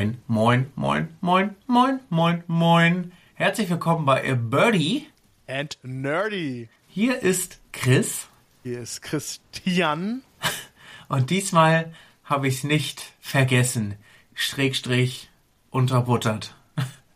Moin, 0.00 0.16
moin, 0.28 0.72
moin, 0.76 1.08
moin, 1.20 1.56
moin, 1.66 2.00
moin, 2.08 2.42
moin. 2.46 3.12
Herzlich 3.34 3.68
willkommen 3.68 4.06
bei 4.06 4.32
A 4.32 4.34
Birdie. 4.34 5.08
And 5.46 5.76
Nerdy. 5.82 6.70
Hier 6.88 7.22
ist 7.22 7.60
Chris. 7.72 8.26
Hier 8.62 8.80
ist 8.80 9.02
Christian. 9.02 10.22
Und 11.08 11.28
diesmal 11.28 11.92
habe 12.24 12.48
ich 12.48 12.54
es 12.54 12.64
nicht 12.64 13.12
vergessen. 13.20 13.96
Schrägstrich 14.32 15.28
unterbuttert. 15.68 16.54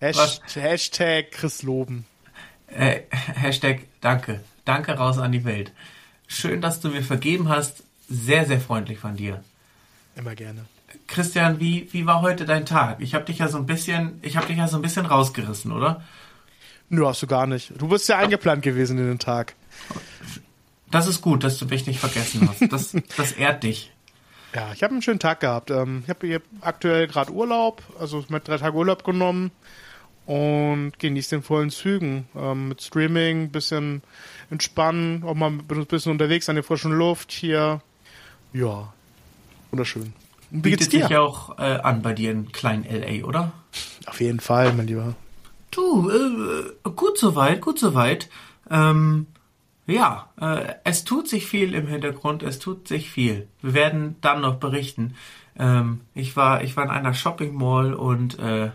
Hasht 0.03 0.43
Hashtag 0.55 1.31
Chris 1.31 1.63
Loben. 1.63 2.05
Äh, 2.67 3.01
Hashtag 3.09 3.87
Danke. 4.03 4.45
Danke 4.67 4.93
raus 4.93 5.17
an 5.17 5.33
die 5.33 5.47
Welt. 5.47 5.73
Schön, 6.27 6.61
dass 6.61 6.81
du 6.81 6.91
mir 6.91 7.03
vergeben 7.03 7.49
hast. 7.49 7.83
Sehr, 8.11 8.45
sehr 8.45 8.61
freundlich 8.61 8.99
von 8.99 9.17
dir. 9.17 9.43
Immer 10.17 10.35
gerne. 10.35 10.67
Christian, 11.07 11.61
wie, 11.61 11.89
wie 11.93 12.07
war 12.07 12.23
heute 12.23 12.45
dein 12.45 12.67
Tag? 12.67 13.01
Ich 13.01 13.15
habe 13.15 13.25
dich 13.25 13.39
ja 13.39 13.49
so 13.49 13.59
ein 13.59 13.67
bisschen, 13.67 14.19
ich 14.23 14.37
habe 14.37 14.47
dich 14.47 14.57
ja 14.57 14.69
so 14.69 14.77
ein 14.77 14.83
bisschen 14.83 15.07
rausgerissen, 15.07 15.73
oder? 15.73 16.03
Nö, 16.89 17.07
hast 17.07 17.23
du 17.23 17.27
gar 17.27 17.47
nicht. 17.47 17.73
Du 17.81 17.89
bist 17.89 18.09
ja 18.09 18.19
eingeplant 18.19 18.63
gewesen 18.63 18.99
in 18.99 19.07
den 19.07 19.19
Tag. 19.19 19.55
Das 20.91 21.07
ist 21.07 21.23
gut, 21.23 21.43
dass 21.43 21.59
du 21.59 21.67
mich 21.67 21.87
nicht 21.87 21.99
vergessen 21.99 22.49
hast. 22.49 22.73
Das, 22.73 22.97
das 23.17 23.33
ehrt 23.33 23.63
dich. 23.63 23.91
Ja, 24.55 24.71
ich 24.73 24.85
habe 24.85 24.93
einen 24.93 25.03
schönen 25.03 25.19
Tag 25.19 25.41
gehabt. 25.41 25.73
Ähm, 25.73 26.05
ich 26.05 26.11
habe 26.11 26.41
aktuell 26.61 27.09
gerade 27.09 27.33
Urlaub, 27.33 27.83
also 27.99 28.25
mit 28.29 28.47
drei 28.47 28.57
Tage 28.57 28.77
Urlaub 28.77 29.03
genommen 29.03 29.51
und 30.27 30.93
genieße 31.01 31.31
den 31.31 31.43
vollen 31.43 31.71
Zügen. 31.71 32.29
Ähm, 32.37 32.69
mit 32.69 32.81
Streaming, 32.81 33.51
bisschen 33.51 34.03
entspannen, 34.51 35.25
auch 35.25 35.35
mal 35.35 35.51
ein 35.51 35.67
bisschen 35.67 36.13
unterwegs 36.13 36.49
an 36.49 36.55
der 36.55 36.63
frischen 36.63 36.93
Luft 36.93 37.33
hier. 37.33 37.81
Ja, 38.53 38.93
wunderschön. 39.73 40.13
Wie 40.51 40.61
Bietet 40.61 40.79
geht's 40.81 40.91
dir? 40.91 41.07
sich 41.09 41.17
auch 41.17 41.59
äh, 41.59 41.79
an 41.83 42.03
bei 42.03 42.13
dir 42.13 42.31
in 42.31 42.53
kleinen 42.53 42.85
LA, 42.85 43.25
oder? 43.27 43.53
Auf 44.07 44.21
jeden 44.21 44.41
Fall, 44.41 44.73
mein 44.73 44.87
Lieber. 44.87 45.15
Du, 45.71 46.11
äh, 46.11 46.91
gut 46.91 47.19
soweit, 47.19 47.61
gut 47.61 47.79
soweit. 47.79 48.29
Ähm, 48.71 49.27
ja, 49.87 50.31
äh, 50.41 50.75
es 50.85 51.05
tut 51.05 51.29
sich 51.29 51.47
viel 51.47 51.75
im 51.75 51.87
Hintergrund, 51.87 52.43
es 52.43 52.59
tut 52.59 52.89
sich 52.89 53.11
viel. 53.11 53.49
Wir 53.61 53.75
werden 53.75 54.17
dann 54.21 54.41
noch 54.41 54.57
berichten. 54.57 55.15
Ähm, 55.59 56.01
ich 56.15 56.37
war, 56.37 56.63
ich 56.63 56.77
war 56.77 56.85
in 56.85 56.91
einer 56.91 57.15
Shopping 57.15 57.55
Mall 57.55 57.95
und 57.95 58.39
äh, 58.39 58.71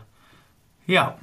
ja, 0.85 1.17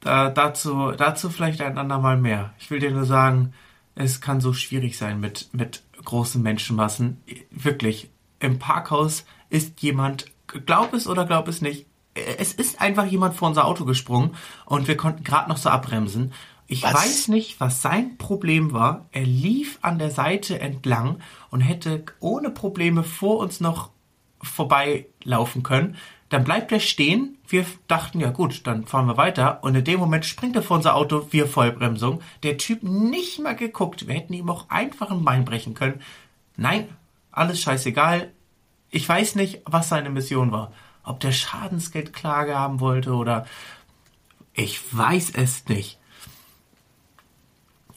da, 0.00 0.30
dazu, 0.30 0.92
dazu 0.92 1.30
vielleicht 1.30 1.60
ein 1.60 1.78
andermal 1.78 2.16
mehr. 2.16 2.52
Ich 2.58 2.70
will 2.70 2.80
dir 2.80 2.90
nur 2.90 3.04
sagen, 3.04 3.54
es 3.94 4.20
kann 4.20 4.40
so 4.40 4.52
schwierig 4.52 4.98
sein 4.98 5.20
mit, 5.20 5.48
mit 5.52 5.82
großen 6.04 6.42
Menschenmassen. 6.42 7.22
Wirklich, 7.50 8.10
im 8.40 8.58
Parkhaus 8.58 9.24
ist 9.52 9.82
jemand, 9.82 10.26
glaub 10.46 10.94
es 10.94 11.06
oder 11.06 11.26
glaub 11.26 11.46
es 11.46 11.60
nicht, 11.60 11.86
es 12.14 12.52
ist 12.52 12.80
einfach 12.80 13.06
jemand 13.06 13.34
vor 13.34 13.48
unser 13.48 13.66
Auto 13.66 13.84
gesprungen 13.84 14.34
und 14.64 14.88
wir 14.88 14.96
konnten 14.96 15.24
gerade 15.24 15.48
noch 15.48 15.58
so 15.58 15.68
abbremsen. 15.68 16.32
Ich 16.66 16.82
was? 16.82 16.94
weiß 16.94 17.28
nicht, 17.28 17.60
was 17.60 17.82
sein 17.82 18.16
Problem 18.16 18.72
war. 18.72 19.06
Er 19.12 19.24
lief 19.24 19.78
an 19.82 19.98
der 19.98 20.10
Seite 20.10 20.58
entlang 20.58 21.18
und 21.50 21.60
hätte 21.60 22.04
ohne 22.20 22.50
Probleme 22.50 23.02
vor 23.02 23.38
uns 23.38 23.60
noch 23.60 23.90
vorbeilaufen 24.40 25.62
können. 25.62 25.96
Dann 26.30 26.44
bleibt 26.44 26.72
er 26.72 26.80
stehen. 26.80 27.36
Wir 27.46 27.66
dachten, 27.88 28.20
ja 28.20 28.30
gut, 28.30 28.66
dann 28.66 28.86
fahren 28.86 29.06
wir 29.06 29.18
weiter. 29.18 29.62
Und 29.62 29.74
in 29.74 29.84
dem 29.84 30.00
Moment 30.00 30.24
springt 30.24 30.56
er 30.56 30.62
vor 30.62 30.78
unser 30.78 30.96
Auto, 30.96 31.28
wir 31.30 31.46
Vollbremsung. 31.46 32.22
Der 32.42 32.56
Typ 32.56 32.82
nicht 32.82 33.38
mal 33.38 33.54
geguckt. 33.54 34.06
Wir 34.06 34.14
hätten 34.14 34.32
ihm 34.32 34.48
auch 34.48 34.70
einfach 34.70 35.10
ein 35.10 35.24
Bein 35.24 35.44
brechen 35.44 35.74
können. 35.74 36.00
Nein, 36.56 36.88
alles 37.30 37.60
scheißegal. 37.60 38.32
Ich 38.92 39.08
weiß 39.08 39.34
nicht, 39.34 39.62
was 39.64 39.88
seine 39.88 40.10
Mission 40.10 40.52
war. 40.52 40.70
Ob 41.02 41.18
der 41.18 41.32
Schadensgeldklage 41.32 42.56
haben 42.56 42.78
wollte 42.78 43.14
oder 43.14 43.46
ich 44.52 44.80
weiß 44.96 45.30
es 45.34 45.66
nicht. 45.66 45.98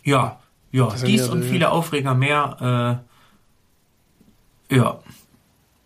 Ja, 0.03 0.39
ja, 0.72 0.88
dies 1.05 1.28
und 1.28 1.44
viele 1.44 1.69
Aufreger 1.69 2.16
mehr, 2.16 3.03
äh, 4.69 4.75
ja, 4.75 5.00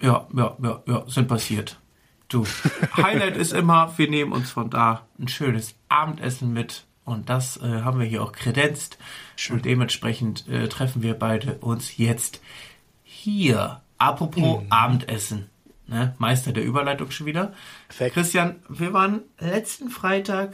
ja, 0.02 0.28
ja, 0.34 0.58
ja, 0.62 0.84
ja, 0.86 1.04
sind 1.08 1.28
passiert. 1.28 1.80
Du, 2.28 2.46
Highlight 2.98 3.36
ist 3.36 3.54
immer, 3.54 3.98
wir 3.98 4.10
nehmen 4.10 4.32
uns 4.32 4.52
von 4.52 4.70
da 4.70 5.08
ein 5.18 5.28
schönes 5.28 5.76
Abendessen 5.90 6.54
mit 6.54 6.86
und 7.04 7.30
das 7.30 7.58
äh, 7.58 7.82
haben 7.82 8.00
wir 8.00 8.06
hier 8.06 8.22
auch 8.22 8.32
kredenzt. 8.32 9.00
Schön. 9.36 9.58
Und 9.58 9.66
dementsprechend 9.66 10.48
äh, 10.48 10.68
treffen 10.70 11.02
wir 11.02 11.16
beide 11.16 11.56
uns 11.56 11.98
jetzt 11.98 12.42
hier 13.04 13.82
Apropos 14.00 14.64
mhm. 14.64 14.72
Abendessen. 14.72 15.50
Ne? 15.88 16.16
Meister 16.18 16.52
der 16.52 16.64
Überleitung 16.64 17.12
schon 17.12 17.28
wieder. 17.28 17.54
Perfekt. 17.88 18.14
Christian, 18.14 18.56
wir 18.70 18.94
waren 18.94 19.22
letzten 19.40 19.90
Freitag 19.90 20.54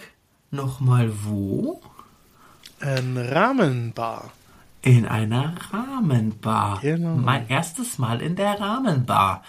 nochmal 0.52 1.12
wo? 1.24 1.82
In 2.82 3.18
Rahmenbar. 3.18 4.32
In 4.82 5.06
einer 5.06 5.56
Rahmenbar. 5.72 6.80
Genau. 6.82 7.16
Mein 7.16 7.50
erstes 7.50 7.98
Mal 7.98 8.22
in 8.22 8.36
der 8.36 8.60
Rahmenbar. 8.60 9.44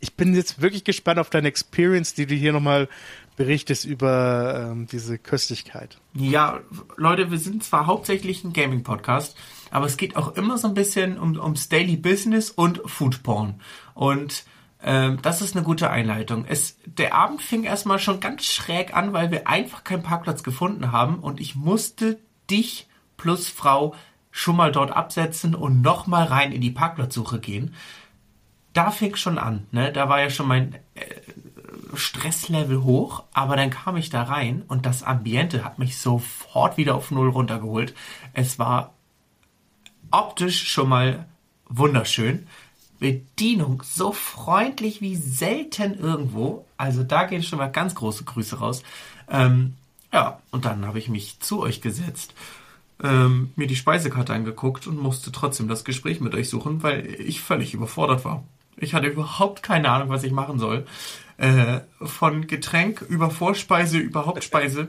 Ich 0.00 0.14
bin 0.14 0.34
jetzt 0.34 0.60
wirklich 0.60 0.84
gespannt 0.84 1.18
auf 1.18 1.30
deine 1.30 1.48
Experience, 1.48 2.14
die 2.14 2.26
du 2.26 2.34
hier 2.34 2.52
nochmal 2.52 2.88
berichtest 3.36 3.84
über 3.84 4.70
ähm, 4.70 4.86
diese 4.86 5.18
Köstlichkeit. 5.18 5.98
Ja, 6.14 6.60
Leute, 6.96 7.30
wir 7.30 7.38
sind 7.38 7.62
zwar 7.64 7.86
hauptsächlich 7.86 8.44
ein 8.44 8.52
Gaming-Podcast, 8.52 9.36
aber 9.70 9.86
es 9.86 9.96
geht 9.96 10.16
auch 10.16 10.36
immer 10.36 10.58
so 10.58 10.68
ein 10.68 10.74
bisschen 10.74 11.18
um, 11.18 11.38
ums 11.38 11.68
Daily 11.68 11.96
Business 11.96 12.50
und 12.50 12.80
Food 12.86 13.22
Porn. 13.22 13.60
Und 13.94 14.44
ähm, 14.82 15.18
das 15.22 15.42
ist 15.42 15.56
eine 15.56 15.64
gute 15.64 15.90
Einleitung. 15.90 16.44
Es, 16.46 16.78
der 16.84 17.14
Abend 17.14 17.42
fing 17.42 17.64
erstmal 17.64 17.98
schon 17.98 18.20
ganz 18.20 18.44
schräg 18.44 18.94
an, 18.94 19.12
weil 19.12 19.30
wir 19.30 19.48
einfach 19.48 19.84
keinen 19.84 20.02
Parkplatz 20.02 20.42
gefunden 20.42 20.92
haben 20.92 21.18
und 21.18 21.40
ich 21.40 21.56
musste 21.56 22.18
dich 22.50 22.86
plus 23.16 23.48
Frau 23.48 23.94
schon 24.30 24.56
mal 24.56 24.70
dort 24.70 24.90
absetzen 24.90 25.54
und 25.54 25.80
nochmal 25.80 26.24
rein 26.24 26.52
in 26.52 26.60
die 26.60 26.70
Parkplatzsuche 26.70 27.40
gehen. 27.40 27.74
Da 28.74 28.90
fing 28.90 29.16
schon 29.16 29.38
an, 29.38 29.66
ne? 29.72 29.90
Da 29.90 30.10
war 30.10 30.20
ja 30.20 30.28
schon 30.28 30.46
mein 30.46 30.74
äh, 30.94 31.00
Stresslevel 31.94 32.82
hoch, 32.82 33.24
aber 33.32 33.56
dann 33.56 33.70
kam 33.70 33.96
ich 33.96 34.10
da 34.10 34.24
rein 34.24 34.62
und 34.68 34.84
das 34.84 35.02
Ambiente 35.02 35.64
hat 35.64 35.78
mich 35.78 35.98
sofort 35.98 36.76
wieder 36.76 36.94
auf 36.94 37.10
Null 37.10 37.30
runtergeholt. 37.30 37.94
Es 38.34 38.58
war 38.58 38.95
optisch 40.10 40.68
schon 40.68 40.88
mal 40.88 41.26
wunderschön. 41.68 42.46
Bedienung 42.98 43.82
so 43.84 44.12
freundlich 44.12 45.00
wie 45.00 45.16
selten 45.16 45.98
irgendwo. 45.98 46.64
Also 46.76 47.02
da 47.02 47.24
gehen 47.24 47.42
schon 47.42 47.58
mal 47.58 47.66
ganz 47.66 47.94
große 47.94 48.24
Grüße 48.24 48.58
raus. 48.58 48.82
Ähm, 49.30 49.74
ja, 50.12 50.40
und 50.50 50.64
dann 50.64 50.86
habe 50.86 50.98
ich 50.98 51.08
mich 51.08 51.40
zu 51.40 51.60
euch 51.60 51.80
gesetzt, 51.80 52.34
ähm, 53.02 53.50
mir 53.56 53.66
die 53.66 53.76
Speisekarte 53.76 54.32
angeguckt 54.32 54.86
und 54.86 54.98
musste 55.02 55.30
trotzdem 55.32 55.68
das 55.68 55.84
Gespräch 55.84 56.20
mit 56.20 56.34
euch 56.34 56.48
suchen, 56.48 56.82
weil 56.82 57.06
ich 57.06 57.40
völlig 57.40 57.74
überfordert 57.74 58.24
war. 58.24 58.44
Ich 58.78 58.94
hatte 58.94 59.08
überhaupt 59.08 59.62
keine 59.62 59.90
Ahnung, 59.90 60.08
was 60.08 60.22
ich 60.22 60.32
machen 60.32 60.58
soll. 60.58 60.86
Äh, 61.38 61.80
von 62.00 62.46
Getränk 62.46 63.02
über 63.02 63.30
Vorspeise 63.30 63.98
über 63.98 64.24
Hauptspeise 64.24 64.88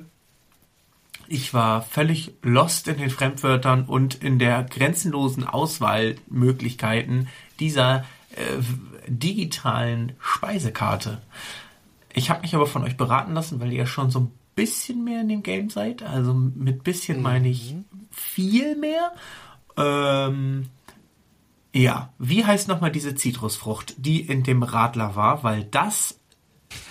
ich 1.27 1.53
war 1.53 1.81
völlig 1.81 2.33
lost 2.41 2.88
in 2.88 2.97
den 2.97 3.09
Fremdwörtern 3.09 3.85
und 3.85 4.15
in 4.15 4.39
der 4.39 4.63
grenzenlosen 4.63 5.45
Auswahlmöglichkeiten 5.45 7.27
dieser 7.59 8.05
äh, 8.31 8.61
digitalen 9.07 10.13
Speisekarte. 10.19 11.21
Ich 12.13 12.29
habe 12.29 12.41
mich 12.41 12.56
aber 12.56 12.68
von 12.68 12.83
euch 12.83 12.97
beraten 12.97 13.33
lassen, 13.33 13.59
weil 13.59 13.71
ihr 13.74 13.85
schon 13.85 14.12
so 14.12 14.19
ein 14.19 14.31
bisschen 14.56 15.03
mehr 15.03 15.21
in 15.21 15.29
dem 15.29 15.44
Game 15.44 15.69
seid. 15.69 16.03
Also 16.03 16.33
mit 16.33 16.83
bisschen 16.83 17.21
meine 17.21 17.50
ich 17.50 17.74
mhm. 17.74 17.85
viel 18.12 18.75
mehr. 18.75 19.13
Ähm, 19.77 20.68
ja, 21.74 22.12
wie 22.18 22.44
heißt 22.44 22.68
nochmal 22.68 22.91
diese 22.91 23.15
Zitrusfrucht, 23.15 23.94
die 23.97 24.21
in 24.21 24.44
dem 24.44 24.63
Radler 24.63 25.15
war? 25.15 25.44
Weil 25.44 25.63
das 25.65 26.19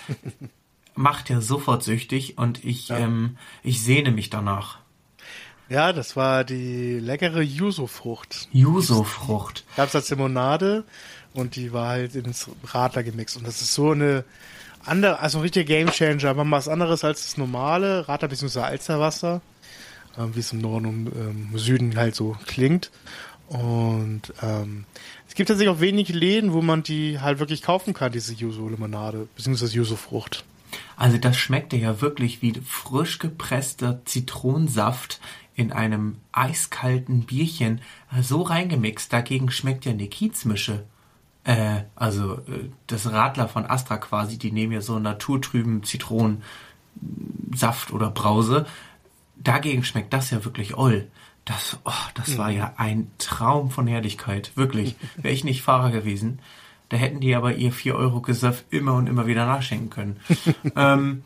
macht 0.97 1.29
ja 1.29 1.41
sofort 1.41 1.83
süchtig 1.83 2.37
und 2.37 2.63
ich, 2.63 2.89
ja. 2.89 2.97
ähm, 2.97 3.37
ich 3.63 3.83
sehne 3.83 4.11
mich 4.11 4.29
danach. 4.29 4.79
Ja, 5.69 5.91
das 5.91 6.15
war 6.15 6.43
die 6.43 6.99
leckere 6.99 7.41
Yuzu-Frucht. 7.41 8.47
Yuzu-Frucht. 8.53 9.65
Gab 9.75 9.89
es 9.89 9.95
als 9.95 10.09
Limonade 10.09 10.85
und 11.33 11.55
die 11.55 11.73
war 11.73 11.89
halt 11.89 12.15
ins 12.15 12.49
Radler 12.63 13.03
gemixt. 13.03 13.35
Und 13.35 13.45
das 13.45 13.61
ist 13.61 13.73
so 13.73 13.91
eine 13.91 14.23
andere, 14.85 15.19
also 15.19 15.39
ein 15.39 15.41
richtiger 15.41 15.65
Gamechanger. 15.65 16.33
Man 16.33 16.49
was 16.51 16.69
anderes 16.69 17.03
als 17.03 17.23
das 17.23 17.37
normale 17.37 18.07
Radler 18.07 18.29
bzw. 18.29 18.61
Alsterwasser, 18.61 19.41
ähm, 20.17 20.35
wie 20.35 20.39
es 20.39 20.53
im 20.53 20.59
Norden 20.59 20.85
und 20.85 21.07
ähm, 21.07 21.49
Süden 21.57 21.97
halt 21.97 22.15
so 22.15 22.37
klingt. 22.45 22.89
Und 23.49 24.33
ähm, 24.41 24.85
es 25.27 25.35
gibt 25.35 25.49
tatsächlich 25.49 25.75
auch 25.75 25.81
wenige 25.81 26.13
Läden, 26.13 26.53
wo 26.53 26.61
man 26.61 26.83
die 26.83 27.19
halt 27.19 27.39
wirklich 27.39 27.61
kaufen 27.61 27.93
kann, 27.93 28.13
diese 28.13 28.33
Yuzu-Limonade 28.33 29.27
bzw. 29.35 29.65
Yuzu-Frucht. 29.65 30.45
Also 30.95 31.17
das 31.17 31.37
schmeckte 31.37 31.77
ja 31.77 32.01
wirklich 32.01 32.41
wie 32.41 32.53
frisch 32.65 33.19
gepresster 33.19 34.01
Zitronensaft 34.05 35.19
in 35.55 35.71
einem 35.71 36.17
eiskalten 36.31 37.23
Bierchen 37.23 37.81
so 38.21 38.41
reingemixt. 38.41 39.11
Dagegen 39.11 39.49
schmeckt 39.51 39.85
ja 39.85 39.91
eine 39.91 40.07
Kiezmische 40.07 40.85
Äh, 41.47 41.83
also 41.95 42.33
äh, 42.33 42.69
das 42.87 43.09
Radler 43.09 43.47
von 43.47 43.65
Astra 43.65 43.97
quasi, 43.97 44.37
die 44.37 44.51
nehmen 44.51 44.73
ja 44.73 44.81
so 44.81 44.99
naturtrüben 44.99 45.81
Zitronensaft 45.83 46.43
oder 47.91 48.11
Brause. 48.11 48.65
Dagegen 49.37 49.85
schmeckt 49.85 50.11
das 50.11 50.29
ja 50.29 50.43
wirklich 50.43 50.75
oll. 50.75 51.07
Das, 51.45 51.79
oh, 51.85 51.91
das 52.15 52.37
war 52.37 52.49
ja 52.49 52.73
ein 52.75 53.09
Traum 53.17 53.71
von 53.71 53.87
Herrlichkeit. 53.87 54.51
Wirklich. 54.55 54.97
Wäre 55.15 55.33
ich 55.33 55.45
nicht 55.45 55.61
Fahrer 55.61 55.91
gewesen. 55.91 56.39
Da 56.89 56.97
hätten 56.97 57.19
die 57.19 57.35
aber 57.35 57.55
ihr 57.55 57.71
4 57.71 57.95
Euro 57.95 58.21
Gesöff 58.21 58.63
immer 58.69 58.93
und 58.93 59.07
immer 59.07 59.27
wieder 59.27 59.45
nachschenken 59.45 59.89
können. 59.89 60.19
ähm, 60.75 61.23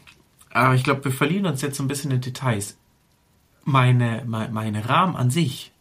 aber 0.52 0.76
ich 0.76 0.84
glaube, 0.84 1.06
wir 1.06 1.12
verlieren 1.12 1.46
uns 1.46 1.62
jetzt 1.62 1.78
so 1.78 1.84
ein 1.84 1.88
bisschen 1.88 2.12
in 2.12 2.22
Details. 2.22 2.78
Meine, 3.64 4.24
meine, 4.26 4.52
meine 4.52 4.90
Rahmen 4.90 5.16
an 5.16 5.30
sich, 5.30 5.72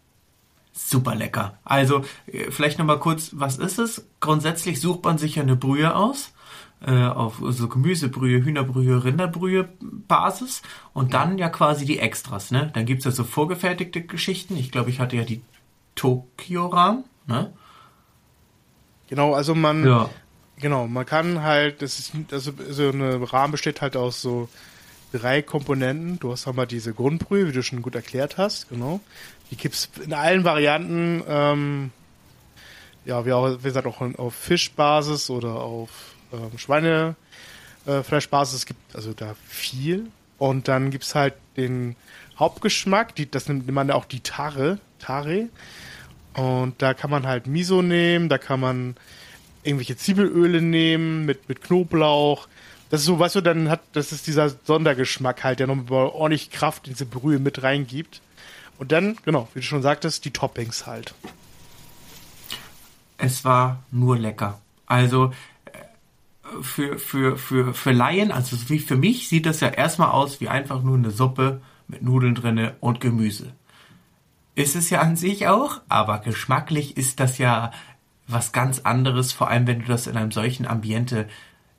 super 0.72 1.14
lecker. 1.14 1.58
Also, 1.64 2.04
äh, 2.26 2.50
vielleicht 2.50 2.78
nochmal 2.78 3.00
kurz, 3.00 3.30
was 3.34 3.56
ist 3.56 3.78
es? 3.78 4.06
Grundsätzlich 4.20 4.80
sucht 4.80 5.04
man 5.04 5.18
sich 5.18 5.36
ja 5.36 5.42
eine 5.42 5.56
Brühe 5.56 5.94
aus 5.94 6.32
äh, 6.86 7.06
auf 7.06 7.42
so 7.50 7.68
Gemüsebrühe, 7.68 8.44
Hühnerbrühe, 8.44 9.04
Rinderbrühe 9.04 9.68
Basis 9.80 10.62
und 10.92 11.14
dann 11.14 11.38
ja 11.38 11.48
quasi 11.48 11.84
die 11.84 11.98
Extras, 11.98 12.50
ne? 12.50 12.70
Dann 12.74 12.86
gibt's 12.86 13.04
ja 13.04 13.10
so 13.10 13.24
vorgefertigte 13.24 14.02
Geschichten. 14.02 14.56
Ich 14.56 14.70
glaube, 14.70 14.90
ich 14.90 15.00
hatte 15.00 15.16
ja 15.16 15.24
die 15.24 15.42
Tokio-Rahmen, 15.94 17.04
ne? 17.26 17.52
Genau, 19.10 19.34
also 19.34 19.54
man, 19.54 19.86
Ja. 19.86 20.08
genau, 20.58 20.86
man 20.86 21.04
kann 21.04 21.42
halt, 21.42 21.82
das 21.82 21.98
ist, 21.98 22.12
also 22.32 22.52
so 22.70 22.88
eine 22.88 23.30
Rahmen 23.32 23.52
besteht 23.52 23.82
halt 23.82 23.96
aus 23.96 24.22
so 24.22 24.48
drei 25.12 25.42
Komponenten. 25.42 26.18
Du 26.20 26.32
hast 26.32 26.48
einmal 26.48 26.66
diese 26.66 26.94
Grundbrühe, 26.94 27.48
wie 27.48 27.52
du 27.52 27.62
schon 27.62 27.82
gut 27.82 27.94
erklärt 27.94 28.38
hast, 28.38 28.68
genau. 28.70 29.00
Die 29.50 29.56
gibt's 29.56 29.90
in 30.02 30.14
allen 30.14 30.44
Varianten, 30.44 31.22
ähm, 31.28 31.90
ja, 33.04 33.26
wie, 33.26 33.32
auch, 33.32 33.58
wie 33.58 33.62
gesagt, 33.62 33.86
auch 33.86 34.00
auf 34.00 34.34
Fischbasis 34.34 35.28
oder 35.28 35.54
auf 35.56 35.90
ähm, 36.32 36.56
Schweinefleischbasis. 36.56 38.54
Es 38.54 38.66
gibt 38.66 38.94
also 38.94 39.12
da 39.12 39.34
viel. 39.46 40.06
Und 40.38 40.68
dann 40.68 40.90
gibt's 40.90 41.14
halt 41.14 41.34
den 41.56 41.96
Hauptgeschmack, 42.38 43.14
die, 43.16 43.30
das 43.30 43.48
nimmt 43.48 43.68
man 43.70 43.88
ja 43.88 43.94
auch 43.94 44.04
die 44.04 44.20
Tare, 44.20 44.78
Tare. 44.98 45.48
Und 46.34 46.80
da 46.80 46.94
kann 46.94 47.10
man 47.10 47.26
halt 47.26 47.46
Miso 47.46 47.82
nehmen, 47.82 48.28
da 48.28 48.38
kann 48.38 48.60
man 48.60 48.96
irgendwelche 49.62 49.96
Zwiebelöle 49.96 50.62
nehmen 50.62 51.26
mit, 51.26 51.48
mit 51.48 51.62
Knoblauch. 51.62 52.48
Das 52.88 53.00
ist 53.00 53.06
so, 53.06 53.18
weißt 53.18 53.36
du, 53.36 53.40
dann 53.40 53.68
hat, 53.68 53.80
das 53.92 54.12
ist 54.12 54.26
dieser 54.26 54.48
Sondergeschmack 54.48 55.44
halt, 55.44 55.60
der 55.60 55.66
nochmal 55.66 56.06
ordentlich 56.06 56.50
Kraft 56.50 56.86
in 56.86 56.94
diese 56.94 57.06
Brühe 57.06 57.38
mit 57.38 57.62
reingibt. 57.62 58.20
Und 58.78 58.92
dann, 58.92 59.16
genau, 59.24 59.48
wie 59.54 59.60
du 59.60 59.66
schon 59.66 59.82
sagtest, 59.82 60.24
die 60.24 60.30
Toppings 60.30 60.86
halt. 60.86 61.14
Es 63.18 63.44
war 63.44 63.82
nur 63.90 64.18
lecker. 64.18 64.60
Also 64.86 65.32
äh, 65.66 66.62
für, 66.62 66.98
für, 66.98 67.36
für, 67.36 67.74
für 67.74 67.92
Laien, 67.92 68.32
also 68.32 68.56
für 68.56 68.96
mich, 68.96 69.28
sieht 69.28 69.46
das 69.46 69.60
ja 69.60 69.68
erstmal 69.68 70.10
aus 70.10 70.40
wie 70.40 70.48
einfach 70.48 70.82
nur 70.82 70.96
eine 70.96 71.10
Suppe 71.10 71.60
mit 71.86 72.02
Nudeln 72.02 72.34
drinne 72.34 72.76
und 72.80 73.00
Gemüse. 73.00 73.52
Ist 74.60 74.76
es 74.76 74.90
ja 74.90 75.00
an 75.00 75.16
sich 75.16 75.48
auch, 75.48 75.80
aber 75.88 76.18
geschmacklich 76.18 76.96
ist 76.96 77.18
das 77.20 77.38
ja 77.38 77.72
was 78.26 78.52
ganz 78.52 78.80
anderes, 78.80 79.32
vor 79.32 79.48
allem 79.48 79.66
wenn 79.66 79.80
du 79.80 79.86
das 79.86 80.06
in 80.06 80.16
einem 80.16 80.30
solchen 80.30 80.66
Ambiente 80.66 81.28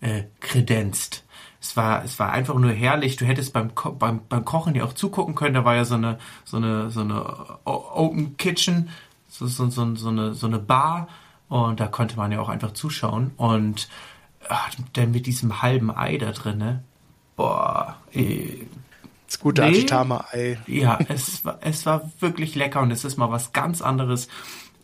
äh, 0.01 0.23
kredenzt. 0.39 1.23
Es 1.61 1.77
war, 1.77 2.03
es 2.03 2.17
war 2.17 2.31
einfach 2.31 2.55
nur 2.55 2.71
herrlich. 2.71 3.17
Du 3.17 3.25
hättest 3.25 3.53
beim, 3.53 3.75
Ko 3.75 3.91
beim, 3.91 4.21
beim 4.27 4.43
Kochen 4.43 4.73
ja 4.73 4.83
auch 4.83 4.93
zugucken 4.93 5.35
können. 5.35 5.53
Da 5.53 5.63
war 5.63 5.75
ja 5.75 5.85
so 5.85 5.93
eine, 5.93 6.17
so 6.43 6.57
eine, 6.57 6.89
so 6.89 7.01
eine 7.01 7.59
Open 7.65 8.35
Kitchen, 8.37 8.89
so, 9.29 9.45
so, 9.45 9.69
so, 9.69 9.95
so, 9.95 10.09
eine, 10.09 10.33
so 10.33 10.47
eine 10.47 10.57
Bar. 10.57 11.07
Und 11.49 11.79
da 11.79 11.85
konnte 11.87 12.17
man 12.17 12.31
ja 12.31 12.39
auch 12.39 12.49
einfach 12.49 12.73
zuschauen. 12.73 13.31
Und 13.37 13.89
ach, 14.49 14.71
dann 14.93 15.11
mit 15.11 15.27
diesem 15.27 15.61
halben 15.61 15.95
Ei 15.95 16.17
da 16.17 16.31
drinne. 16.31 16.83
Boah, 17.35 17.97
eh, 18.11 18.65
Das 19.31 19.39
gute 19.39 19.61
Nee. 19.61 19.69
Achitama-Ei. 19.69 20.59
ja, 20.67 20.99
es 21.07 21.45
war, 21.45 21.59
es 21.61 21.85
war 21.85 22.11
wirklich 22.19 22.53
lecker 22.55 22.81
und 22.81 22.91
es 22.91 23.05
ist 23.05 23.15
mal 23.15 23.31
was 23.31 23.53
ganz 23.53 23.81
anderes. 23.81 24.27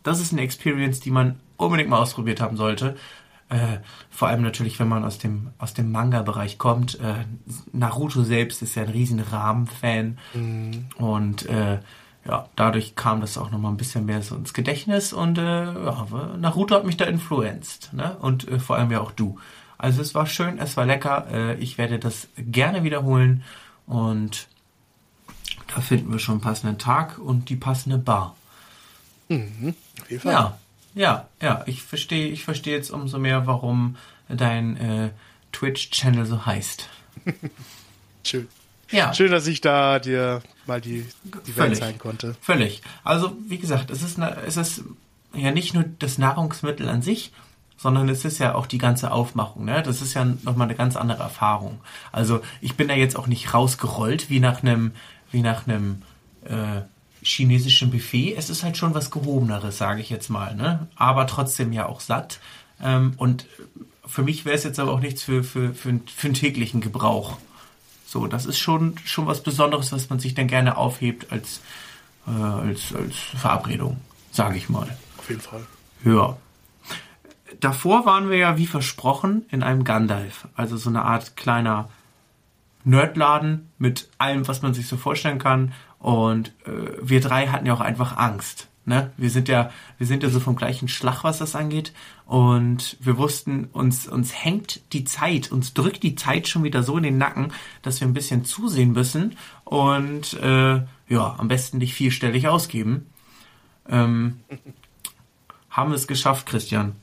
Das 0.04 0.22
ist 0.22 0.32
eine 0.32 0.42
Experience, 0.42 1.02
die 1.02 1.12
man 1.12 1.42
unbedingt 1.58 1.90
mal 1.90 2.00
ausprobiert 2.00 2.40
haben 2.40 2.56
sollte. 2.56 2.96
Äh, 3.50 3.80
vor 4.10 4.30
allem 4.30 4.42
natürlich, 4.44 4.80
wenn 4.80 4.88
man 4.88 5.04
aus 5.04 5.18
dem, 5.18 5.50
aus 5.58 5.74
dem 5.74 5.92
Manga-Bereich 5.92 6.58
kommt. 6.58 6.98
Äh, 7.02 7.26
Naruto 7.74 8.24
selbst 8.24 8.62
ist 8.62 8.76
ja 8.76 8.84
ein 8.84 8.90
riesen 8.90 9.20
Rahmen-Fan. 9.20 10.18
Und 10.96 11.46
äh, 11.50 11.80
ja, 12.26 12.48
dadurch 12.56 12.96
kam 12.96 13.20
das 13.20 13.38
auch 13.38 13.52
nochmal 13.52 13.74
ein 13.74 13.78
bisschen 13.78 14.06
mehr 14.06 14.22
so 14.22 14.36
ins 14.36 14.54
Gedächtnis 14.54 15.12
und 15.12 15.38
äh, 15.38 15.66
ja, 15.66 16.08
Naruto 16.40 16.76
hat 16.76 16.86
mich 16.86 16.96
da 16.96 17.04
influenzt. 17.04 17.92
Ne? 17.92 18.16
Und 18.22 18.48
äh, 18.48 18.60
vor 18.60 18.78
allem 18.78 18.92
ja 18.92 19.02
auch 19.02 19.12
du. 19.12 19.40
Also 19.78 20.02
es 20.02 20.16
war 20.16 20.26
schön, 20.26 20.58
es 20.58 20.78
war 20.78 20.86
lecker. 20.86 21.28
Äh, 21.30 21.56
ich 21.56 21.78
werde 21.78 22.00
das 22.00 22.30
gerne 22.38 22.84
wiederholen. 22.84 23.44
Und 23.88 24.48
da 25.74 25.82
finden 25.82 26.12
wir 26.12 26.20
schon 26.20 26.36
einen 26.36 26.42
passenden 26.42 26.78
Tag 26.78 27.18
und 27.18 27.50
die 27.50 27.56
passende 27.56 27.98
Bar. 27.98 28.36
Auf 29.30 29.38
jeden 29.38 29.76
Fall. 30.20 30.32
Ja, 30.32 30.58
ja, 30.94 31.28
ja. 31.42 31.64
Ich 31.66 31.82
verstehe, 31.84 32.28
ich 32.28 32.44
verstehe 32.44 32.76
jetzt 32.76 32.92
umso 32.92 33.18
mehr, 33.18 33.48
warum 33.48 33.98
dein 34.30 34.78
äh, 34.78 35.10
Twitch-Channel 35.52 36.26
so 36.26 36.46
heißt. 36.46 36.88
Schön. 38.24 38.48
Ja, 38.90 39.14
Schön, 39.14 39.32
dass 39.32 39.48
ich 39.48 39.60
da 39.60 40.00
dir 40.00 40.42
mal 40.66 40.80
die, 40.80 41.06
die 41.24 41.56
Welt 41.58 41.68
Völlig. 41.68 41.80
zeigen 41.80 42.00
konnte. 42.00 42.36
völlig. 42.42 42.82
Also 43.04 43.36
wie 43.48 43.58
gesagt, 43.58 43.90
es 43.92 44.02
ist, 44.02 44.18
es 44.18 44.56
ist 44.56 44.84
ja 45.34 45.52
nicht 45.52 45.74
nur 45.74 45.84
das 46.00 46.18
Nahrungsmittel 46.18 46.88
an 46.88 47.02
sich, 47.02 47.32
sondern 47.78 48.10
es 48.10 48.26
ist 48.26 48.40
ja 48.40 48.56
auch 48.56 48.66
die 48.66 48.80
ganze 48.80 49.12
Aufmachung. 49.12 49.66
Ne? 49.66 49.84
Das 49.84 50.02
ist 50.02 50.16
ja 50.16 50.26
nochmal 50.26 50.68
eine 50.68 50.76
ganz 50.76 50.96
andere 50.96 51.24
Erfahrung. 51.24 51.80
Also 52.12 52.42
ich 52.60 52.76
bin 52.76 52.88
da 52.88 52.96
jetzt 52.96 53.18
auch 53.18 53.28
nicht 53.28 53.54
rausgerollt 53.54 54.30
wie 54.30 54.40
nach 54.40 54.64
einem, 54.64 54.92
wie 55.32 55.42
nach 55.42 55.68
einem 55.68 56.02
äh, 56.44 56.82
chinesischen 57.22 57.92
Buffet. 57.92 58.36
Es 58.36 58.50
ist 58.50 58.64
halt 58.64 58.78
schon 58.78 58.96
was 58.96 59.12
gehobeneres, 59.12 59.78
sage 59.78 60.02
ich 60.02 60.10
jetzt 60.10 60.30
mal. 60.30 60.56
Ne? 60.56 60.88
Aber 60.96 61.28
trotzdem 61.28 61.72
ja 61.72 61.86
auch 61.86 62.00
satt. 62.00 62.40
Ähm, 62.82 63.14
und 63.18 63.46
für 64.06 64.24
mich 64.24 64.46
wäre 64.46 64.56
es 64.56 64.64
jetzt 64.64 64.80
aber 64.80 64.92
auch 64.92 65.00
nichts 65.00 65.24
für, 65.24 65.44
für, 65.44 65.74
für, 65.74 66.00
für 66.06 66.28
einen 66.28 66.34
täglichen 66.34 66.82
Gebrauch. 66.82 67.38
So, 68.08 68.26
das 68.26 68.46
ist 68.46 68.58
schon, 68.58 68.96
schon 69.04 69.28
was 69.28 69.44
Besonderes, 69.44 69.92
was 69.92 70.10
man 70.10 70.20
sich 70.20 70.34
dann 70.34 70.48
gerne 70.48 70.78
aufhebt 70.78 71.32
als, 71.32 71.60
äh, 72.26 72.32
als, 72.32 72.96
als 72.96 73.16
Verabredung, 73.16 73.98
sage 74.32 74.58
ich 74.58 74.70
mal. 74.70 74.88
Auf 75.18 75.30
jeden 75.30 75.42
Fall. 75.42 75.62
Ja. 76.06 76.38
Davor 77.60 78.06
waren 78.06 78.30
wir 78.30 78.38
ja 78.38 78.58
wie 78.58 78.68
versprochen 78.68 79.46
in 79.50 79.64
einem 79.64 79.84
Gandalf, 79.84 80.48
also 80.56 80.78
so 80.78 80.90
eine 80.90 81.04
Art 81.04 81.36
kleiner 81.36 81.90
Nerdladen 82.84 83.70
mit 83.78 84.10
allem, 84.18 84.48
was 84.48 84.62
man 84.62 84.74
sich 84.74 84.88
so 84.88 84.98
vorstellen 84.98 85.40
kann. 85.40 85.74
Und 86.00 86.54
äh, 86.66 86.98
wir 87.02 87.20
drei 87.20 87.48
hatten 87.48 87.66
ja 87.66 87.74
auch 87.74 87.82
einfach 87.82 88.18
Angst. 88.18 88.70
Ne? 88.86 89.12
Wir 89.18 89.30
sind 89.30 89.50
ja, 89.50 89.72
wir 89.98 90.08
sind 90.08 90.24
ja 90.24 90.30
so 90.30 90.40
vom 90.40 90.56
gleichen 90.56 90.88
Schlag, 90.88 91.26
was 91.26 91.40
das 91.40 91.56
angeht. 91.56 91.92
Und 92.26 92.96
wir 93.02 93.18
wussten, 93.18 93.66
uns, 93.74 94.08
uns 94.08 94.34
hängt 94.34 94.94
die 94.94 95.04
Zeit, 95.04 95.52
uns 95.52 95.74
drückt 95.74 96.04
die 96.04 96.16
Zeit 96.16 96.48
schon 96.48 96.64
wieder 96.64 96.84
so 96.84 96.96
in 96.96 97.04
den 97.04 97.18
Nacken, 97.18 97.52
dass 97.82 98.00
wir 98.00 98.08
ein 98.08 98.14
bisschen 98.14 98.46
zusehen 98.46 98.94
müssen 98.94 99.36
und 99.66 100.34
äh, 100.36 100.82
ja, 101.10 101.36
am 101.38 101.48
besten 101.50 101.80
nicht 101.80 101.96
vierstellig 101.96 102.48
ausgeben. 102.48 103.08
Ähm, 103.90 104.40
haben 105.70 105.92
wir 105.92 105.96
es 105.96 106.08
geschafft, 106.08 106.46
Christian? 106.46 106.96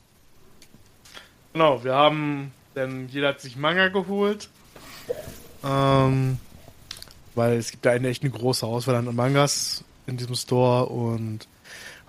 Genau, 1.55 1.85
wir 1.85 1.95
haben, 1.95 2.51
denn 2.75 3.07
jeder 3.07 3.29
hat 3.29 3.39
sich 3.39 3.55
Manga 3.55 3.87
geholt. 3.87 4.49
Ähm, 5.63 6.37
weil 7.33 7.53
es 7.53 7.71
gibt 7.71 7.85
da 7.85 7.91
eine 7.91 8.09
echt 8.09 8.23
eine 8.23 8.31
große 8.31 8.65
Auswahl 8.65 8.95
an 8.95 9.15
Mangas 9.15 9.85
in 10.05 10.17
diesem 10.17 10.35
Store 10.35 10.87
und 10.87 11.47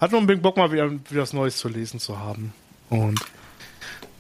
hat 0.01 0.11
nur 0.11 0.19
unbedingt 0.19 0.43
Bock 0.43 0.57
mal 0.57 0.73
wieder, 0.73 0.91
wieder 0.91 1.23
was 1.23 1.33
Neues 1.33 1.59
zu 1.59 1.69
lesen 1.69 2.01
zu 2.01 2.19
haben. 2.19 2.53
Und 2.91 3.21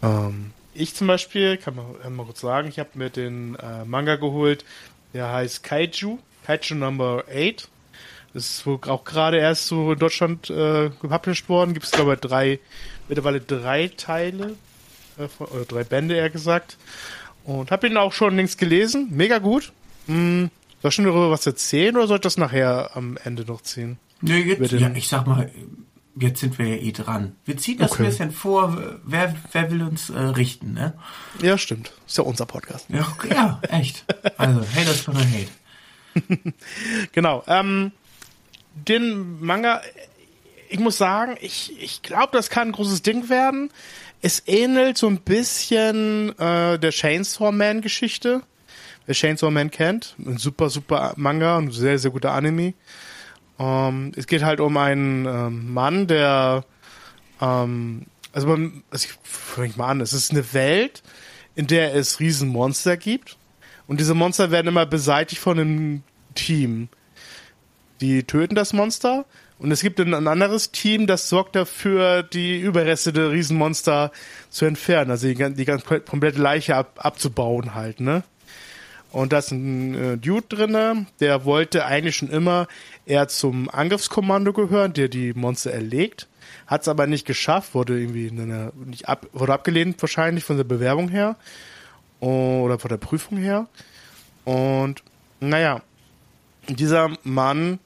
ähm, 0.01 0.53
ich 0.75 0.95
zum 0.95 1.09
Beispiel, 1.09 1.57
kann 1.57 1.75
man 1.75 2.01
kann 2.01 2.15
mal 2.15 2.27
kurz 2.27 2.43
sagen, 2.43 2.69
ich 2.69 2.79
habe 2.79 2.91
mir 2.95 3.11
den 3.11 3.57
äh, 3.57 3.85
Manga 3.85 4.15
geholt, 4.15 4.65
der 5.13 5.33
heißt 5.33 5.65
Kaiju, 5.65 6.21
Kaiju 6.47 6.77
Number 6.77 7.25
8. 7.29 7.69
Das 8.33 8.49
ist 8.49 8.65
wohl 8.65 8.79
auch 8.87 9.03
gerade 9.03 9.39
erst 9.39 9.67
so 9.67 9.91
in 9.91 9.99
Deutschland 9.99 10.51
äh, 10.51 10.91
gepublished 11.01 11.49
worden. 11.49 11.75
Gibt 11.75 11.87
es, 11.87 11.91
glaube 11.91 12.15
ich, 12.15 12.21
drei, 12.21 12.61
mittlerweile 13.09 13.41
drei 13.41 13.89
Teile, 13.89 14.55
äh, 15.19 15.29
von, 15.29 15.47
oder 15.49 15.65
drei 15.65 15.85
Bände 15.85 16.15
eher 16.17 16.31
gesagt. 16.31 16.77
Und 17.45 17.71
habe 17.71 17.87
ihn 17.87 17.97
auch 17.97 18.13
schon 18.13 18.37
links 18.37 18.57
gelesen. 18.57 19.09
Mega 19.11 19.39
gut. 19.39 19.73
Hm, 20.07 20.51
soll 20.83 20.89
ich 20.89 20.95
schon 20.95 21.05
darüber 21.05 21.31
was 21.31 21.47
erzählen 21.47 21.97
oder 21.97 22.07
soll 22.07 22.17
ich 22.17 22.23
das 22.23 22.37
nachher 22.39 22.91
am 22.97 23.17
Ende 23.25 23.45
noch 23.45 23.61
ziehen? 23.63 23.99
Nee, 24.21 24.41
jetzt, 24.41 24.73
ja, 24.73 24.91
ich 24.95 25.09
sag 25.09 25.27
mal, 25.27 25.51
jetzt 26.19 26.41
sind 26.41 26.59
wir 26.59 26.67
ja 26.67 26.77
eh 26.77 26.93
dran. 26.93 27.37
Wir 27.45 27.57
ziehen 27.57 27.79
das 27.79 27.93
Okay. 27.93 28.03
ein 28.05 28.09
bisschen 28.09 28.31
vor, 28.33 28.99
wer, 29.05 29.35
wer 29.53 29.71
will 29.71 29.83
uns 29.83 30.11
äh, 30.11 30.19
richten, 30.19 30.73
ne? 30.73 30.95
Ja, 31.43 31.59
stimmt. 31.59 31.93
Ist 32.07 32.19
ja 32.19 32.25
unser 32.25 32.47
Podcast. 32.47 32.87
Ja, 32.89 33.07
ja, 33.31 33.61
echt. 33.69 34.05
Also, 34.39 34.61
Haters 34.75 35.05
gonna 35.05 35.21
hate. 35.21 35.49
Genau. 37.13 37.45
Ähm, 37.47 37.93
den 38.75 39.41
Manga, 39.45 39.83
ich 40.69 40.79
muss 40.79 40.97
sagen, 40.99 41.37
ich, 41.41 41.73
ich 41.81 42.03
glaube, 42.03 42.31
das 42.33 42.51
kann 42.51 42.69
ein 42.69 42.73
großes 42.73 43.03
Ding 43.03 43.29
werden. 43.29 43.71
Es 44.23 44.43
ähnelt 44.47 44.99
so 44.99 45.09
ein 45.09 45.21
bisschen 45.21 46.37
äh, 46.39 46.79
der 46.79 46.91
Chainsaw 46.91 47.53
Man 47.53 47.81
Geschichte. 47.81 48.43
Wer 49.07 49.15
Chainsaw 49.15 49.51
Man 49.51 49.71
kennt, 49.71 50.17
ein 50.19 50.37
super, 50.37 50.69
super 50.69 51.15
Manga 51.17 51.59
und 51.59 51.71
sehr, 51.71 51.99
sehr 51.99 52.11
guter 52.11 52.33
Anime. 52.33 52.75
Ähm, 53.59 54.13
es 54.17 54.27
geht 54.27 54.43
halt 54.43 54.61
um 54.61 54.77
einen 54.77 55.27
ähm, 55.27 55.73
Mann, 55.73 56.07
der, 56.07 56.65
ähm, 57.41 58.07
also, 58.33 58.49
man, 58.49 58.83
also 58.91 59.09
ich 59.09 59.19
fange 59.23 59.73
mal 59.77 59.89
an, 59.89 60.01
es 60.01 60.13
ist 60.13 60.33
eine 60.33 60.53
Welt, 60.53 61.03
in 61.55 61.67
der 61.67 61.95
es 61.95 62.21
Riesenmonster 62.21 62.97
gibt. 62.97 63.37
Und 63.87 64.01
diese 64.01 64.15
Monster 64.15 64.51
werden 64.51 64.67
immer 64.67 64.87
beseitigt 64.87 65.41
von 65.41 65.59
einem 65.59 66.03
Team. 66.35 66.89
Die 68.01 68.25
töten 68.25 68.55
das 68.55 68.73
Monster 68.73 69.25
und 69.59 69.71
es 69.71 69.81
gibt 69.81 70.01
ein, 70.01 70.15
anderes 70.15 70.71
Team, 70.71 71.07
das 71.07 71.29
sorgt 71.29 71.57
dafür, 71.57 72.23
die 72.23 72.61
Überreste 72.61 73.13
der 73.13 73.31
Riesenmonster 73.31 74.13
zu 74.51 74.67
entfernen, 74.67 75.11
also 75.11 75.27
die, 75.29 75.55
die 75.55 75.65
ganz 75.65 75.85
komplette 75.85 76.41
Leiche 76.41 76.77
ab, 76.77 76.99
abzubauen 76.99 77.75
halt, 77.75 78.01
ne? 78.01 78.23
Und 79.13 79.33
da 79.33 79.39
ist 79.39 79.53
ein 79.53 79.95
äh, 79.95 80.19
Dude 80.19 80.47
drinne, 80.49 81.07
der 81.21 81.47
wollte 81.47 81.87
eigentlich 81.87 82.17
schon 82.17 82.29
immer 82.29 82.67
eher 83.07 83.29
zum 83.29 83.71
Angriffskommando 83.71 84.53
gehören, 84.53 84.93
der 84.93 85.09
die 85.09 85.33
Monster 85.33 85.73
erlegt, 85.73 86.29
hat 86.67 86.83
es 86.83 86.89
aber 86.89 87.07
nicht 87.07 87.25
geschafft, 87.27 87.75
wurde 87.75 87.99
irgendwie 87.99 88.29
eine, 88.29 88.73
nicht 88.85 89.09
ab, 89.09 89.27
wurde 89.33 89.55
abgelehnt 89.55 90.03
wahrscheinlich 90.03 90.45
von 90.45 90.59
der 90.59 90.65
Bewerbung 90.65 91.09
her 91.09 91.37
oder 92.21 92.79
von 92.79 92.91
der 92.91 92.99
Prüfung 92.99 93.39
her. 93.39 93.69
Und 94.45 95.03
naja, 95.41 95.81
dieser 96.69 97.11
Mann 97.23 97.79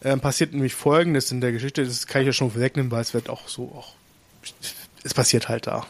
äh, 0.00 0.16
passiert 0.16 0.52
nämlich 0.52 0.74
Folgendes 0.74 1.30
in 1.32 1.40
der 1.40 1.52
Geschichte. 1.52 1.84
Das 1.84 2.06
kann 2.06 2.22
ich 2.22 2.26
ja 2.26 2.32
schon 2.32 2.50
vorwegnehmen, 2.50 2.90
weil 2.90 3.02
es 3.02 3.14
wird 3.14 3.28
auch 3.28 3.48
so, 3.48 3.64
auch, 3.74 3.94
es 5.04 5.14
passiert 5.14 5.48
halt 5.48 5.66
da. 5.66 5.86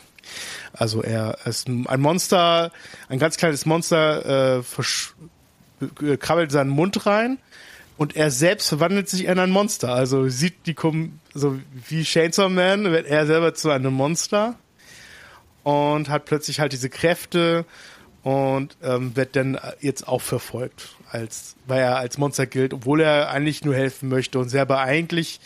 Also 0.73 1.03
er 1.03 1.39
ist 1.47 1.69
ein 1.69 2.01
Monster, 2.01 2.71
ein 3.09 3.19
ganz 3.19 3.37
kleines 3.37 3.67
Monster, 3.67 4.61
äh, 4.61 6.17
krabbelt 6.19 6.53
seinen 6.53 6.71
Mund 6.71 7.07
rein 7.07 7.39
und 7.97 8.17
er 8.17 8.31
selbst 8.31 8.69
verwandelt 8.69 9.09
sich 9.09 9.25
in 9.25 9.39
ein 9.39 9.51
Monster. 9.51 9.93
Also 9.93 10.29
sieht 10.29 10.67
die, 10.67 10.77
so 11.35 11.59
wie 11.89 12.03
Chainsaw 12.03 12.49
Man 12.49 12.85
wird 12.85 13.07
er 13.07 13.27
selber 13.27 13.55
zu 13.55 13.71
einem 13.71 13.93
Monster 13.93 14.57
und 15.65 16.09
hat 16.09 16.25
plötzlich 16.25 16.61
halt 16.61 16.73
diese 16.73 16.91
Kräfte 16.91 17.65
und 18.23 18.77
ähm, 18.83 19.17
wird 19.17 19.37
dann 19.37 19.59
jetzt 19.81 20.07
auch 20.07 20.23
verfolgt, 20.23 20.97
als 21.11 21.57
weil 21.67 21.81
er 21.81 21.97
als 21.97 22.19
Monster 22.19 22.47
gilt, 22.47 22.75
obwohl 22.75 23.01
er 23.01 23.31
eigentlich 23.31 23.65
nur 23.65 23.75
helfen 23.75 24.09
möchte 24.09 24.39
und 24.39 24.49
selber 24.49 24.81
eigentlich 24.81 25.41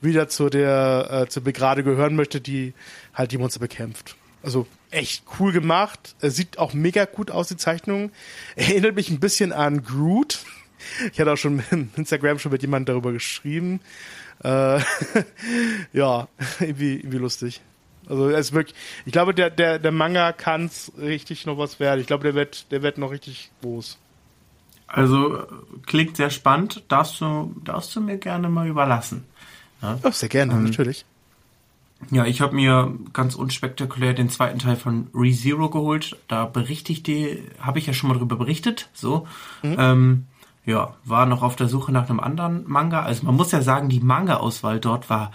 wieder 0.00 0.28
zu 0.28 0.48
der 0.48 1.08
äh, 1.10 1.28
zur 1.28 1.44
Begrade 1.44 1.82
gehören 1.82 2.16
möchte, 2.16 2.40
die 2.40 2.74
halt 3.14 3.32
die 3.32 3.38
Monster 3.38 3.60
bekämpft. 3.60 4.16
Also 4.42 4.66
echt 4.90 5.24
cool 5.38 5.52
gemacht. 5.52 6.14
Er 6.20 6.30
sieht 6.30 6.58
auch 6.58 6.72
mega 6.72 7.04
gut 7.04 7.30
aus, 7.30 7.48
die 7.48 7.56
Zeichnung. 7.56 8.10
Erinnert 8.54 8.94
mich 8.94 9.10
ein 9.10 9.20
bisschen 9.20 9.52
an 9.52 9.82
Groot. 9.82 10.44
Ich 11.12 11.20
hatte 11.20 11.32
auch 11.32 11.36
schon 11.36 11.62
in 11.70 11.90
Instagram 11.96 12.38
schon 12.38 12.52
mit 12.52 12.62
jemandem 12.62 12.94
darüber 12.94 13.12
geschrieben. 13.12 13.80
Äh, 14.42 14.80
ja, 15.92 16.28
irgendwie, 16.60 16.96
irgendwie 16.96 17.18
lustig. 17.18 17.60
Also 18.08 18.28
es 18.28 18.48
ist 18.48 18.52
wirklich, 18.52 18.76
ich 19.04 19.12
glaube, 19.12 19.34
der, 19.34 19.50
der, 19.50 19.78
der 19.78 19.92
Manga 19.92 20.32
kann 20.32 20.70
richtig 20.98 21.46
noch 21.46 21.58
was 21.58 21.80
werden. 21.80 22.00
Ich 22.00 22.06
glaube, 22.06 22.24
der 22.24 22.34
wird, 22.34 22.70
der 22.70 22.82
wird 22.82 22.98
noch 22.98 23.10
richtig 23.10 23.50
groß. 23.62 23.98
Also 24.86 25.42
klingt 25.86 26.16
sehr 26.16 26.30
spannend. 26.30 26.84
Darfst 26.88 27.20
du, 27.20 27.54
darfst 27.64 27.94
du 27.96 28.00
mir 28.00 28.18
gerne 28.18 28.48
mal 28.48 28.68
überlassen. 28.68 29.24
Ja, 29.82 29.98
oh, 30.02 30.10
sehr 30.10 30.28
gerne, 30.28 30.52
ähm, 30.52 30.64
natürlich. 30.64 31.04
Ja, 32.10 32.24
ich 32.26 32.40
habe 32.40 32.54
mir 32.54 32.94
ganz 33.12 33.34
unspektakulär 33.34 34.12
den 34.14 34.28
zweiten 34.28 34.58
Teil 34.58 34.76
von 34.76 35.08
ReZero 35.14 35.70
geholt. 35.70 36.16
Da 36.28 36.44
berichte 36.44 36.92
ich 36.92 37.02
dir, 37.02 37.38
habe 37.58 37.78
ich 37.78 37.86
ja 37.86 37.94
schon 37.94 38.08
mal 38.10 38.18
drüber 38.18 38.36
berichtet. 38.36 38.90
So, 38.92 39.26
mhm. 39.62 39.76
ähm, 39.78 40.26
ja, 40.64 40.94
war 41.04 41.26
noch 41.26 41.42
auf 41.42 41.56
der 41.56 41.68
Suche 41.68 41.92
nach 41.92 42.08
einem 42.08 42.20
anderen 42.20 42.64
Manga. 42.66 43.02
Also 43.02 43.24
man 43.24 43.34
muss 43.34 43.52
ja 43.52 43.62
sagen, 43.62 43.88
die 43.88 44.00
Manga-Auswahl 44.00 44.78
dort 44.78 45.08
war 45.08 45.32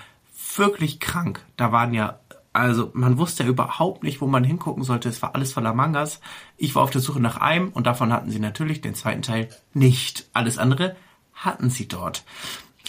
wirklich 0.56 1.00
krank. 1.00 1.44
Da 1.58 1.72
waren 1.72 1.94
ja, 1.94 2.20
also 2.54 2.92
man 2.94 3.18
wusste 3.18 3.44
ja 3.44 3.50
überhaupt 3.50 4.04
nicht, 4.04 4.20
wo 4.20 4.28
man 4.28 4.44
hingucken 4.44 4.84
sollte. 4.84 5.08
Es 5.10 5.22
war 5.22 5.36
alles 5.36 5.54
voller 5.54 5.74
Mangas. 5.74 6.20
Ich 6.58 6.76
war 6.76 6.84
auf 6.84 6.92
der 6.92 7.02
Suche 7.02 7.22
nach 7.22 7.38
einem 7.38 7.70
und 7.70 7.88
davon 7.88 8.12
hatten 8.12 8.30
sie 8.30 8.40
natürlich 8.40 8.82
den 8.82 8.96
zweiten 8.96 9.22
Teil 9.22 9.50
nicht. 9.74 10.28
Alles 10.34 10.58
andere 10.58 10.96
hatten 11.34 11.70
sie 11.70 11.88
dort. 11.88 12.24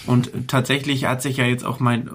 Und 0.07 0.49
tatsächlich 0.49 1.05
hat 1.05 1.23
sich 1.23 1.37
ja 1.37 1.45
jetzt 1.45 1.65
auch 1.65 1.79
mein, 1.79 2.11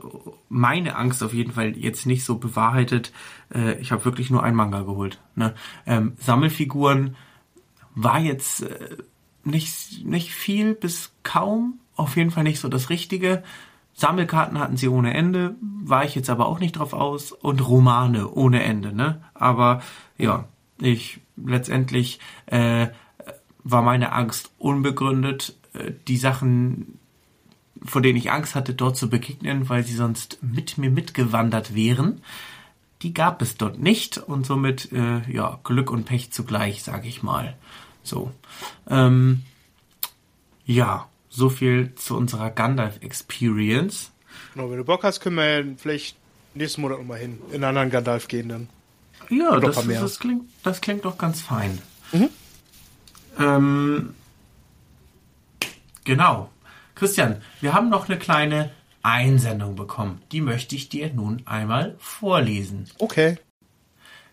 meine 0.50 0.98
Angst 0.98 1.24
auf 1.24 1.34
jeden 1.34 1.54
Fall 1.54 1.78
jetzt 1.78 2.06
nicht 2.06 2.26
so 2.26 2.38
bewahrheitet. 2.38 3.14
Äh, 3.54 3.80
ich 3.80 3.92
habe 3.94 4.04
wirklich 4.04 4.30
nur 4.30 4.44
ein 4.44 4.56
Manga 4.56 4.82
geholt. 4.82 5.20
Ne? 5.36 5.54
Ähm, 5.86 6.14
Sammelfiguren 6.20 7.16
war 7.96 8.20
jetzt 8.20 8.64
äh, 8.64 8.98
nicht, 9.46 10.06
nicht 10.06 10.34
viel 10.34 10.74
bis 10.74 11.14
kaum. 11.24 11.80
Auf 11.96 12.18
jeden 12.18 12.32
Fall 12.32 12.44
nicht 12.44 12.60
so 12.60 12.68
das 12.68 12.90
Richtige. 12.90 13.44
Sammelkarten 13.98 14.60
hatten 14.60 14.78
sie 14.78 14.88
ohne 14.88 15.16
Ende, 15.16 15.56
war 15.60 16.06
ich 16.06 16.14
jetzt 16.14 16.30
aber 16.30 16.48
auch 16.48 16.60
nicht 16.60 16.78
drauf 16.78 16.94
aus. 16.94 17.32
Und 17.32 17.68
Romane 17.68 18.30
ohne 18.30 18.64
Ende, 18.64 18.96
ne? 18.96 19.24
Aber 19.34 19.82
ja, 20.20 20.46
ich 20.80 21.20
letztendlich 21.36 22.20
äh, 22.46 22.88
war 23.64 23.82
meine 23.82 24.12
Angst 24.12 24.52
unbegründet. 24.60 25.56
Äh, 25.74 25.94
die 26.08 26.18
Sachen, 26.18 27.00
vor 27.84 28.04
denen 28.04 28.20
ich 28.20 28.32
Angst 28.32 28.54
hatte, 28.54 28.76
dort 28.76 28.98
zu 28.98 29.10
begegnen, 29.10 29.68
weil 29.68 29.84
sie 29.84 29.96
sonst 29.96 30.38
mit 30.44 30.78
mir 30.78 30.92
mitgewandert 30.92 31.74
wären. 31.74 32.22
Die 33.02 33.16
gab 33.16 33.42
es 33.42 33.58
dort 33.58 33.80
nicht 33.80 34.20
und 34.20 34.46
somit 34.46 34.92
äh, 34.92 35.22
ja 35.32 35.60
Glück 35.64 35.90
und 35.90 36.06
Pech 36.06 36.32
zugleich, 36.32 36.84
sage 36.84 37.08
ich 37.08 37.24
mal. 37.24 37.56
So, 38.04 38.32
ähm, 38.88 39.42
ja, 40.66 41.08
so 41.38 41.50
viel 41.50 41.94
zu 41.96 42.18
unserer 42.18 42.50
Gandalf 42.50 42.98
Experience. 43.02 44.12
Genau, 44.54 44.70
wenn 44.72 44.78
du 44.78 44.84
Bock 44.84 45.04
hast, 45.04 45.20
können 45.20 45.36
wir 45.36 45.60
ja 45.60 45.66
vielleicht 45.78 46.18
nächsten 46.56 46.82
Monat 46.82 46.98
nochmal 46.98 47.20
hin, 47.20 47.40
in 47.50 47.56
einen 47.56 47.66
anderen 47.66 47.92
Gandalf 47.92 48.28
gehen 48.28 48.50
dann. 48.50 48.70
Ja, 49.30 49.60
das, 49.60 49.88
das, 49.88 50.20
klingt, 50.20 50.50
das 50.64 50.82
klingt 50.82 51.06
doch 51.06 51.18
ganz 51.18 51.42
fein. 51.42 51.80
Mhm. 52.12 52.30
Ähm, 53.40 54.16
genau. 56.04 56.50
Christian, 56.96 57.42
wir 57.62 57.74
haben 57.74 57.90
noch 57.90 58.10
eine 58.10 58.18
kleine 58.18 58.72
Einsendung 59.04 59.76
bekommen. 59.76 60.22
Die 60.32 60.42
möchte 60.42 60.76
ich 60.76 60.90
dir 60.90 61.14
nun 61.14 61.44
einmal 61.46 61.96
vorlesen. 62.00 62.90
Okay. 62.98 63.38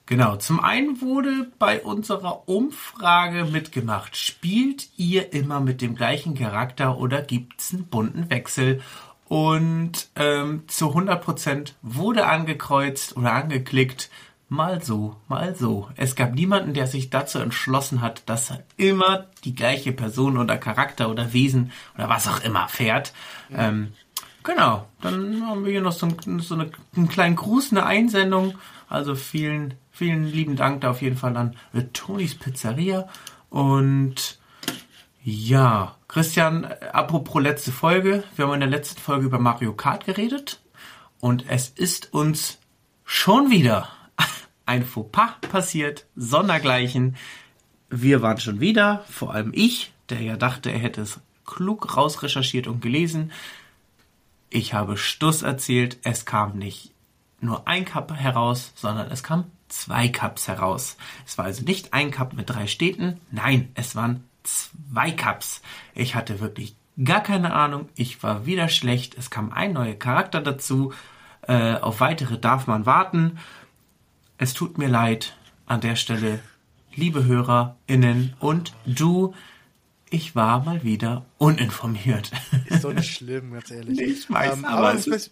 Genau, 0.07 0.37
zum 0.37 0.61
einen 0.61 1.01
wurde 1.01 1.51
bei 1.59 1.81
unserer 1.81 2.47
Umfrage 2.47 3.47
mitgemacht, 3.47 4.17
spielt 4.19 4.91
ihr 4.99 5.33
immer 5.33 5.61
mit 5.61 5.81
dem 5.81 5.95
gleichen 5.95 6.35
Charakter 6.35 6.99
oder 6.99 7.23
gibt's 7.23 7.73
einen 7.73 7.87
bunten 7.87 8.29
Wechsel? 8.29 8.83
Und 9.27 10.09
ähm, 10.17 10.65
zu 10.67 10.95
100% 10.95 11.73
wurde 11.81 12.27
angekreuzt 12.27 13.17
oder 13.17 13.33
angeklickt, 13.33 14.11
mal 14.51 14.83
so, 14.83 15.17
mal 15.29 15.55
so. 15.55 15.89
Es 15.97 16.15
gab 16.15 16.35
niemanden, 16.35 16.75
der 16.75 16.87
sich 16.87 17.09
dazu 17.09 17.39
entschlossen 17.39 18.03
hat, 18.03 18.29
dass 18.29 18.51
er 18.51 18.63
immer 18.77 19.27
die 19.45 19.55
gleiche 19.55 19.93
Person 19.93 20.37
oder 20.37 20.59
Charakter 20.59 21.09
oder 21.09 21.33
Wesen 21.33 21.73
oder 21.95 22.11
was 22.11 22.29
auch 22.29 22.41
immer 22.45 22.69
fährt. 22.69 23.15
Ähm, 23.51 23.93
genau, 24.43 24.87
dann 25.01 25.47
haben 25.47 25.65
wir 25.65 25.73
hier 25.73 25.81
noch 25.81 25.93
so, 25.93 26.07
ein, 26.07 26.41
so 26.41 26.55
eine, 26.55 26.71
einen 26.95 27.09
kleinen 27.09 27.37
Gruß, 27.37 27.73
eine 27.73 27.87
Einsendung. 27.87 28.55
Also 28.89 29.15
vielen, 29.15 29.75
vielen 29.95 30.25
lieben 30.27 30.57
Dank 30.57 30.81
da 30.81 30.91
auf 30.91 31.01
jeden 31.01 31.17
Fall 31.17 31.37
an 31.37 31.57
Tonis 31.93 32.35
Pizzeria. 32.35 33.09
Und 33.49 34.39
ja, 35.23 35.97
Christian, 36.09 36.65
äh, 36.65 36.77
apropos 36.93 37.41
letzte 37.41 37.73
Folge. 37.73 38.25
Wir 38.35 38.45
haben 38.45 38.55
in 38.55 38.61
der 38.61 38.69
letzten 38.69 39.01
Folge 39.01 39.27
über 39.27 39.39
Mario 39.39 39.73
Kart 39.73 40.05
geredet. 40.05 40.61
Und 41.21 41.49
es 41.49 41.69
ist 41.69 42.13
uns 42.13 42.59
schon 43.05 43.51
wieder 43.51 43.89
ein 44.67 44.85
Fauxpas 44.85 45.41
passiert, 45.41 46.07
sondergleichen. 46.17 47.17
Wir 47.89 48.21
waren 48.21 48.39
schon 48.39 48.61
wieder, 48.61 49.05
vor 49.09 49.33
allem 49.33 49.53
ich, 49.55 49.93
der 50.11 50.21
ja 50.21 50.37
dachte, 50.37 50.71
er 50.71 50.79
hätte 50.81 51.03
es 51.03 51.21
klug 51.47 51.97
rausrecherchiert 51.97 52.67
und 52.67 52.83
gelesen. 52.83 53.31
Ich 54.51 54.75
habe 54.75 54.97
Stuss 54.97 55.43
erzählt, 55.43 55.99
es 56.03 56.25
kam 56.25 56.59
nicht 56.59 56.93
nur 57.41 57.69
ein 57.69 57.85
Cup 57.85 58.13
heraus, 58.13 58.73
sondern 58.75 59.11
es 59.11 59.23
kam 59.23 59.45
zwei 59.83 60.09
Cups 60.09 60.49
heraus. 60.49 60.97
Es 61.26 61.38
war 61.38 61.47
also 61.47 61.64
nicht 61.64 61.93
ein 61.93 62.11
Cup 62.11 62.33
mit 62.35 62.50
drei 62.50 62.66
Städten, 62.66 63.21
nein, 63.31 63.71
es 63.75 63.97
waren 63.97 64.25
zwei 64.43 65.11
Cups. 65.11 65.62
Ich 65.95 66.14
hatte 66.14 66.40
wirklich 66.40 66.76
gar 67.02 67.23
keine 67.23 67.52
Ahnung, 67.52 67.88
ich 67.97 68.23
war 68.23 68.47
wieder 68.47 68.69
schlecht, 68.69 69.16
es 69.19 69.31
kam 69.31 69.52
ein 69.52 69.73
neuer 69.73 69.95
Charakter 69.95 70.40
dazu, 70.40 70.93
äh, 71.43 71.75
auf 71.75 72.00
weitere 72.00 72.38
darf 72.38 72.66
man 72.66 72.87
warten 72.87 73.38
es 74.38 74.54
tut 74.54 74.78
mir 74.78 74.88
leid 74.88 75.37
an 75.66 75.81
der 75.81 75.97
Stelle, 75.97 76.40
liebe 76.95 77.25
HörerInnen 77.25 78.35
und 78.40 78.75
du, 78.85 79.35
ich 80.11 80.37
war 80.37 80.64
mal 80.64 80.83
wieder 80.83 81.25
uninformiert. 81.38 82.31
Ist 82.66 82.85
doch 82.85 82.93
nicht 82.93 83.14
schlimm, 83.14 83.52
ganz 83.52 83.71
ehrlich. 83.71 84.00
Ich 84.00 84.31
weiß, 84.31 84.59
ähm, 84.59 84.64
aber 84.64 84.88
aber 84.90 84.99
es 84.99 85.07
es 85.07 85.31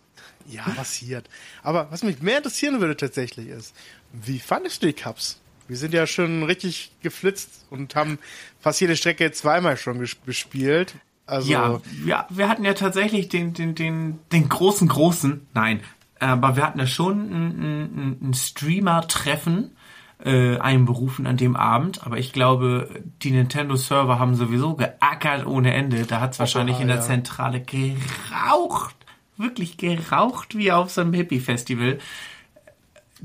ja, 0.48 0.62
passiert. 0.62 1.28
Aber 1.62 1.90
was 1.90 2.02
mich 2.02 2.20
mehr 2.22 2.38
interessieren 2.38 2.80
würde 2.80 2.96
tatsächlich 2.96 3.48
ist, 3.48 3.74
wie 4.12 4.38
fandest 4.38 4.82
du 4.82 4.86
die 4.86 4.92
Cups? 4.92 5.40
Wir 5.68 5.76
sind 5.76 5.94
ja 5.94 6.06
schon 6.06 6.42
richtig 6.42 6.92
geflitzt 7.02 7.66
und 7.70 7.94
haben 7.94 8.18
fast 8.60 8.80
jede 8.80 8.96
Strecke 8.96 9.30
zweimal 9.32 9.76
schon 9.76 10.04
bespielt. 10.26 10.94
Also, 11.24 11.50
Ja, 11.50 11.80
ja, 12.04 12.26
wir 12.30 12.48
hatten 12.48 12.64
ja 12.64 12.74
tatsächlich 12.74 13.28
den, 13.28 13.54
den, 13.54 13.74
den, 13.74 14.18
den 14.32 14.48
großen, 14.48 14.88
großen, 14.88 15.46
nein, 15.54 15.80
aber 16.18 16.56
wir 16.56 16.66
hatten 16.66 16.78
ja 16.78 16.86
schon 16.86 17.20
ein, 17.20 17.62
ein, 17.62 18.18
ein 18.22 18.34
Streamer-Treffen 18.34 19.76
äh, 20.24 20.58
einberufen 20.58 21.26
an 21.26 21.36
dem 21.36 21.56
Abend, 21.56 22.06
aber 22.06 22.18
ich 22.18 22.32
glaube, 22.32 23.02
die 23.22 23.30
Nintendo-Server 23.30 24.18
haben 24.18 24.34
sowieso 24.34 24.74
geackert 24.74 25.46
ohne 25.46 25.74
Ende. 25.74 26.04
Da 26.04 26.20
hat 26.20 26.32
es 26.32 26.38
wahrscheinlich 26.38 26.80
in 26.80 26.88
der 26.88 26.98
ja. 26.98 27.02
Zentrale 27.02 27.60
geraucht, 27.60 28.94
wirklich 29.36 29.78
geraucht 29.78 30.56
wie 30.56 30.70
auf 30.70 30.90
so 30.90 31.00
einem 31.00 31.12
Hippie-Festival 31.12 31.98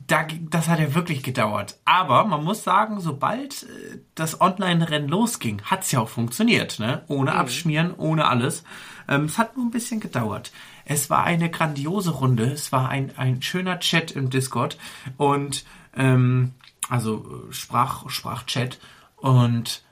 da, 0.06 0.28
das 0.50 0.68
hat 0.68 0.80
ja 0.80 0.94
wirklich 0.94 1.24
gedauert. 1.24 1.80
Aber 1.86 2.24
man 2.26 2.44
muss 2.44 2.64
sagen, 2.64 3.00
sobald 3.00 3.64
äh, 3.64 4.00
das 4.16 4.40
Online-Rennen 4.40 5.10
losging, 5.10 5.62
hat's 5.64 5.92
ja 5.92 6.00
auch 6.02 6.10
funktioniert, 6.10 6.80
ne? 6.80 7.04
Ohne 7.08 7.34
Abschmieren, 7.34 7.94
ohne 7.96 8.28
alles. 8.28 8.64
Ähm, 9.08 9.26
es 9.26 9.38
hat 9.38 9.58
nur 9.58 9.66
ein 9.66 9.72
bisschen 9.72 10.00
gedauert. 10.00 10.52
Es 10.86 11.10
war 11.10 11.24
eine 11.24 11.50
grandiose 11.50 12.12
Runde. 12.12 12.46
Es 12.46 12.72
war 12.72 12.90
ein, 12.90 13.12
ein 13.18 13.42
schöner 13.42 13.80
Chat 13.80 14.12
im 14.12 14.30
Discord 14.30 14.78
und 15.18 15.66
ähm, 15.96 16.54
also 16.90 17.48
äh, 17.50 17.54
Sprach, 17.54 18.10
Sprachchat 18.10 18.80
und 19.16 19.84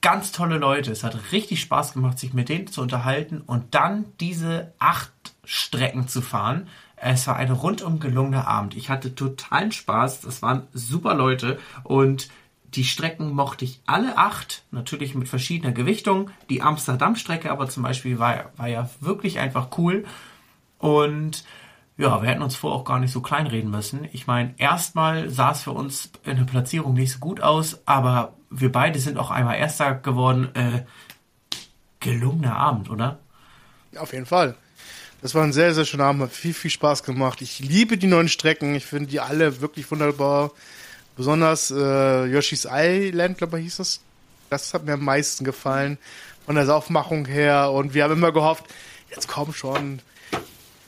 ganz 0.00 0.32
tolle 0.32 0.58
Leute. 0.58 0.92
Es 0.92 1.02
hat 1.02 1.32
richtig 1.32 1.60
Spaß 1.60 1.92
gemacht, 1.94 2.18
sich 2.18 2.32
mit 2.32 2.48
denen 2.48 2.68
zu 2.68 2.80
unterhalten 2.80 3.40
und 3.40 3.74
dann 3.74 4.06
diese 4.20 4.72
acht 4.78 5.10
Strecken 5.44 6.08
zu 6.08 6.22
fahren. 6.22 6.68
Es 7.00 7.26
war 7.26 7.36
ein 7.36 7.50
rundum 7.50 8.00
gelungener 8.00 8.48
Abend. 8.48 8.76
Ich 8.76 8.90
hatte 8.90 9.14
totalen 9.14 9.72
Spaß. 9.72 10.20
Das 10.22 10.42
waren 10.42 10.66
super 10.72 11.14
Leute 11.14 11.58
und 11.84 12.28
die 12.74 12.84
Strecken 12.84 13.32
mochte 13.32 13.64
ich 13.64 13.80
alle 13.86 14.18
acht, 14.18 14.62
natürlich 14.70 15.14
mit 15.14 15.28
verschiedener 15.28 15.72
Gewichtung. 15.72 16.30
Die 16.50 16.60
Amsterdam-Strecke 16.60 17.50
aber 17.50 17.68
zum 17.68 17.82
Beispiel 17.82 18.18
war, 18.18 18.50
war 18.56 18.68
ja 18.68 18.90
wirklich 19.00 19.38
einfach 19.38 19.68
cool. 19.78 20.04
Und 20.78 21.44
ja, 21.96 22.22
wir 22.22 22.28
hätten 22.28 22.42
uns 22.42 22.56
vorher 22.56 22.78
auch 22.78 22.84
gar 22.84 23.00
nicht 23.00 23.12
so 23.12 23.22
kleinreden 23.22 23.70
müssen. 23.70 24.06
Ich 24.12 24.26
meine, 24.26 24.54
erstmal 24.58 25.30
sah 25.30 25.52
es 25.52 25.62
für 25.62 25.72
uns 25.72 26.10
in 26.24 26.36
der 26.36 26.44
Platzierung 26.44 26.94
nicht 26.94 27.12
so 27.12 27.18
gut 27.18 27.40
aus, 27.40 27.80
aber 27.86 28.34
wir 28.50 28.70
beide 28.70 29.00
sind 29.00 29.18
auch 29.18 29.30
einmal 29.30 29.56
Erster 29.56 29.94
geworden. 29.94 30.54
Äh, 30.54 30.84
gelungener 32.00 32.56
Abend, 32.56 32.90
oder? 32.90 33.18
auf 33.96 34.12
jeden 34.12 34.26
Fall. 34.26 34.54
Das 35.20 35.34
war 35.34 35.42
ein 35.42 35.52
sehr, 35.52 35.74
sehr 35.74 35.84
schöner 35.84 36.04
Abend, 36.04 36.22
hat 36.22 36.32
viel, 36.32 36.54
viel 36.54 36.70
Spaß 36.70 37.02
gemacht. 37.02 37.42
Ich 37.42 37.58
liebe 37.58 37.98
die 37.98 38.06
neuen 38.06 38.28
Strecken, 38.28 38.74
ich 38.74 38.86
finde 38.86 39.10
die 39.10 39.20
alle 39.20 39.60
wirklich 39.60 39.90
wunderbar. 39.90 40.52
Besonders 41.16 41.72
äh, 41.72 42.26
Yoshi's 42.26 42.68
Island, 42.70 43.38
glaube 43.38 43.58
ich, 43.58 43.64
hieß 43.64 43.76
das. 43.78 44.00
Das 44.50 44.72
hat 44.72 44.84
mir 44.84 44.92
am 44.94 45.04
meisten 45.04 45.44
gefallen 45.44 45.98
von 46.46 46.54
der 46.54 46.64
Saufmachung 46.66 47.26
her. 47.26 47.72
Und 47.72 47.94
wir 47.94 48.04
haben 48.04 48.12
immer 48.12 48.32
gehofft, 48.32 48.64
jetzt 49.10 49.26
komm 49.26 49.52
schon, 49.52 49.98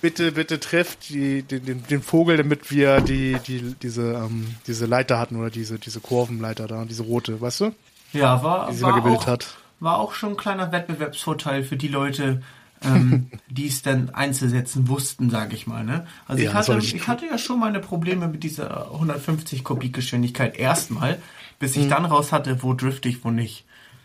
bitte, 0.00 0.32
bitte 0.32 0.60
trifft 0.60 1.08
die, 1.08 1.42
den, 1.42 1.64
den, 1.66 1.86
den 1.86 2.02
Vogel, 2.02 2.36
damit 2.36 2.70
wir 2.70 3.00
die, 3.00 3.36
die, 3.46 3.74
diese, 3.82 4.12
ähm, 4.12 4.54
diese 4.68 4.86
Leiter 4.86 5.18
hatten 5.18 5.36
oder 5.36 5.50
diese, 5.50 5.78
diese 5.78 6.00
Kurvenleiter 6.00 6.68
da, 6.68 6.84
diese 6.84 7.02
rote, 7.02 7.40
weißt 7.40 7.60
du? 7.62 7.74
Ja, 8.12 8.42
war, 8.42 8.70
Die 8.70 8.76
sie 8.76 8.82
war, 8.82 8.90
mal 8.92 8.96
gebildet 8.96 9.22
auch, 9.22 9.26
hat. 9.26 9.56
war 9.80 9.98
auch 9.98 10.14
schon 10.14 10.30
ein 10.30 10.36
kleiner 10.36 10.70
Wettbewerbsvorteil 10.72 11.64
für 11.64 11.76
die 11.76 11.88
Leute, 11.88 12.42
ähm, 12.82 13.30
die 13.48 13.66
es 13.68 13.82
dann 13.82 14.10
einzusetzen 14.10 14.88
wussten, 14.88 15.30
sage 15.30 15.54
ich 15.54 15.66
mal. 15.66 15.84
Ne? 15.84 16.06
Also 16.26 16.42
Ja, 16.42 16.50
ich, 16.50 16.54
hatte, 16.56 16.78
ich 16.78 17.06
hatte 17.08 17.26
ja 17.26 17.38
schon 17.38 17.60
meine 17.60 17.80
Probleme 17.80 18.28
mit 18.28 18.42
dieser 18.42 18.90
150 18.92 19.64
Kubikgeschwindigkeit 19.64 20.56
erstmal, 20.56 21.18
bis 21.58 21.76
Mhm. 21.76 21.82
ich 21.82 21.88
dann 21.88 22.04
raus 22.04 22.32
hatte, 22.32 22.62
wo 22.62 22.74
drifte 22.74 23.08
ich, 23.08 23.24
wo 23.24 23.30
nicht. 23.30 23.64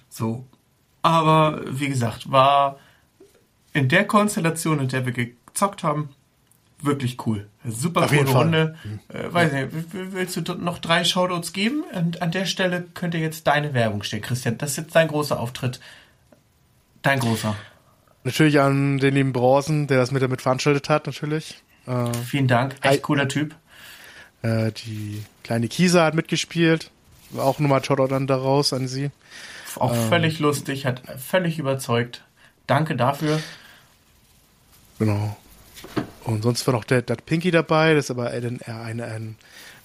So. 0.10 0.46
Aber 1.02 1.62
wie 1.68 1.88
gesagt, 1.88 2.32
war 2.32 2.78
in 3.74 3.90
der 3.90 4.06
Konstellation, 4.06 4.80
in 4.80 4.88
der 4.88 5.06
wir 5.06 5.14
gezockt 5.14 5.84
haben, 5.84 6.10
wirklich 6.82 7.26
cool. 7.26 7.48
Super 7.68 8.04
Auf 8.06 8.10
coole. 8.12 8.30
Runde. 8.30 8.76
Äh, 9.10 9.34
weiß 9.34 9.52
nicht, 9.54 9.74
w- 9.74 9.94
w- 9.98 10.08
willst 10.12 10.36
du 10.38 10.42
noch 10.56 10.80
drei 10.80 11.04
Shoutouts 11.04 11.52
geben? 11.54 11.84
Und 11.94 12.22
an 12.22 12.32
der 12.32 12.46
Stelle 12.46 12.86
könnte 12.94 13.18
jetzt 13.18 13.48
deine 13.48 13.74
Werbung 13.74 14.04
stehen, 14.04 14.22
Christian. 14.22 14.58
Das 14.58 14.72
ist 14.72 14.78
jetzt 14.78 14.96
dein 14.96 15.08
großer 15.08 15.40
Auftritt. 15.40 15.80
Dein 17.02 17.20
großer. 17.20 17.56
Natürlich 18.26 18.60
an 18.60 18.98
den 18.98 19.14
lieben 19.14 19.34
Brausen, 19.34 19.86
der 19.88 19.98
das 19.98 20.12
mit 20.12 20.22
damit 20.22 20.42
veranstaltet 20.42 20.90
hat, 20.90 21.06
natürlich. 21.06 21.62
Äh, 21.86 22.12
Vielen 22.28 22.48
Dank. 22.48 22.76
Echt 22.82 23.04
cooler 23.04 23.28
Typ. 23.28 23.56
Äh, 24.42 24.72
die 24.72 25.24
kleine 25.44 25.68
Kisa 25.68 26.04
hat 26.04 26.16
mitgespielt. 26.16 26.90
Auch 27.38 27.60
nochmal 27.60 27.84
Shoutout 27.84 28.08
dann 28.08 28.26
daraus 28.28 28.74
an 28.74 28.88
sie. 28.88 29.12
Auch 29.76 29.94
Ähm. 29.94 30.10
völlig 30.10 30.40
lustig, 30.40 30.86
hat 30.86 31.02
völlig 31.20 31.60
überzeugt. 31.60 32.24
Danke 32.66 32.96
dafür. 32.96 33.40
Genau. 34.98 35.38
Und 36.24 36.42
sonst 36.42 36.66
war 36.66 36.74
noch 36.74 36.84
der, 36.84 37.04
der 37.04 37.16
Pinky 37.16 37.52
dabei, 37.52 37.94
das 37.94 38.06
ist 38.06 38.12
aber 38.12 38.32
ein, 38.32 38.60
ein, 38.64 39.02
ein, 39.02 39.36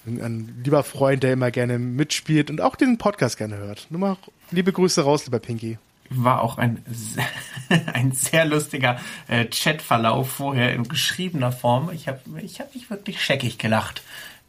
ein 0.05 0.61
lieber 0.63 0.83
Freund, 0.83 1.21
der 1.21 1.33
immer 1.33 1.51
gerne 1.51 1.77
mitspielt 1.77 2.49
und 2.49 2.59
auch 2.61 2.75
den 2.75 2.97
Podcast 2.97 3.37
gerne 3.37 3.57
hört. 3.57 3.85
Nur 3.91 3.99
mal 3.99 4.17
liebe 4.49 4.71
Grüße 4.71 5.03
raus, 5.03 5.25
lieber 5.25 5.39
Pinky. 5.39 5.77
War 6.13 6.41
auch 6.41 6.57
ein, 6.57 6.83
sehr- 6.89 7.23
ein 7.93 8.11
sehr 8.11 8.45
lustiger 8.45 8.99
äh, 9.27 9.45
Chatverlauf 9.45 10.29
vorher 10.29 10.73
in 10.73 10.83
geschriebener 10.87 11.51
Form. 11.51 11.89
Ich 11.93 12.07
habe 12.07 12.19
ich 12.41 12.59
hab 12.59 12.73
mich 12.75 12.89
wirklich 12.89 13.23
scheckig 13.23 13.57
gelacht, 13.57 14.01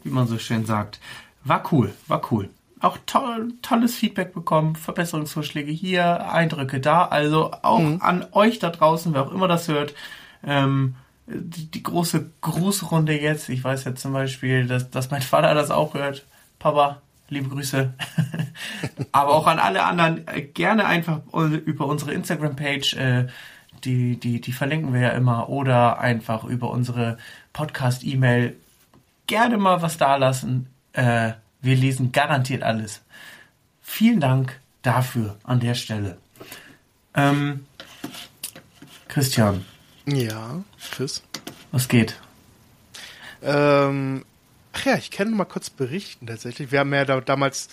wie 0.03 0.11
man 0.11 0.27
so 0.27 0.39
schön 0.39 0.67
sagt. 0.67 0.99
War 1.45 1.63
cool, 1.73 1.95
war 2.09 2.21
cool. 2.33 2.51
Auch 2.81 2.99
toll, 3.07 3.53
tolles 3.63 3.95
Feedback 3.95 4.35
bekommen, 4.35 4.75
Verbesserungsvorschläge 4.75 5.71
hier, 5.71 6.33
Eindrücke 6.33 6.81
da. 6.81 7.05
Also 7.07 7.53
auch 7.63 8.01
an 8.01 8.27
euch 8.33 8.59
da 8.59 8.71
draußen, 8.71 9.15
wer 9.15 9.23
auch 9.23 9.33
immer 9.33 9.47
das 9.47 9.69
hört. 9.69 9.95
Ähm, 10.45 10.97
die, 11.29 11.71
die 11.71 11.83
große 11.85 12.29
Grußrunde 12.41 13.17
jetzt. 13.21 13.49
Ich 13.49 13.63
weiß 13.63 13.85
ja 13.85 13.95
zum 13.95 14.13
Beispiel, 14.13 14.67
dass, 14.67 14.91
dass 14.91 15.13
mein 15.13 15.23
Vater 15.23 15.55
das 15.55 15.71
auch 15.71 15.95
hört. 15.95 16.27
Papa, 16.59 17.01
liebe 17.33 17.49
Grüße. 17.49 17.93
Aber 19.13 19.35
auch 19.35 19.47
an 19.47 19.59
alle 19.59 19.85
anderen 19.85 20.27
äh, 20.29 20.43
gerne 20.43 20.87
einfach 20.87 21.21
über 21.33 21.87
unsere 21.87 22.13
Instagram-Page, 22.13 22.95
äh, 22.95 23.27
die, 23.85 24.17
die, 24.19 24.41
die 24.41 24.53
verlinken 24.53 24.93
wir 24.93 25.01
ja 25.01 25.09
immer, 25.11 25.49
oder 25.49 25.99
einfach 25.99 26.45
über 26.45 26.71
unsere 26.71 27.19
Podcast-E-Mail 27.53 28.57
gerne 29.27 29.57
mal 29.59 29.83
was 29.83 29.97
da 29.97 30.17
lassen. 30.17 30.69
Äh, 30.93 31.33
wir 31.61 31.77
lesen 31.77 32.13
garantiert 32.13 32.63
alles. 32.63 33.03
Vielen 33.81 34.21
Dank 34.21 34.61
dafür 34.83 35.37
an 35.45 35.61
der 35.61 35.75
Stelle. 35.75 36.19
Ähm, 37.15 37.67
Christian, 39.09 39.65
Ja, 40.07 40.63
tschüss. 40.79 41.23
was 41.71 41.89
geht? 41.89 42.19
Ähm, 43.43 44.25
ach 44.73 44.85
ja, 44.85 44.97
ich 44.97 45.11
kann 45.11 45.31
noch 45.31 45.37
mal 45.37 45.45
kurz 45.45 45.71
berichten 45.71 46.27
tatsächlich. 46.27 46.73
Wir 46.73 46.81
haben 46.81 46.93
ja 46.95 47.05
da, 47.05 47.21
damals 47.21 47.69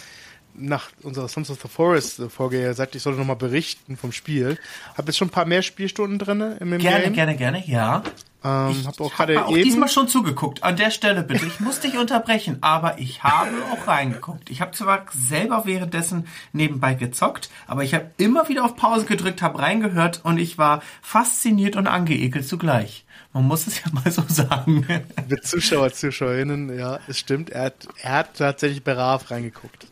nach 0.55 0.89
unserer 1.03 1.27
Sons 1.27 1.49
of 1.51 1.59
the 1.62 1.67
Forest 1.67 2.19
äh, 2.19 2.29
Folge 2.29 2.62
gesagt, 2.62 2.95
ich 2.95 3.01
soll 3.03 3.15
noch 3.15 3.25
mal 3.25 3.35
berichten 3.35 3.97
vom 3.97 4.12
Spiel. 4.12 4.57
Habe 4.97 5.07
jetzt 5.07 5.17
schon 5.17 5.27
ein 5.27 5.31
paar 5.31 5.45
mehr 5.45 5.62
Spielstunden 5.62 6.19
drin 6.19 6.41
im 6.59 6.77
Gerne, 6.79 7.03
Game. 7.05 7.13
gerne, 7.13 7.35
gerne, 7.38 7.63
ja. 7.67 8.03
Ähm, 8.43 8.69
Ich 8.71 8.88
hab 8.88 8.99
auch 8.99 9.13
habe 9.19 9.33
gerade 9.33 9.45
auch 9.45 9.51
eben. 9.55 9.63
diesmal 9.63 9.89
schon 9.89 10.07
zugeguckt. 10.07 10.63
An 10.63 10.75
der 10.75 10.91
Stelle 10.91 11.23
bitte. 11.23 11.45
Ich 11.45 11.59
muss 11.59 11.81
dich 11.81 11.97
unterbrechen, 11.97 12.57
aber 12.62 12.97
ich 12.99 13.21
habe 13.23 13.51
auch 13.71 13.88
reingeguckt. 13.88 14.49
Ich 14.49 14.59
habe 14.62 14.71
zwar 14.71 15.05
selber 15.13 15.63
währenddessen 15.65 16.27
nebenbei 16.51 16.93
gezockt, 16.95 17.49
aber 17.67 17.83
ich 17.83 17.93
habe 17.93 18.12
immer 18.17 18.49
wieder 18.49 18.65
auf 18.65 18.75
Pause 18.75 19.05
gedrückt, 19.05 19.41
habe 19.41 19.59
reingehört 19.59 20.21
und 20.23 20.38
ich 20.39 20.57
war 20.57 20.81
fasziniert 21.01 21.75
und 21.75 21.88
angeekelt 21.88 22.47
zugleich. 22.47 23.05
Man 23.39 23.47
muss 23.47 23.67
es 23.67 23.82
ja 23.82 23.89
mal 23.93 24.12
so 24.12 24.21
sagen. 24.28 24.86
Mit 25.30 25.47
Zuschauer, 25.47 25.93
Zuschauerinnen, 25.93 26.78
ja, 26.78 26.99
es 27.08 27.19
stimmt. 27.19 27.49
Er 27.52 27.63
hat, 27.63 27.88
er 28.02 28.12
hat 28.12 28.38
tatsächlich 28.38 28.84
brav 28.84 29.32
reingeguckt. 29.32 29.88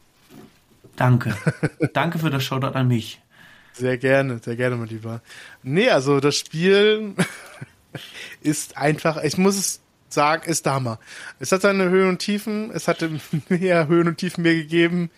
Danke. 0.98 1.34
Danke 1.94 2.20
für 2.20 2.30
das 2.30 2.44
Shoutout 2.44 2.78
an 2.78 2.90
mich. 2.90 3.22
Sehr 3.72 3.98
gerne, 3.98 4.40
sehr 4.44 4.58
gerne, 4.58 4.76
mein 4.76 4.90
Lieber. 4.90 5.22
Nee, 5.64 5.90
also 5.90 6.20
das 6.20 6.36
Spiel 6.36 7.16
ist 8.42 8.76
einfach, 8.76 9.24
ich 9.24 9.38
muss 9.38 9.58
es 9.58 9.82
sagen, 10.10 10.44
ist 10.50 10.66
der 10.66 10.74
Hammer. 10.74 11.00
Es 11.40 11.54
hat 11.54 11.62
seine 11.62 11.90
Höhen 11.90 12.10
und 12.10 12.20
Tiefen, 12.20 12.70
es 12.72 12.90
hatte 12.90 13.10
mehr 13.48 13.88
Höhen 13.88 14.10
und 14.10 14.18
Tiefen 14.18 14.42
mehr 14.42 14.56
gegeben. 14.56 15.10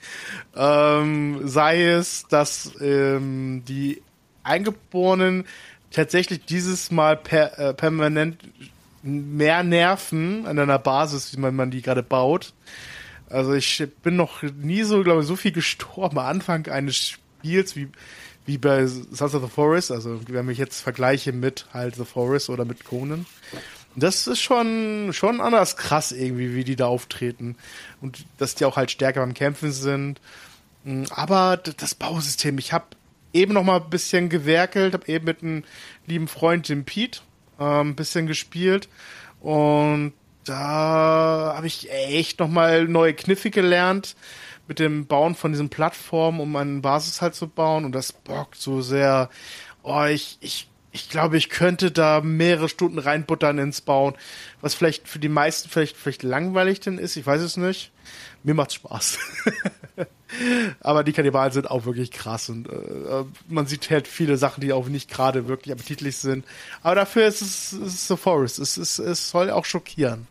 Ähm, 0.56 1.48
sei 1.48 1.84
es, 1.84 2.28
dass 2.30 2.74
ähm, 2.80 3.63
die 3.68 4.04
Eingeborenen 4.44 5.46
tatsächlich 5.91 6.45
dieses 6.45 6.91
Mal 6.91 7.17
per, 7.17 7.58
äh, 7.60 7.73
permanent 7.73 8.38
mehr 9.02 9.63
nerven 9.63 10.45
an 10.45 10.60
einer 10.60 10.80
Basis, 10.80 11.34
wie 11.34 11.39
man, 11.39 11.56
man 11.56 11.71
die 11.71 11.82
gerade 11.82 12.04
baut. 12.04 12.54
Also 13.30 13.54
ich 13.54 13.88
bin 14.04 14.15
noch 14.15 14.41
nie 14.43 14.84
so, 14.84 15.04
glaube 15.04 15.21
ich, 15.21 15.28
so 15.28 15.36
viel 15.36 15.52
gestorben 15.52 16.17
am 16.17 16.25
Anfang 16.25 16.67
eines 16.67 16.97
Spiels 16.97 17.75
wie, 17.75 17.88
wie 18.45 18.58
bei 18.58 18.86
Sons 18.88 19.36
of 19.36 19.43
the 19.43 19.49
Forest, 19.49 19.91
also 19.91 20.19
wenn 20.28 20.49
ich 20.49 20.58
jetzt 20.58 20.82
vergleiche 20.82 21.32
mit 21.32 21.67
halt 21.73 21.95
The 21.95 22.06
Forest 22.06 22.49
oder 22.49 22.65
mit 22.65 22.84
Conan. 22.86 23.25
Das 23.95 24.28
ist 24.28 24.39
schon, 24.39 25.12
schon 25.13 25.41
anders 25.41 25.75
krass 25.75 26.12
irgendwie, 26.12 26.56
wie 26.56 26.63
die 26.63 26.75
da 26.75 26.88
auftreten. 26.88 27.56
Und 28.02 28.25
dass 28.38 28.56
die 28.56 28.65
auch 28.65 28.78
halt 28.78 28.91
stärker 28.91 29.21
beim 29.21 29.34
Kämpfen 29.34 29.71
sind. 29.71 30.21
Aber 31.10 31.58
das 31.58 31.95
Bausystem, 31.95 32.58
ich 32.58 32.71
habe 32.71 32.86
eben 33.34 33.54
noch 33.54 33.63
mal 33.63 33.82
ein 33.82 33.89
bisschen 33.89 34.30
gewerkelt, 34.30 34.94
habe 34.94 35.08
eben 35.08 35.26
mit 35.26 35.44
einem 35.44 35.63
lieben 36.08 36.28
Freund, 36.28 36.68
dem 36.70 36.86
Pete, 36.86 37.22
äh, 37.60 37.63
ein 37.63 37.96
bisschen 37.96 38.28
gespielt. 38.28 38.89
Und 39.39 40.13
da 40.46 41.54
habe 41.56 41.68
ich 41.68 41.92
echt 41.92 42.39
noch 42.39 42.48
mal 42.48 42.88
neue 42.88 43.13
Kniffe 43.13 43.50
gelernt 43.50 44.15
mit 44.68 44.80
dem 44.80 45.08
Bauen 45.08 45.36
von 45.36 45.52
diesen 45.52 45.70
Plattformen, 45.70 46.39
um 46.39 46.56
eine 46.56 46.80
Basis 46.80 47.22
halt 47.22 47.36
zu 47.36 47.48
bauen. 47.48 47.86
Und 47.86 47.94
das 47.94 48.13
bockt 48.13 48.56
so 48.56 48.82
sehr. 48.82 49.30
Oh, 49.84 50.04
ich, 50.04 50.38
ich 50.42 50.70
ich 50.91 51.10
glaube, 51.10 51.38
ich 51.38 51.49
könnte 51.49 51.91
da 51.91 52.21
mehrere 52.21 52.69
Stunden 52.69 52.99
reinbuttern 52.99 53.60
ins 53.60 53.82
Bauen, 53.82 54.15
was 54.62 54.73
vielleicht 54.73 55.08
für 55.08 55.19
die 55.19 55.30
meisten 55.30 55.69
vielleicht, 55.69 55.95
vielleicht 55.95 56.23
langweilig 56.23 56.80
denn 56.80 56.97
ist, 56.97 57.15
ich 57.15 57.25
weiß 57.25 57.41
es 57.41 57.58
nicht. 57.58 57.91
Mir 58.43 58.54
macht's 58.54 58.75
Spaß. 58.75 59.19
Aber 60.80 61.04
die 61.04 61.12
Kannibalen 61.12 61.52
sind 61.52 61.69
auch 61.69 61.86
wirklich 61.86 62.12
krass 62.12 62.49
und 62.49 62.69
äh, 62.69 63.25
man 63.47 63.67
sieht 63.67 63.89
halt 63.89 64.08
viele 64.08 64.38
Sachen, 64.38 64.62
die 64.62 64.73
auch 64.73 64.88
nicht 64.88 65.10
gerade 65.10 65.47
wirklich 65.47 65.73
appetitlich 65.73 66.17
sind. 66.17 66.45
Aber 66.82 66.95
dafür 66.95 67.28
ist 67.28 67.41
es, 67.41 67.73
ist 67.73 67.93
es 67.93 68.08
The 68.08 68.15
Forest. 68.15 68.60
Es, 68.60 68.78
ist, 68.78 68.99
es 68.99 69.30
soll 69.30 69.49
auch 69.52 69.65
schockieren. 69.65 70.28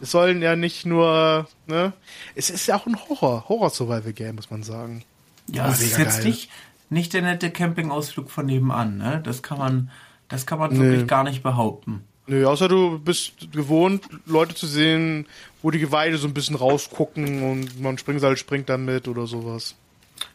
Es 0.00 0.12
sollen 0.12 0.42
ja 0.42 0.54
nicht 0.54 0.86
nur, 0.86 1.48
ne? 1.66 1.92
Es 2.34 2.50
ist 2.50 2.66
ja 2.68 2.76
auch 2.76 2.86
ein 2.86 2.96
Horror, 3.08 3.48
Horror-Survival-Game, 3.48 4.36
muss 4.36 4.50
man 4.50 4.62
sagen. 4.62 5.04
Ja, 5.48 5.70
es 5.70 5.80
ist 5.80 5.98
jetzt 5.98 6.24
nicht, 6.24 6.50
nicht 6.90 7.12
der 7.12 7.22
nette 7.22 7.50
Campingausflug 7.50 8.30
von 8.30 8.46
nebenan, 8.46 8.98
ne? 8.98 9.20
Das 9.24 9.42
kann 9.42 9.58
man, 9.58 9.90
das 10.28 10.46
kann 10.46 10.58
man 10.58 10.72
nee. 10.72 10.78
wirklich 10.78 11.06
gar 11.06 11.24
nicht 11.24 11.42
behaupten. 11.42 12.04
Nö, 12.26 12.46
außer 12.46 12.68
du 12.68 12.98
bist 12.98 13.50
gewohnt, 13.52 14.06
Leute 14.26 14.54
zu 14.54 14.66
sehen, 14.66 15.26
wo 15.62 15.70
die 15.70 15.78
Geweide 15.78 16.18
so 16.18 16.28
ein 16.28 16.34
bisschen 16.34 16.56
rausgucken 16.56 17.42
und 17.42 17.80
man 17.80 17.96
Springseil 17.96 18.36
springt 18.36 18.68
dann 18.68 18.84
mit 18.84 19.08
oder 19.08 19.26
sowas. 19.26 19.74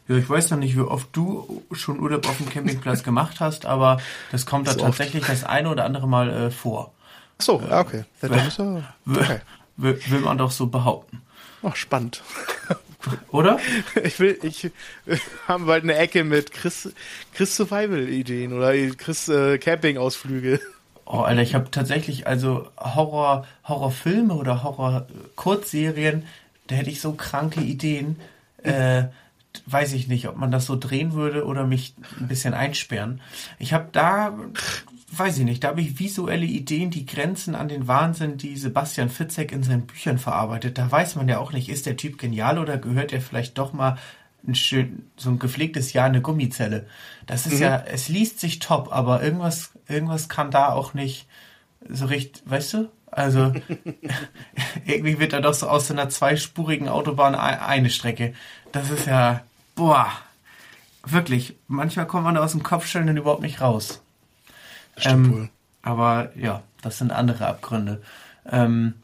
Ja, 0.08 0.16
ich 0.18 0.28
weiß 0.28 0.52
noch 0.52 0.58
nicht, 0.58 0.76
wie 0.76 0.82
oft 0.82 1.08
du 1.14 1.64
schon 1.72 2.00
Urlaub 2.00 2.28
auf 2.28 2.38
dem 2.38 2.50
Campingplatz 2.50 3.04
gemacht 3.04 3.40
hast, 3.40 3.66
aber 3.66 4.00
das 4.32 4.46
kommt 4.46 4.68
da 4.68 4.74
tatsächlich 4.74 5.26
das 5.26 5.44
eine 5.44 5.70
oder 5.70 5.86
andere 5.86 6.08
Mal 6.08 6.30
äh, 6.30 6.52
vor. 6.52 6.94
Ach 7.38 7.44
so, 7.44 7.62
ja, 7.62 7.80
okay. 7.82 8.06
Ist 8.22 8.60
er, 8.60 8.94
okay. 9.08 9.42
Will, 9.78 10.00
will 10.08 10.20
man 10.22 10.38
doch 10.38 10.52
so 10.52 10.68
behaupten. 10.68 11.22
Ach, 11.62 11.76
spannend. 11.76 12.24
Oder? 13.32 13.60
Ich 14.04 14.20
will, 14.20 14.38
ich 14.44 14.72
haben 15.48 15.66
bald 15.66 15.84
eine 15.84 15.96
Ecke 15.96 16.24
mit 16.24 16.52
Chris, 16.52 16.94
Chris 17.34 17.56
Survival-Ideen 17.56 18.54
oder 18.54 18.74
Chris 18.96 19.30
äh, 19.30 19.58
Camping-Ausflüge. 19.58 20.60
Oh, 21.06 21.20
Alter, 21.20 21.42
ich 21.42 21.54
habe 21.56 21.70
tatsächlich 21.70 22.28
also 22.28 22.70
Horror, 22.78 23.46
Horrorfilme 23.68 24.34
oder 24.34 24.64
Horror-Kurzserien, 24.64 26.26
da 26.68 26.76
hätte 26.76 26.90
ich 26.90 27.02
so 27.02 27.14
kranke 27.14 27.62
Ideen. 27.62 28.20
Äh, 28.64 29.06
weiß 29.66 29.94
ich 29.94 30.08
nicht, 30.08 30.28
ob 30.28 30.38
man 30.38 30.52
das 30.52 30.66
so 30.66 30.76
drehen 30.76 31.14
würde 31.14 31.46
oder 31.46 31.66
mich 31.66 31.94
ein 32.20 32.28
bisschen 32.28 32.54
einsperren. 32.54 33.22
Ich 33.60 33.74
habe 33.74 33.90
da, 33.92 34.34
weiß 35.18 35.40
ich 35.40 35.46
nicht, 35.46 35.64
da 35.64 35.70
habe 35.70 35.82
ich 35.82 36.00
visuelle 36.00 36.46
Ideen, 36.46 36.90
die 36.90 37.06
grenzen 37.06 37.56
an 37.56 37.68
den 37.68 37.88
Wahnsinn, 37.88 38.38
die 38.38 38.56
Sebastian 38.58 39.10
Fitzek 39.10 39.52
in 39.52 39.64
seinen 39.64 39.86
Büchern 39.86 40.18
verarbeitet. 40.18 40.78
Da 40.78 40.92
weiß 40.92 41.16
man 41.16 41.28
ja 41.28 41.40
auch 41.40 41.52
nicht, 41.52 41.70
ist 41.70 41.86
der 41.86 41.98
Typ 41.98 42.18
genial 42.18 42.60
oder 42.60 42.78
gehört 42.78 43.14
er 43.14 43.22
vielleicht 43.22 43.58
doch 43.58 43.74
mal 43.74 43.98
ein 44.48 44.56
schön, 44.56 45.10
so 45.16 45.30
ein 45.30 45.40
gepflegtes 45.40 45.94
Jahr 45.94 46.06
eine 46.06 46.22
Gummizelle. 46.22 46.88
Das 47.26 47.46
ist 47.46 47.56
mhm. 47.56 47.62
ja, 47.62 47.84
es 47.86 48.10
liest 48.10 48.40
sich 48.40 48.60
top, 48.60 48.92
aber 48.92 49.24
irgendwas, 49.24 49.72
irgendwas 49.88 50.30
kann 50.30 50.52
da 50.52 50.70
auch 50.74 50.94
nicht 50.94 51.28
so 51.90 52.06
richtig, 52.06 52.44
weißt 52.46 52.74
du? 52.74 52.90
Also 53.10 53.54
irgendwie 54.86 55.20
wird 55.20 55.34
da 55.34 55.40
doch 55.40 55.54
so 55.54 55.68
aus 55.68 55.88
so 55.88 55.94
einer 55.94 56.10
zweispurigen 56.10 56.90
Autobahn 56.90 57.36
eine 57.36 57.90
Strecke. 57.90 58.34
Das 58.72 58.90
ist 58.90 59.06
ja, 59.06 59.44
boah, 59.76 60.08
wirklich. 61.06 61.56
Manchmal 61.68 62.08
kommt 62.08 62.24
man 62.24 62.36
da 62.36 62.44
aus 62.44 62.52
dem 62.52 62.64
Kopfstellen 62.64 63.16
überhaupt 63.16 63.42
nicht 63.42 63.62
raus. 63.62 64.03
Stimmt 64.98 65.28
ähm. 65.28 65.50
Aber 65.82 66.32
ja, 66.38 66.64
das 66.82 66.98
sind 66.98 67.12
andere 67.12 67.48
Abgründe. 67.48 68.02
Ähm, 68.50 68.96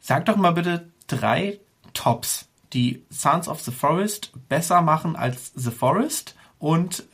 sag 0.00 0.24
doch 0.26 0.36
mal 0.36 0.52
bitte 0.52 0.88
drei 1.06 1.60
Tops, 1.92 2.48
die 2.72 3.04
Sons 3.10 3.48
of 3.48 3.60
the 3.60 3.70
Forest 3.70 4.32
besser 4.48 4.82
machen 4.82 5.16
als 5.16 5.52
The 5.54 5.70
Forest 5.70 6.34
und 6.58 7.04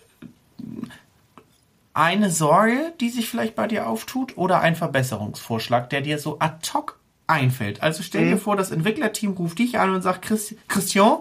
eine 1.94 2.31
Sorge, 2.31 2.94
die 3.01 3.11
sich 3.11 3.29
vielleicht 3.29 3.55
bei 3.55 3.66
dir 3.66 3.88
auftut 3.88 4.37
oder 4.38 4.61
ein 4.61 4.77
Verbesserungsvorschlag, 4.77 5.90
der 5.90 6.01
dir 6.01 6.18
so 6.18 6.38
ad 6.38 6.66
hoc 6.72 6.98
einfällt. 7.27 7.83
Also 7.83 8.03
stell 8.03 8.25
dir 8.25 8.37
mhm. 8.37 8.40
vor, 8.40 8.57
das 8.57 8.70
Entwicklerteam 8.70 9.33
ruft 9.33 9.59
dich 9.59 9.79
an 9.79 9.90
und 9.94 10.03
sagt, 10.03 10.22
Christian, 10.68 11.18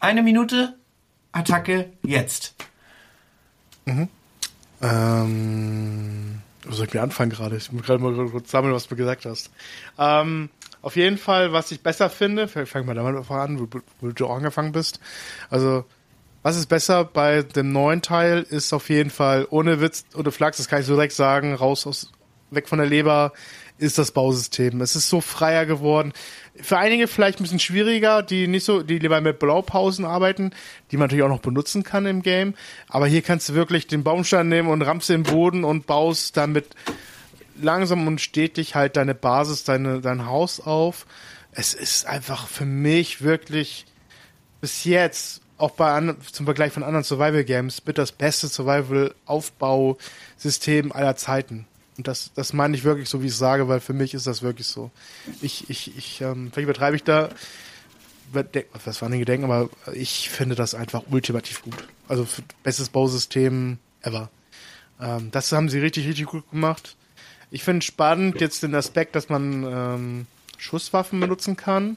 eine 0.00 0.22
Minute, 0.22 0.76
Attacke, 1.32 1.92
jetzt. 2.02 2.54
Mhm. 3.84 4.08
Ähm, 4.82 6.42
wo 6.64 6.72
soll 6.72 6.86
ich 6.86 6.94
mir 6.94 7.02
anfangen 7.02 7.30
gerade? 7.30 7.56
Ich 7.56 7.70
muss 7.72 7.82
gerade 7.82 8.02
mal 8.02 8.28
kurz 8.28 8.50
sammeln, 8.50 8.74
was 8.74 8.88
du 8.88 8.96
gesagt 8.96 9.24
hast. 9.24 9.50
Ähm, 9.98 10.50
auf 10.82 10.96
jeden 10.96 11.18
Fall, 11.18 11.52
was 11.52 11.70
ich 11.70 11.82
besser 11.82 12.10
finde, 12.10 12.48
fang 12.48 12.86
mal 12.86 12.94
damit 12.94 13.30
an, 13.30 13.58
wo, 13.60 13.80
wo 14.00 14.08
du 14.08 14.26
angefangen 14.28 14.72
bist. 14.72 15.00
Also, 15.50 15.84
was 16.42 16.56
ist 16.56 16.66
besser 16.66 17.04
bei 17.04 17.42
dem 17.42 17.72
neuen 17.72 18.02
Teil, 18.02 18.46
ist 18.48 18.72
auf 18.72 18.88
jeden 18.88 19.10
Fall, 19.10 19.46
ohne 19.50 19.80
Witz, 19.80 20.04
ohne 20.14 20.30
Flachs, 20.30 20.58
das 20.58 20.68
kann 20.68 20.80
ich 20.80 20.86
so 20.86 20.94
direkt 20.94 21.14
sagen, 21.14 21.54
raus 21.54 21.86
aus, 21.86 22.12
weg 22.50 22.68
von 22.68 22.78
der 22.78 22.86
Leber, 22.86 23.32
ist 23.78 23.98
das 23.98 24.12
Bausystem. 24.12 24.80
Es 24.80 24.96
ist 24.96 25.08
so 25.08 25.20
freier 25.20 25.66
geworden. 25.66 26.12
Für 26.62 26.78
einige 26.78 27.08
vielleicht 27.08 27.40
ein 27.40 27.42
bisschen 27.42 27.58
schwieriger, 27.58 28.22
die 28.22 28.48
nicht 28.48 28.64
so, 28.64 28.82
die 28.82 28.98
lieber 28.98 29.20
mit 29.20 29.38
Blaupausen 29.38 30.04
arbeiten, 30.04 30.52
die 30.90 30.96
man 30.96 31.06
natürlich 31.06 31.24
auch 31.24 31.28
noch 31.28 31.40
benutzen 31.40 31.82
kann 31.82 32.06
im 32.06 32.22
Game. 32.22 32.54
Aber 32.88 33.06
hier 33.06 33.22
kannst 33.22 33.48
du 33.48 33.54
wirklich 33.54 33.86
den 33.86 34.02
Baumstein 34.02 34.48
nehmen 34.48 34.68
und 34.68 34.82
rammst 34.82 35.08
den 35.08 35.22
Boden 35.22 35.64
und 35.64 35.86
baust 35.86 36.36
damit 36.36 36.66
langsam 37.60 38.06
und 38.06 38.20
stetig 38.20 38.74
halt 38.74 38.96
deine 38.96 39.14
Basis, 39.14 39.64
deine, 39.64 40.00
dein 40.00 40.26
Haus 40.26 40.60
auf. 40.60 41.06
Es 41.52 41.74
ist 41.74 42.06
einfach 42.06 42.48
für 42.48 42.66
mich 42.66 43.22
wirklich 43.22 43.86
bis 44.60 44.84
jetzt 44.84 45.42
auch 45.58 45.70
bei 45.70 46.14
zum 46.32 46.44
Vergleich 46.44 46.72
von 46.72 46.82
anderen 46.82 47.04
Survival 47.04 47.44
Games 47.44 47.82
mit 47.86 47.98
das 47.98 48.12
beste 48.12 48.48
Survival 48.48 49.14
Aufbausystem 49.24 50.92
aller 50.92 51.16
Zeiten. 51.16 51.66
Und 51.96 52.06
das, 52.06 52.30
das 52.34 52.52
meine 52.52 52.76
ich 52.76 52.84
wirklich 52.84 53.08
so, 53.08 53.22
wie 53.22 53.28
ich 53.28 53.36
sage, 53.36 53.68
weil 53.68 53.80
für 53.80 53.92
mich 53.92 54.14
ist 54.14 54.26
das 54.26 54.42
wirklich 54.42 54.66
so. 54.66 54.90
Ich, 55.40 55.70
ich, 55.70 55.96
ich, 55.96 56.20
ähm, 56.20 56.50
vielleicht 56.52 56.64
übertreibe 56.64 56.96
ich 56.96 57.04
da, 57.04 57.30
was 58.32 59.00
war 59.02 59.08
nicht 59.08 59.20
gedenken, 59.20 59.44
aber 59.44 59.70
ich 59.94 60.28
finde 60.28 60.54
das 60.56 60.74
einfach 60.74 61.04
ultimativ 61.10 61.62
gut. 61.62 61.88
Also 62.08 62.26
bestes 62.62 62.88
Bausystem 62.88 63.78
ever. 64.02 64.30
Ähm, 65.00 65.30
das 65.30 65.52
haben 65.52 65.68
sie 65.68 65.78
richtig, 65.78 66.06
richtig 66.06 66.26
gut 66.26 66.50
gemacht. 66.50 66.96
Ich 67.50 67.62
finde 67.62 67.84
spannend 67.84 68.40
jetzt 68.40 68.62
den 68.62 68.74
Aspekt, 68.74 69.14
dass 69.14 69.28
man 69.28 69.64
ähm, 69.64 70.26
Schusswaffen 70.58 71.20
benutzen 71.20 71.56
kann. 71.56 71.96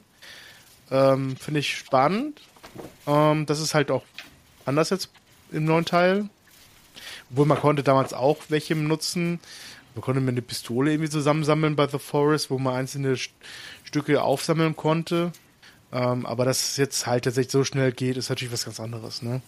Ähm, 0.90 1.36
finde 1.36 1.60
ich 1.60 1.76
spannend. 1.76 2.40
Ähm, 3.06 3.46
das 3.46 3.60
ist 3.60 3.74
halt 3.74 3.90
auch 3.90 4.04
anders 4.64 4.90
jetzt 4.90 5.10
im 5.50 5.64
neuen 5.64 5.84
Teil. 5.84 6.28
Obwohl 7.30 7.46
man 7.46 7.58
konnte 7.58 7.82
damals 7.82 8.12
auch 8.12 8.38
welche 8.48 8.74
benutzen. 8.74 9.40
Man 9.94 10.02
konnte 10.02 10.20
mir 10.20 10.30
eine 10.30 10.42
Pistole 10.42 10.92
irgendwie 10.92 11.10
zusammensammeln 11.10 11.76
bei 11.76 11.86
The 11.88 11.98
Forest, 11.98 12.50
wo 12.50 12.58
man 12.58 12.74
einzelne 12.74 13.16
St 13.16 13.32
Stücke 13.84 14.22
aufsammeln 14.22 14.76
konnte. 14.76 15.32
Ähm, 15.92 16.24
aber 16.26 16.44
dass 16.44 16.70
es 16.70 16.76
jetzt 16.76 17.06
halt 17.06 17.24
tatsächlich 17.24 17.50
so 17.50 17.64
schnell 17.64 17.90
geht, 17.90 18.16
ist 18.16 18.28
natürlich 18.28 18.52
was 18.52 18.64
ganz 18.64 18.78
anderes, 18.78 19.22
ne? 19.22 19.42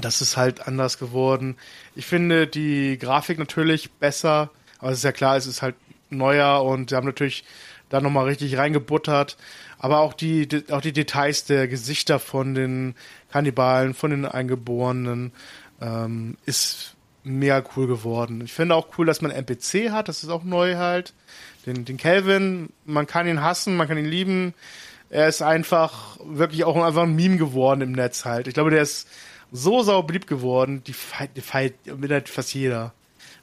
Das 0.00 0.20
ist 0.20 0.36
halt 0.36 0.66
anders 0.66 0.98
geworden. 0.98 1.56
Ich 1.94 2.06
finde 2.06 2.48
die 2.48 2.98
Grafik 2.98 3.38
natürlich 3.38 3.92
besser, 3.92 4.50
aber 4.80 4.90
es 4.90 4.98
ist 4.98 5.04
ja 5.04 5.12
klar, 5.12 5.36
es 5.36 5.46
ist 5.46 5.62
halt 5.62 5.76
neuer 6.10 6.64
und 6.64 6.90
sie 6.90 6.96
haben 6.96 7.06
natürlich 7.06 7.44
da 7.88 8.00
nochmal 8.00 8.24
richtig 8.24 8.56
reingebuttert. 8.58 9.36
Aber 9.78 10.00
auch 10.00 10.14
die, 10.14 10.48
auch 10.70 10.80
die 10.80 10.92
Details 10.92 11.44
der 11.44 11.68
Gesichter 11.68 12.18
von 12.18 12.54
den 12.54 12.96
Kannibalen, 13.30 13.94
von 13.94 14.10
den 14.10 14.24
Eingeborenen, 14.24 15.32
ähm, 15.80 16.36
ist 16.46 16.95
mega 17.26 17.62
cool 17.76 17.86
geworden. 17.86 18.40
Ich 18.44 18.52
finde 18.52 18.74
auch 18.74 18.88
cool, 18.96 19.06
dass 19.06 19.20
man 19.20 19.30
NPC 19.30 19.90
hat, 19.90 20.08
das 20.08 20.22
ist 20.22 20.30
auch 20.30 20.44
neu 20.44 20.76
halt. 20.76 21.12
Den, 21.66 21.84
den 21.84 21.96
Calvin, 21.96 22.70
man 22.84 23.06
kann 23.06 23.26
ihn 23.26 23.42
hassen, 23.42 23.76
man 23.76 23.88
kann 23.88 23.98
ihn 23.98 24.06
lieben. 24.06 24.54
Er 25.10 25.28
ist 25.28 25.42
einfach 25.42 26.18
wirklich 26.24 26.64
auch 26.64 26.76
einfach 26.76 27.02
ein 27.02 27.16
Meme 27.16 27.36
geworden 27.36 27.80
im 27.80 27.92
Netz 27.92 28.24
halt. 28.24 28.46
Ich 28.46 28.54
glaube, 28.54 28.70
der 28.70 28.82
ist 28.82 29.08
so 29.52 29.82
sau 29.82 30.02
beliebt 30.02 30.26
geworden, 30.26 30.82
die 30.84 30.92
feiert, 30.92 31.36
die 31.36 31.40
feiert 31.40 31.74
mit 31.98 32.28
fast 32.28 32.54
jeder. 32.54 32.92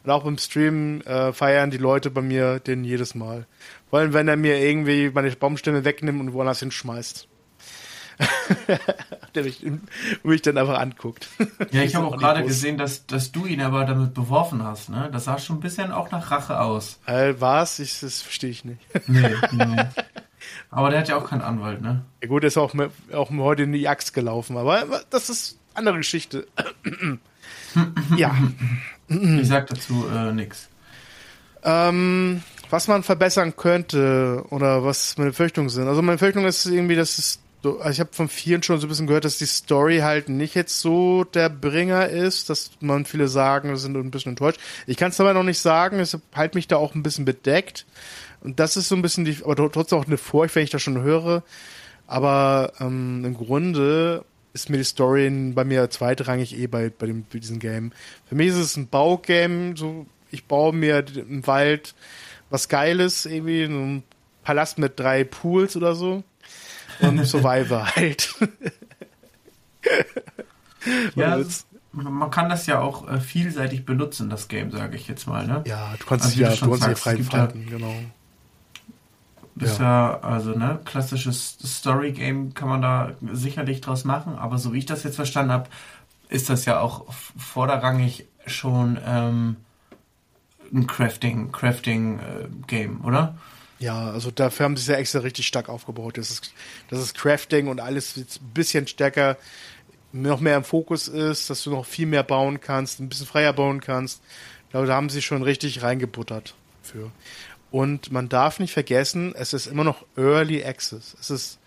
Und 0.04 0.12
auch 0.12 0.24
beim 0.24 0.38
Stream 0.38 1.02
äh, 1.02 1.32
feiern 1.32 1.72
die 1.72 1.78
Leute 1.78 2.10
bei 2.10 2.22
mir 2.22 2.60
den 2.60 2.84
jedes 2.84 3.16
Mal. 3.16 3.46
Vor 3.90 4.00
allem, 4.00 4.14
wenn 4.14 4.28
er 4.28 4.36
mir 4.36 4.60
irgendwie 4.60 5.10
meine 5.14 5.32
Baumstämme 5.32 5.86
wegnimmt 5.86 6.20
und 6.20 6.34
woanders 6.34 6.60
hinschmeißt. 6.60 7.28
der 9.36 9.44
mich, 9.44 9.66
mich 10.24 10.42
dann 10.42 10.58
einfach 10.58 10.80
anguckt. 10.80 11.28
Ja, 11.72 11.82
ich 11.82 11.96
habe 11.96 12.08
auch 12.08 12.18
gerade 12.18 12.44
gesehen, 12.44 12.78
dass, 12.78 13.06
dass 13.06 13.32
du 13.32 13.46
ihn 13.46 13.62
aber 13.62 13.86
damit 13.86 14.14
beworfen 14.14 14.64
hast, 14.64 14.90
ne? 14.90 15.10
Das 15.12 15.26
sah 15.26 15.38
schon 15.38 15.58
ein 15.58 15.62
bisschen 15.62 15.92
auch 15.92 16.12
nach 16.12 16.32
Rache 16.32 16.60
aus. 16.60 17.00
Äh, 17.06 17.34
was? 17.40 17.80
Ich, 17.80 18.00
das 18.00 18.22
verstehe 18.22 18.50
ich 18.50 18.66
nicht. 18.66 18.82
Nee, 19.08 19.36
nee. 19.52 19.86
Aber 20.70 20.90
der 20.90 21.00
hat 21.00 21.08
ja 21.08 21.18
auch 21.18 21.30
keinen 21.30 21.42
Anwalt, 21.42 21.82
ne? 21.82 22.04
Ja 22.22 22.28
gut, 22.28 22.44
der 22.44 22.50
ist 22.50 22.58
auch, 22.58 22.74
auch 23.14 23.30
heute 23.32 23.64
in 23.64 23.72
die 23.72 23.88
Axt 23.88 24.14
gelaufen, 24.14 24.58
aber 24.58 25.04
das 25.10 25.30
ist 25.30 25.60
andere 25.74 25.98
Geschichte. 25.98 26.48
ja. 28.18 28.36
Ich 29.08 29.48
sag 29.48 29.68
dazu 29.68 30.06
äh, 30.14 30.32
nix. 30.32 30.70
Ähm, 31.64 32.42
was 32.70 32.88
man 32.88 33.04
verbessern 33.04 33.56
könnte 33.56 34.44
oder 34.50 34.84
was 34.84 35.18
meine 35.18 35.30
Befürchtungen 35.32 35.70
sind. 35.70 35.88
Also 35.88 36.02
meine 36.02 36.18
Befürchtung 36.18 36.46
ist 36.46 36.66
irgendwie, 36.66 36.96
dass 36.96 37.18
es 37.18 37.40
also 37.64 37.90
ich 37.90 38.00
habe 38.00 38.14
von 38.14 38.30
vielen 38.30 38.64
schon 38.64 38.80
so 38.80 38.88
ein 38.88 38.90
bisschen 38.90 39.08
gehört, 39.08 39.26
dass 39.26 39.38
die 39.38 39.46
Story 39.46 40.00
halt 40.00 40.30
nicht 40.30 40.56
jetzt 40.56 40.80
so 40.80 41.24
der 41.24 41.50
Bringer 41.50 42.10
ist, 42.10 42.50
dass 42.50 42.72
man 42.80 43.06
viele 43.06 43.28
sagen, 43.28 43.76
sind 43.78 43.96
ein 43.96 44.12
bisschen 44.12 44.32
enttäuscht. 44.32 44.60
Ich 44.88 44.98
kann 44.98 45.10
es 45.10 45.20
aber 45.20 45.34
noch 45.34 45.44
nicht 45.44 45.60
sagen, 45.60 46.00
ich 46.00 46.16
halte 46.36 46.58
mich 46.58 46.68
da 46.68 46.78
auch 46.78 46.96
ein 46.96 47.04
bisschen 47.04 47.26
bedeckt. 47.26 47.86
Und 48.42 48.60
das 48.60 48.76
ist 48.76 48.90
so 48.90 48.96
ein 48.96 49.02
bisschen 49.02 49.26
die, 49.26 49.38
aber 49.44 49.72
trotzdem 49.72 50.00
auch 50.00 50.06
eine 50.06 50.18
Furcht, 50.18 50.56
wenn 50.56 50.64
ich 50.64 50.70
das 50.70 50.82
schon 50.82 51.02
höre. 51.02 51.44
Aber 52.08 52.74
ähm, 52.80 53.24
im 53.26 53.34
Grunde 53.36 54.26
ist 54.54 54.70
mir 54.70 54.78
die 54.78 54.84
Story 54.84 55.30
bei 55.54 55.64
mir 55.64 55.90
zweitrangig 55.90 56.58
eh 56.58 56.68
bei, 56.68 56.90
bei, 56.90 57.08
dem, 57.08 57.26
bei 57.32 57.40
diesem 57.40 57.60
Game. 57.60 57.92
Für 58.28 58.36
mich 58.36 58.50
ist 58.50 58.58
es 58.58 58.78
ein 58.78 58.88
Baugame, 58.88 59.76
so 59.76 60.06
ich 60.30 60.46
baue 60.46 60.74
mir 60.74 61.06
im 61.16 61.46
Wald 61.48 61.96
was 62.50 62.68
Geiles, 62.68 63.26
irgendwie 63.26 63.64
ein 63.64 64.04
Palast 64.44 64.78
mit 64.78 65.00
drei 65.00 65.24
Pools 65.24 65.76
oder 65.76 65.96
so. 65.96 66.24
Und 67.00 67.26
Survivor 67.26 67.96
halt. 67.96 68.36
ja, 71.16 71.40
man 71.92 72.32
kann 72.32 72.50
das 72.50 72.66
ja 72.66 72.80
auch 72.80 73.08
äh, 73.08 73.20
vielseitig 73.20 73.86
benutzen, 73.86 74.30
das 74.30 74.48
Game, 74.48 74.72
sage 74.72 74.96
ich 74.96 75.08
jetzt 75.08 75.28
mal. 75.28 75.46
Ne? 75.46 75.64
Ja, 75.66 75.94
du 75.98 76.06
kannst 76.06 76.26
also, 76.26 76.42
ja, 76.42 76.54
du 76.54 76.66
kannst 76.66 76.84
sagst, 76.84 77.04
frei 77.04 77.24
falten, 77.24 77.68
genau. 77.70 77.94
Ist 79.60 79.80
ja. 79.80 80.20
also 80.22 80.52
ne, 80.52 80.80
klassisches 80.84 81.58
Story-Game 81.64 82.56
kann 82.56 82.70
man 82.70 82.82
da 82.82 83.12
sicherlich 83.34 83.82
draus 83.82 84.04
machen, 84.04 84.36
aber 84.36 84.58
so 84.58 84.74
wie 84.74 84.80
ich 84.80 84.88
das 84.88 85.04
jetzt 85.04 85.16
verstanden 85.16 85.52
habe, 85.52 85.70
ist 86.30 86.50
das 86.50 86.66
ja 86.66 86.80
auch 86.80 87.06
vorderrangig 87.38 88.26
schon 88.48 88.98
ähm, 89.06 89.58
ein 90.74 90.88
Crafting, 90.88 91.52
Crafting 91.52 92.20
äh, 92.20 92.48
Game, 92.66 93.06
oder? 93.06 93.36
Ja, 93.84 94.12
also 94.12 94.32
dafür 94.32 94.64
haben 94.64 94.78
sie 94.78 94.84
es 94.84 94.88
ja 94.88 94.96
extra 94.96 95.20
richtig 95.20 95.46
stark 95.46 95.68
aufgebaut. 95.68 96.18
Das 96.18 96.32
ist, 96.32 96.54
das 96.90 97.00
ist 97.02 97.18
Crafting 97.18 97.68
und 97.68 97.82
alles 97.82 98.16
jetzt 98.16 98.42
ein 98.42 98.54
bisschen 98.54 98.88
stärker, 98.88 99.36
noch 100.14 100.40
mehr 100.40 100.56
im 100.56 100.64
Fokus 100.64 101.10
ist, 101.10 101.50
dass 101.50 101.64
du 101.64 101.72
noch 101.72 101.86
viel 101.86 102.06
mehr 102.06 102.24
bauen 102.24 102.62
kannst, 102.62 103.02
ein 103.02 103.10
bisschen 103.10 103.28
freier 103.28 103.52
bauen 103.52 103.82
kannst. 103.82 104.22
Ich 104.64 104.70
glaube, 104.70 104.88
da 104.88 104.96
haben 104.96 105.10
sie 105.10 105.22
schon 105.22 105.44
richtig 105.44 105.82
reingebuttert 105.82 106.56
für. 106.82 107.12
Und 107.72 108.10
man 108.10 108.30
darf 108.30 108.60
nicht 108.60 108.72
vergessen, 108.72 109.36
es 109.36 109.52
ist 109.52 109.68
immer 109.68 109.84
noch 109.84 110.06
Early 110.16 110.64
Access. 110.64 111.18
Es 111.20 111.30
ist, 111.30 111.60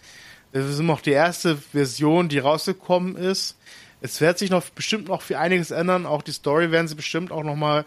es 0.52 0.64
ist 0.64 0.78
immer 0.78 0.94
noch 0.94 1.02
die 1.02 1.10
erste 1.10 1.58
Version, 1.58 2.30
die 2.30 2.38
rausgekommen 2.38 3.16
ist. 3.16 3.58
Es 4.00 4.22
wird 4.22 4.38
sich 4.38 4.48
noch 4.48 4.64
bestimmt 4.70 5.08
noch 5.08 5.20
für 5.20 5.38
einiges 5.38 5.70
ändern. 5.70 6.06
Auch 6.06 6.22
die 6.22 6.32
Story 6.32 6.70
werden 6.70 6.88
sie 6.88 6.94
bestimmt 6.94 7.30
auch 7.30 7.44
noch 7.44 7.56
mal 7.56 7.84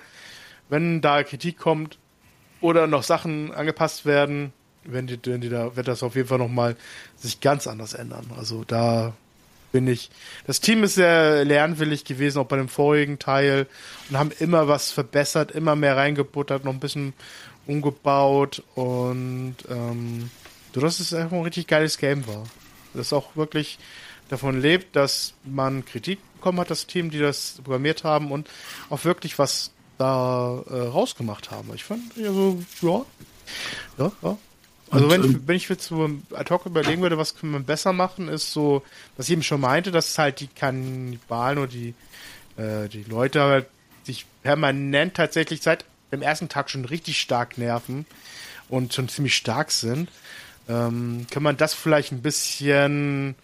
wenn 0.70 1.02
da 1.02 1.24
Kritik 1.24 1.58
kommt 1.58 1.98
oder 2.62 2.88
noch 2.88 3.04
Sachen 3.04 3.54
angepasst 3.54 4.06
werden, 4.06 4.54
wenn 4.84 5.08
die, 5.08 5.20
wenn 5.26 5.42
die 5.42 5.50
da, 5.50 5.76
wird 5.76 5.88
das 5.88 6.04
auf 6.04 6.16
jeden 6.16 6.28
Fall 6.28 6.38
nochmal 6.38 6.76
sich 7.18 7.42
ganz 7.42 7.68
anders 7.68 7.94
ändern. 7.94 8.26
Also 8.38 8.64
da 8.66 9.14
bin 9.72 9.88
ich. 9.88 10.10
Das 10.48 10.60
Team 10.62 10.84
ist 10.84 10.96
sehr 10.96 11.46
lernwillig 11.46 12.06
gewesen, 12.06 12.40
auch 12.40 12.48
bei 12.48 12.58
dem 12.58 12.70
vorigen 12.70 13.20
Teil 13.20 13.68
und 14.10 14.18
haben 14.18 14.32
immer 14.40 14.68
was 14.68 14.92
verbessert, 14.92 15.52
immer 15.52 15.76
mehr 15.76 15.96
reingebuttert, 15.96 16.64
noch 16.66 16.74
ein 16.74 16.80
bisschen 16.80 17.14
umgebaut 17.68 18.64
und 18.76 19.56
ähm, 19.70 20.32
so 20.74 20.82
dass 20.82 21.00
es 21.00 21.14
einfach 21.14 21.38
ein 21.38 21.44
richtig 21.44 21.68
geiles 21.68 21.98
Game 21.98 22.28
war. 22.28 22.44
Das 22.94 23.14
auch 23.14 23.36
wirklich 23.36 23.78
davon 24.30 24.60
lebt, 24.60 24.96
dass 24.96 25.34
man 25.44 25.86
Kritik 25.86 26.20
bekommen 26.36 26.60
hat, 26.60 26.72
das 26.72 26.88
Team, 26.88 27.12
die 27.12 27.20
das 27.20 27.60
programmiert 27.64 28.04
haben 28.04 28.32
und 28.32 28.50
auch 28.90 29.04
wirklich 29.04 29.38
was 29.38 29.72
da 30.00 30.64
äh, 30.70 30.80
rausgemacht 30.80 31.52
haben. 31.52 31.72
Ich 31.76 31.84
fand, 31.84 32.02
also, 32.18 32.60
ja, 32.82 33.06
ja, 33.98 34.12
ja. 34.22 34.38
Also 34.92 35.06
und, 35.06 35.12
wenn, 35.12 35.24
ich, 35.24 35.48
wenn 35.48 35.56
ich 35.56 35.70
jetzt 35.70 35.86
so 35.86 36.10
ad 36.34 36.50
hoc 36.52 36.66
überlegen 36.66 37.02
würde, 37.02 37.18
was 37.18 37.36
kann 37.36 37.52
man 37.52 37.64
besser 37.64 37.94
machen, 37.94 38.28
ist 38.28 38.52
so, 38.52 38.82
was 39.18 39.28
ich 39.28 39.34
eben 39.34 39.44
schon 39.44 39.62
meinte, 39.62 39.92
dass 39.92 40.18
halt 40.18 40.40
die 40.40 40.48
Kannibalen 40.48 41.60
oder 41.60 41.68
die, 41.68 41.94
äh, 42.58 42.88
die 42.88 43.04
Leute 43.04 43.42
halt 43.42 43.66
sich 44.04 44.26
permanent 44.42 45.16
tatsächlich 45.16 45.62
seit 45.62 45.86
dem 46.12 46.22
ersten 46.24 46.50
Tag 46.50 46.72
schon 46.72 46.86
richtig 46.86 47.20
stark 47.20 47.58
nerven 47.58 48.08
und 48.68 48.94
schon 48.94 49.10
ziemlich 49.10 49.36
stark 49.36 49.72
sind. 49.72 50.10
Ähm, 50.68 51.28
kann 51.30 51.44
man 51.44 51.58
das 51.58 51.74
vielleicht 51.74 52.12
ein 52.12 52.22
bisschen, 52.22 53.36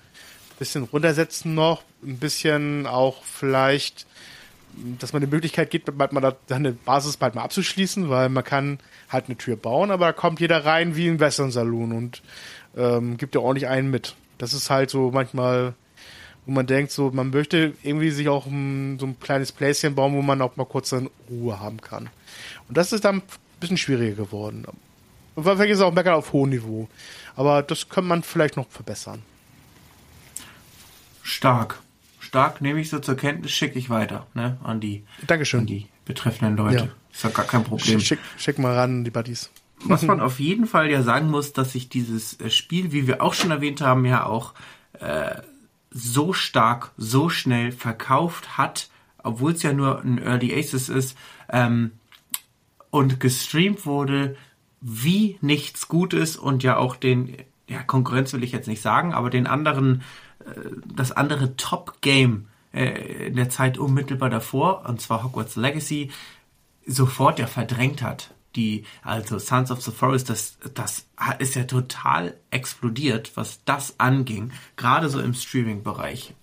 bisschen 0.58 0.84
runtersetzen 0.84 1.54
noch, 1.54 1.84
ein 2.02 2.18
bisschen 2.18 2.88
auch 2.88 3.24
vielleicht 3.24 4.08
dass 5.00 5.14
man 5.14 5.22
die 5.22 5.28
Möglichkeit 5.28 5.70
gibt, 5.70 5.96
bald 5.98 6.12
mal 6.12 6.22
da, 6.22 6.36
eine 6.54 6.74
Basis 6.74 7.18
bald 7.18 7.36
mal 7.36 7.44
abzuschließen, 7.44 8.10
weil 8.10 8.30
man 8.30 8.44
kann 8.44 8.80
halt 9.10 9.26
eine 9.26 9.38
Tür 9.38 9.56
bauen, 9.56 9.92
aber 9.92 10.08
da 10.08 10.14
kommt 10.14 10.40
jeder 10.40 10.66
rein 10.66 10.96
wie 10.96 11.08
im 11.08 11.20
Western 11.20 11.52
Saloon 11.52 11.92
und 11.92 12.22
ähm, 12.76 13.18
gibt 13.18 13.36
ja 13.36 13.42
ordentlich 13.42 13.68
einen 13.70 13.90
mit. 13.90 14.16
Das 14.38 14.54
ist 14.54 14.70
halt 14.70 14.90
so 14.90 15.12
manchmal, 15.12 15.74
wo 16.46 16.52
man 16.52 16.68
denkt, 16.68 16.92
so 16.92 17.12
man 17.12 17.30
möchte 17.30 17.74
irgendwie 17.84 18.12
sich 18.12 18.28
auch 18.30 18.46
ein, 18.46 19.00
so 19.00 19.06
ein 19.06 19.20
kleines 19.20 19.52
Pläschen 19.52 19.96
bauen, 19.96 20.14
wo 20.14 20.22
man 20.22 20.42
auch 20.42 20.56
mal 20.58 20.66
kurz 20.66 20.90
dann 20.90 21.10
Ruhe 21.30 21.60
haben 21.60 21.80
kann. 21.82 22.10
Und 22.68 22.78
das 22.78 22.92
ist 22.92 23.06
dann 23.06 23.18
ein 23.18 23.24
bisschen 23.60 23.78
schwieriger 23.78 24.16
geworden. 24.16 24.66
Und 25.36 25.44
vielleicht 25.44 25.72
ist 25.72 25.78
es 25.78 25.84
auch 25.84 25.94
Meckern 25.94 26.16
auf 26.16 26.34
hohem 26.34 26.50
Niveau. 26.50 26.88
Aber 27.36 27.62
das 27.64 27.90
kann 27.90 28.06
man 28.06 28.24
vielleicht 28.24 28.58
noch 28.58 28.70
verbessern. 28.70 29.22
Stark 31.24 31.80
stark, 32.36 32.60
nehme 32.60 32.82
ich 32.82 32.90
so 32.90 33.00
zur 33.00 33.16
Kenntnis, 33.16 33.52
schicke 33.52 33.80
ich 33.80 33.90
weiter, 33.90 34.28
ne, 34.34 34.58
an 34.62 34.82
die, 34.82 35.06
Dankeschön. 35.26 35.62
An 35.62 35.68
die 35.68 35.88
betreffenden 36.04 36.58
Leute. 36.58 36.76
Ja. 36.76 36.88
Ist 37.14 37.24
ja 37.24 37.30
gar 37.30 37.46
kein 37.46 37.64
Problem. 37.64 38.02
Schick, 38.02 38.20
schick 38.38 38.60
mal 38.60 38.76
ran, 38.76 39.06
die 39.06 39.12
Buddies. 39.12 39.50
Was 39.86 40.02
man 40.02 40.20
auf 40.20 40.42
jeden 40.42 40.68
Fall 40.68 40.92
ja 40.92 41.02
sagen 41.02 41.30
muss, 41.30 41.54
dass 41.54 41.72
sich 41.72 41.88
dieses 41.88 42.38
äh, 42.42 42.50
Spiel, 42.50 42.92
wie 42.92 43.08
wir 43.08 43.22
auch 43.22 43.34
schon 43.34 43.52
erwähnt 43.52 43.80
haben, 43.80 44.04
ja 44.04 44.26
auch 44.26 44.54
äh, 45.00 45.36
so 45.92 46.34
stark, 46.34 46.92
so 46.98 47.30
schnell 47.30 47.72
verkauft 47.72 48.58
hat, 48.58 48.90
obwohl 49.24 49.54
es 49.54 49.64
ja 49.64 49.72
nur 49.72 50.02
ein 50.02 50.18
Early 50.18 50.54
Access 50.54 50.90
ist, 50.90 51.18
ähm, 51.48 51.92
und 52.90 53.22
gestreamt 53.22 53.86
wurde, 53.86 54.36
wie 54.82 55.38
nichts 55.40 55.88
Gutes 55.88 56.36
und 56.36 56.64
ja 56.64 56.76
auch 56.76 56.98
den, 56.98 57.38
ja, 57.70 57.82
Konkurrenz 57.82 58.34
will 58.34 58.44
ich 58.44 58.52
jetzt 58.52 58.68
nicht 58.68 58.82
sagen, 58.82 59.14
aber 59.14 59.30
den 59.30 59.48
anderen 59.48 60.04
das 60.96 61.12
andere 61.12 61.56
Top-Game 61.56 62.48
äh, 62.74 63.28
in 63.28 63.36
der 63.36 63.50
Zeit 63.50 63.78
unmittelbar 63.78 64.30
davor, 64.30 64.86
und 64.88 65.02
zwar 65.02 65.24
Hogwarts 65.24 65.56
Legacy, 65.56 66.12
sofort 66.86 67.40
ja 67.40 67.48
verdrängt 67.48 68.02
hat. 68.02 68.32
Die, 68.56 68.86
also 69.02 69.38
Sons 69.38 69.70
of 69.70 69.82
the 69.82 69.92
Forest, 69.92 70.30
das, 70.30 70.58
das 70.74 71.08
ist 71.40 71.56
ja 71.56 71.66
total 71.66 72.36
explodiert, 72.52 73.32
was 73.36 73.60
das 73.66 74.00
anging. 74.00 74.54
Gerade 74.78 75.10
so 75.10 75.20
im 75.20 75.34
Streaming-Bereich, 75.34 76.34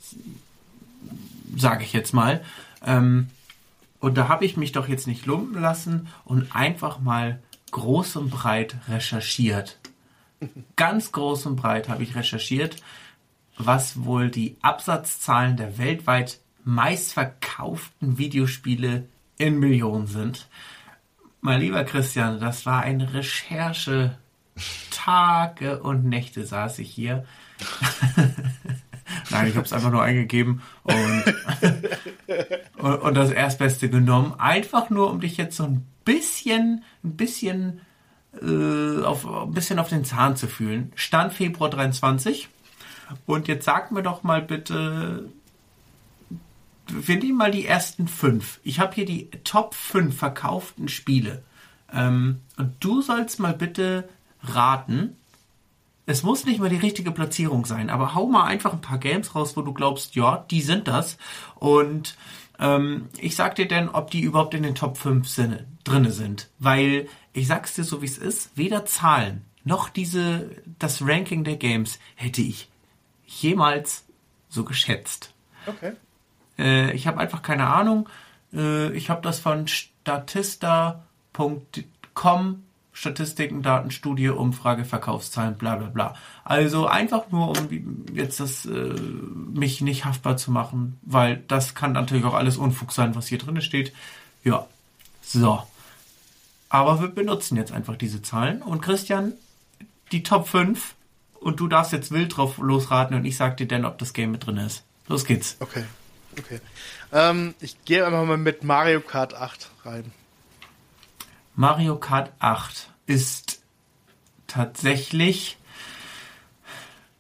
sage 1.57 1.85
ich 1.85 1.95
jetzt 1.95 2.13
mal. 2.13 2.45
Ähm, 2.85 3.29
und 3.99 4.19
da 4.19 4.29
habe 4.29 4.45
ich 4.45 4.59
mich 4.59 4.73
doch 4.73 4.89
jetzt 4.89 5.07
nicht 5.07 5.25
lumpen 5.25 5.63
lassen 5.63 6.09
und 6.25 6.55
einfach 6.55 7.01
mal 7.01 7.41
groß 7.71 8.17
und 8.17 8.31
breit 8.31 8.77
recherchiert. 8.89 9.79
Ganz 10.77 11.13
groß 11.13 11.47
und 11.47 11.57
breit 11.57 11.89
habe 11.89 12.03
ich 12.03 12.15
recherchiert 12.15 12.77
was 13.67 14.05
wohl 14.05 14.31
die 14.31 14.57
Absatzzahlen 14.63 15.57
der 15.57 15.79
weltweit 15.79 16.41
meistverkauften 16.65 18.19
Videospiele 18.19 19.09
in 19.39 19.59
Millionen 19.59 20.07
sind. 20.07 20.49
Mein 21.41 21.61
lieber 21.61 21.85
Christian, 21.85 22.41
das 22.41 22.67
war 22.67 22.83
eine 22.83 23.15
Recherche. 23.15 24.19
Tage 24.91 25.81
und 25.81 26.05
Nächte 26.05 26.45
saß 26.47 26.79
ich 26.79 26.91
hier. 26.91 27.25
Nein, 29.31 29.49
ich 29.49 29.57
habe 29.57 29.65
es 29.65 29.73
einfach 29.73 29.91
nur 29.91 30.03
eingegeben 30.03 30.63
und, 30.83 31.25
und, 32.79 32.95
und, 32.97 33.15
das 33.15 33.31
Erstbeste 33.31 33.89
genommen. 33.89 34.35
Einfach 34.39 34.91
nur, 34.91 35.11
um 35.11 35.21
dich 35.21 35.37
jetzt 35.37 35.57
so 35.57 35.65
ein 35.65 35.87
bisschen, 36.05 36.85
ein 37.03 37.17
bisschen, 37.17 37.81
äh, 38.41 39.03
auf, 39.03 39.27
ein 39.27 39.53
bisschen 39.53 39.79
auf 39.79 39.89
den 39.89 40.05
Zahn 40.05 40.37
zu 40.37 40.47
fühlen. 40.47 40.93
Stand 40.95 41.33
Februar 41.33 41.71
23. 41.71 42.49
Und 43.27 43.49
jetzt 43.49 43.65
sag 43.65 43.91
mir 43.93 44.03
doch 44.03 44.23
mal 44.23 44.43
bitte, 44.43 45.31
wir 46.87 47.17
nehmen 47.17 47.39
mal 47.39 47.51
die 47.51 47.67
ersten 47.67 48.09
fünf. 48.09 48.61
Ich 48.65 48.81
habe 48.81 48.95
hier 48.95 49.05
die 49.05 49.31
Top 49.45 49.75
5 49.75 50.17
verkauften 50.17 50.89
Spiele. 50.89 51.43
Ähm, 51.93 52.41
und 52.57 52.75
du 52.81 53.03
sollst 53.03 53.41
mal 53.41 53.55
bitte 53.55 54.09
raten. 54.43 55.17
Es 56.07 56.23
muss 56.23 56.45
nicht 56.45 56.61
mal 56.61 56.69
die 56.69 56.77
richtige 56.77 57.13
Platzierung 57.13 57.65
sein, 57.65 57.89
aber 57.89 58.15
hau 58.15 58.27
mal 58.27 58.45
einfach 58.45 58.73
ein 58.73 58.81
paar 58.81 58.99
Games 58.99 59.35
raus, 59.35 59.57
wo 59.57 59.63
du 59.63 59.73
glaubst, 59.73 60.15
ja, 60.17 60.45
die 60.51 60.63
sind 60.63 60.89
das. 60.89 61.17
Und 61.55 62.17
ähm, 62.59 63.09
ich 63.19 63.37
sag 63.37 63.55
dir 63.55 63.69
denn, 63.69 63.89
ob 63.89 64.11
die 64.11 64.21
überhaupt 64.21 64.55
in 64.55 64.65
den 64.65 64.75
Top 64.75 64.99
5 64.99 65.29
Sinne, 65.29 65.67
drinne 65.85 66.11
sind. 66.11 66.51
Weil 66.59 67.09
ich 67.33 67.47
sag's 67.47 67.75
dir 67.75 67.85
so 67.85 68.03
wie 68.03 68.07
es 68.07 68.19
ist, 68.19 68.51
weder 68.57 68.85
Zahlen 68.85 69.45
noch 69.65 69.89
diese, 69.89 70.51
das 70.79 71.03
Ranking 71.03 71.45
der 71.45 71.57
Games 71.57 72.01
hätte 72.17 72.43
ich 72.43 72.69
jemals 73.41 74.05
so 74.49 74.65
geschätzt. 74.65 75.33
Okay. 75.67 75.93
Äh, 76.59 76.93
ich 76.93 77.07
habe 77.07 77.19
einfach 77.19 77.43
keine 77.43 77.69
Ahnung. 77.69 78.09
Äh, 78.53 78.91
ich 78.93 79.09
habe 79.11 79.23
das 79.23 79.41
von 79.41 79.69
statista.com 79.69 82.63
Statistiken, 82.95 83.63
Datenstudie, 83.63 84.29
Umfrage, 84.29 84.85
Verkaufszahlen, 84.85 85.57
bla 85.57 85.77
bla 85.77 85.89
bla. 85.89 86.15
Also 86.45 86.87
einfach 86.87 87.31
nur, 87.31 87.49
um 87.49 88.05
jetzt 88.13 88.39
das 88.39 88.67
äh, 88.67 88.71
mich 88.71 89.81
nicht 89.81 90.05
haftbar 90.05 90.37
zu 90.37 90.51
machen, 90.51 90.99
weil 91.01 91.43
das 91.49 91.75
kann 91.75 91.93
natürlich 91.93 92.25
auch 92.25 92.35
alles 92.35 92.59
Unfug 92.59 92.93
sein, 92.93 93.15
was 93.15 93.29
hier 93.29 93.39
drin 93.39 93.63
steht. 93.63 93.95
Ja. 94.45 94.67
So. 95.23 95.63
Aber 96.69 97.01
wir 97.01 97.09
benutzen 97.09 97.57
jetzt 97.57 97.73
einfach 97.73 97.97
diese 97.97 98.21
Zahlen. 98.21 98.61
Und 98.61 98.83
Christian, 98.83 99.33
die 100.11 100.23
Top 100.23 100.49
5 100.49 100.95
und 101.43 101.61
du 101.61 101.69
darfst 101.69 101.93
jetzt 101.93 102.11
wild 102.11 102.37
drauf 102.37 102.59
losraten 102.59 103.17
und 103.17 103.25
ich 103.25 103.37
sag 103.37 103.57
dir 103.57 103.67
dann, 103.67 103.85
ob 103.85 103.99
das 103.99 104.13
Game 104.13 104.31
mit 104.31 104.47
drin 104.47 104.59
ist. 104.59 104.85
Los 105.09 105.25
geht's. 105.25 105.57
Okay. 105.61 105.85
Okay. 106.39 106.61
Ähm, 107.13 107.55
ich 107.61 107.85
gehe 107.85 108.07
einfach 108.07 108.25
mal 108.25 108.39
mit 108.39 108.65
Mario 108.65 109.01
Kart 109.01 109.35
8 109.35 109.71
rein. 109.85 110.13
Mario 111.55 111.97
Kart 111.97 112.33
8 112.39 112.89
ist 113.07 113.61
tatsächlich 114.47 115.59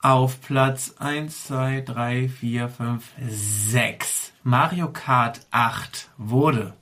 auf 0.00 0.40
Platz 0.40 0.94
1, 0.98 1.44
2, 1.44 1.82
3, 1.82 2.28
4, 2.28 2.68
5, 2.68 3.04
6. 3.28 4.32
Mario 4.42 4.90
Kart 4.90 5.40
8 5.50 6.08
wurde 6.16 6.72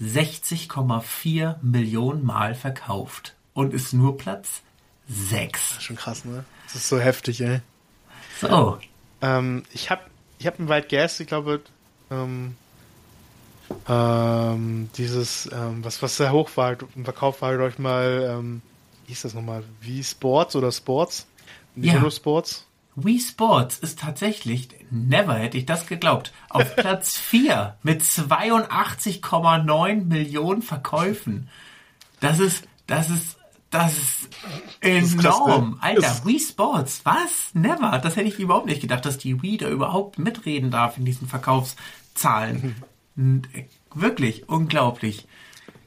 60,4 0.00 1.56
Millionen 1.62 2.24
Mal 2.24 2.54
verkauft 2.54 3.36
und 3.54 3.72
ist 3.72 3.92
nur 3.92 4.16
Platz 4.16 4.62
6. 5.10 5.82
Schon 5.82 5.96
krass, 5.96 6.24
ne? 6.24 6.44
Das 6.66 6.76
ist 6.76 6.88
so 6.88 6.98
heftig, 6.98 7.40
ey. 7.40 7.60
So. 8.40 8.78
Ähm, 9.22 9.64
ich 9.72 9.90
habe 9.90 10.02
ich 10.38 10.46
hab 10.46 10.58
ein 10.58 10.68
Wild 10.68 10.88
Guess, 10.88 11.20
ich 11.20 11.26
glaube, 11.26 11.60
ähm, 12.10 12.56
ähm, 13.88 14.90
dieses, 14.96 15.48
ähm, 15.52 15.84
was, 15.84 16.02
was 16.02 16.16
sehr 16.16 16.32
hoch 16.32 16.50
war, 16.56 16.76
im 16.94 17.04
Verkauf 17.04 17.42
war, 17.42 17.54
glaube 17.54 17.70
ich 17.70 17.78
mal, 17.78 18.26
ähm, 18.30 18.62
wie 19.04 19.08
hieß 19.12 19.22
das 19.22 19.34
nochmal? 19.34 19.62
Wie 19.80 20.02
Sports 20.02 20.56
oder 20.56 20.72
Sports? 20.72 21.26
Nintendo 21.74 22.06
Ja. 22.06 22.10
Sports? 22.10 22.66
Wii 22.96 23.20
Sports 23.20 23.78
ist 23.78 24.00
tatsächlich, 24.00 24.68
never 24.90 25.34
hätte 25.34 25.56
ich 25.56 25.66
das 25.66 25.86
geglaubt, 25.86 26.32
auf 26.48 26.74
Platz 26.76 27.16
4 27.16 27.76
mit 27.82 28.02
82,9 28.02 30.04
Millionen 30.04 30.62
Verkäufen. 30.62 31.48
Das 32.20 32.40
ist, 32.40 32.64
das 32.86 33.08
ist, 33.08 33.36
das 33.70 33.92
ist 33.96 34.28
ist 34.80 35.18
enorm. 35.24 35.70
ne? 35.70 35.76
Alter, 35.80 36.00
Das- 36.02 36.26
Wii 36.26 36.40
Sports, 36.40 37.00
was? 37.04 37.50
Never. 37.54 37.98
Das 38.02 38.16
hätte 38.16 38.28
ich 38.28 38.38
überhaupt 38.38 38.66
nicht 38.66 38.80
gedacht, 38.80 39.04
dass 39.06 39.18
die 39.18 39.40
Wii 39.42 39.58
da 39.58 39.68
überhaupt 39.68 40.18
mitreden 40.18 40.70
darf 40.70 40.96
in 40.98 41.04
diesen 41.04 41.28
Verkaufszahlen. 41.28 42.76
Und, 43.16 43.48
äh, 43.54 43.66
Wirklich, 43.92 44.48
unglaublich. 44.48 45.26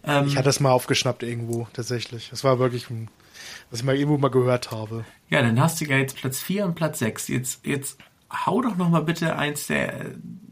Ähm, 0.03 0.27
Ich 0.27 0.35
hatte 0.35 0.45
das 0.45 0.59
mal 0.59 0.71
aufgeschnappt 0.71 1.23
irgendwo, 1.23 1.67
tatsächlich. 1.71 2.29
Das 2.31 2.43
war 2.43 2.59
wirklich, 2.59 2.89
ein, 2.89 3.07
was 3.69 3.79
ich 3.79 3.85
mal 3.85 3.95
irgendwo 3.95 4.17
mal 4.17 4.27
gehört 4.29 4.71
habe. 4.71 5.05
Ja, 5.29 5.41
dann 5.41 5.57
hast 5.61 5.79
du 5.79 5.85
ja 5.85 5.95
jetzt 5.97 6.17
Platz 6.17 6.39
4 6.41 6.65
und 6.65 6.75
Platz 6.75 6.99
6. 6.99 7.29
Jetzt, 7.29 7.65
jetzt 7.65 7.97
hau 8.45 8.61
doch 8.61 8.75
noch 8.75 8.89
mal 8.89 9.03
bitte 9.03 9.37
eins 9.37 9.67
der, 9.67 10.07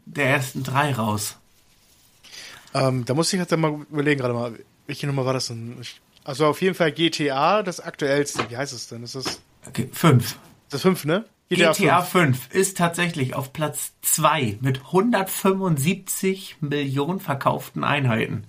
der 0.06 0.28
ersten 0.30 0.62
drei 0.62 0.94
raus. 0.94 1.36
Ähm, 2.72 3.04
da 3.04 3.12
muss 3.12 3.30
ich 3.32 3.38
jetzt 3.38 3.54
mal 3.54 3.84
überlegen, 3.90 4.20
gerade 4.20 4.32
mal, 4.34 4.58
welche 4.86 5.06
Nummer 5.06 5.26
war 5.26 5.34
das 5.34 5.48
denn? 5.48 5.76
Ich, 5.82 6.00
also 6.24 6.46
auf 6.46 6.62
jeden 6.62 6.74
Fall 6.74 6.92
GTA, 6.92 7.62
das 7.62 7.80
aktuellste. 7.80 8.48
Wie 8.50 8.56
heißt 8.56 8.72
es 8.72 8.88
denn? 8.88 9.02
Ist 9.02 9.14
das, 9.14 9.40
Okay, 9.66 9.88
5. 9.92 10.38
das 10.70 10.82
5, 10.82 11.04
ne? 11.04 11.24
GTA 11.48 12.02
5 12.02 12.54
ist 12.54 12.78
tatsächlich 12.78 13.34
auf 13.34 13.52
Platz 13.52 13.92
2 14.02 14.58
mit 14.60 14.78
175 14.86 16.56
Millionen 16.60 17.20
verkauften 17.20 17.84
Einheiten. 17.84 18.44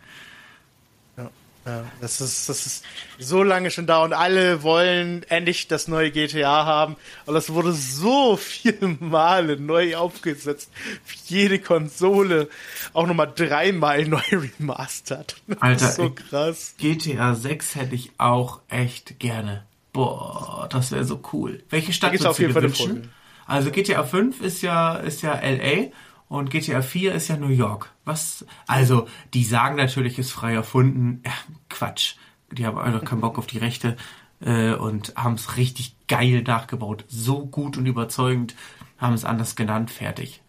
Ja, 1.66 1.86
das 2.02 2.20
ist, 2.20 2.50
das 2.50 2.66
ist 2.66 2.86
so 3.20 3.42
lange 3.42 3.72
schon 3.72 3.88
da 3.88 4.04
und 4.04 4.12
alle 4.12 4.64
wollen 4.64 5.24
endlich 5.30 5.68
das 5.70 5.88
neue 5.88 6.12
GTA 6.12 6.66
haben. 6.66 6.98
Aber 7.26 7.36
das 7.36 7.52
wurde 7.52 7.72
so 7.72 8.36
viele 8.36 8.98
Male 9.00 9.58
neu 9.58 9.96
aufgesetzt. 9.96 10.70
Für 11.06 11.16
jede 11.28 11.60
Konsole 11.60 12.50
auch 12.92 13.08
nochmal 13.08 13.32
dreimal 13.34 14.06
neu 14.08 14.22
remastert. 14.32 15.38
Das 15.48 15.62
Alter, 15.62 15.90
ist 15.90 15.96
so 15.96 16.10
krass. 16.10 16.76
GTA 16.78 17.36
6 17.36 17.76
hätte 17.76 17.96
ich 17.96 18.12
auch 18.18 18.60
echt 18.70 19.20
gerne. 19.20 19.64
Boah, 19.94 20.68
das 20.70 20.92
wäre 20.92 21.06
so 21.06 21.22
cool. 21.32 21.64
Welche 21.70 21.94
Stadt 21.94 22.12
würdest 22.12 22.28
auf 22.28 22.38
du 22.38 22.42
jeden 22.42 22.56
dir 22.56 22.62
wünschen? 22.62 23.14
Also 23.46 23.72
GTA 23.72 24.04
5 24.04 24.42
ist 24.42 24.62
ja, 24.62 24.96
ist 24.96 25.22
ja 25.22 25.36
LA 25.36 25.92
und 26.34 26.50
GTA 26.50 26.82
4 26.82 27.14
ist 27.14 27.28
ja 27.28 27.38
New 27.38 27.50
York. 27.50 27.92
Was? 28.06 28.44
Also, 28.66 29.08
die 29.36 29.44
sagen 29.44 29.76
natürlich, 29.76 30.18
ist 30.18 30.32
frei 30.32 30.56
erfunden. 30.56 31.22
Ja, 31.24 31.32
Quatsch. 31.70 32.16
Die 32.52 32.66
haben 32.66 32.80
einfach 32.80 33.06
keinen 33.06 33.22
Bock 33.22 33.38
auf 33.38 33.46
die 33.46 33.60
Rechte 33.60 33.98
äh, 34.42 34.74
und 34.74 35.14
haben 35.16 35.36
es 35.36 35.58
richtig 35.58 35.96
geil 36.08 36.42
nachgebaut. 36.42 37.06
So 37.08 37.46
gut 37.46 37.78
und 37.78 37.86
überzeugend 37.86 38.56
haben 38.98 39.14
es 39.14 39.26
anders 39.26 39.56
genannt. 39.56 39.92
Fertig. 39.92 40.42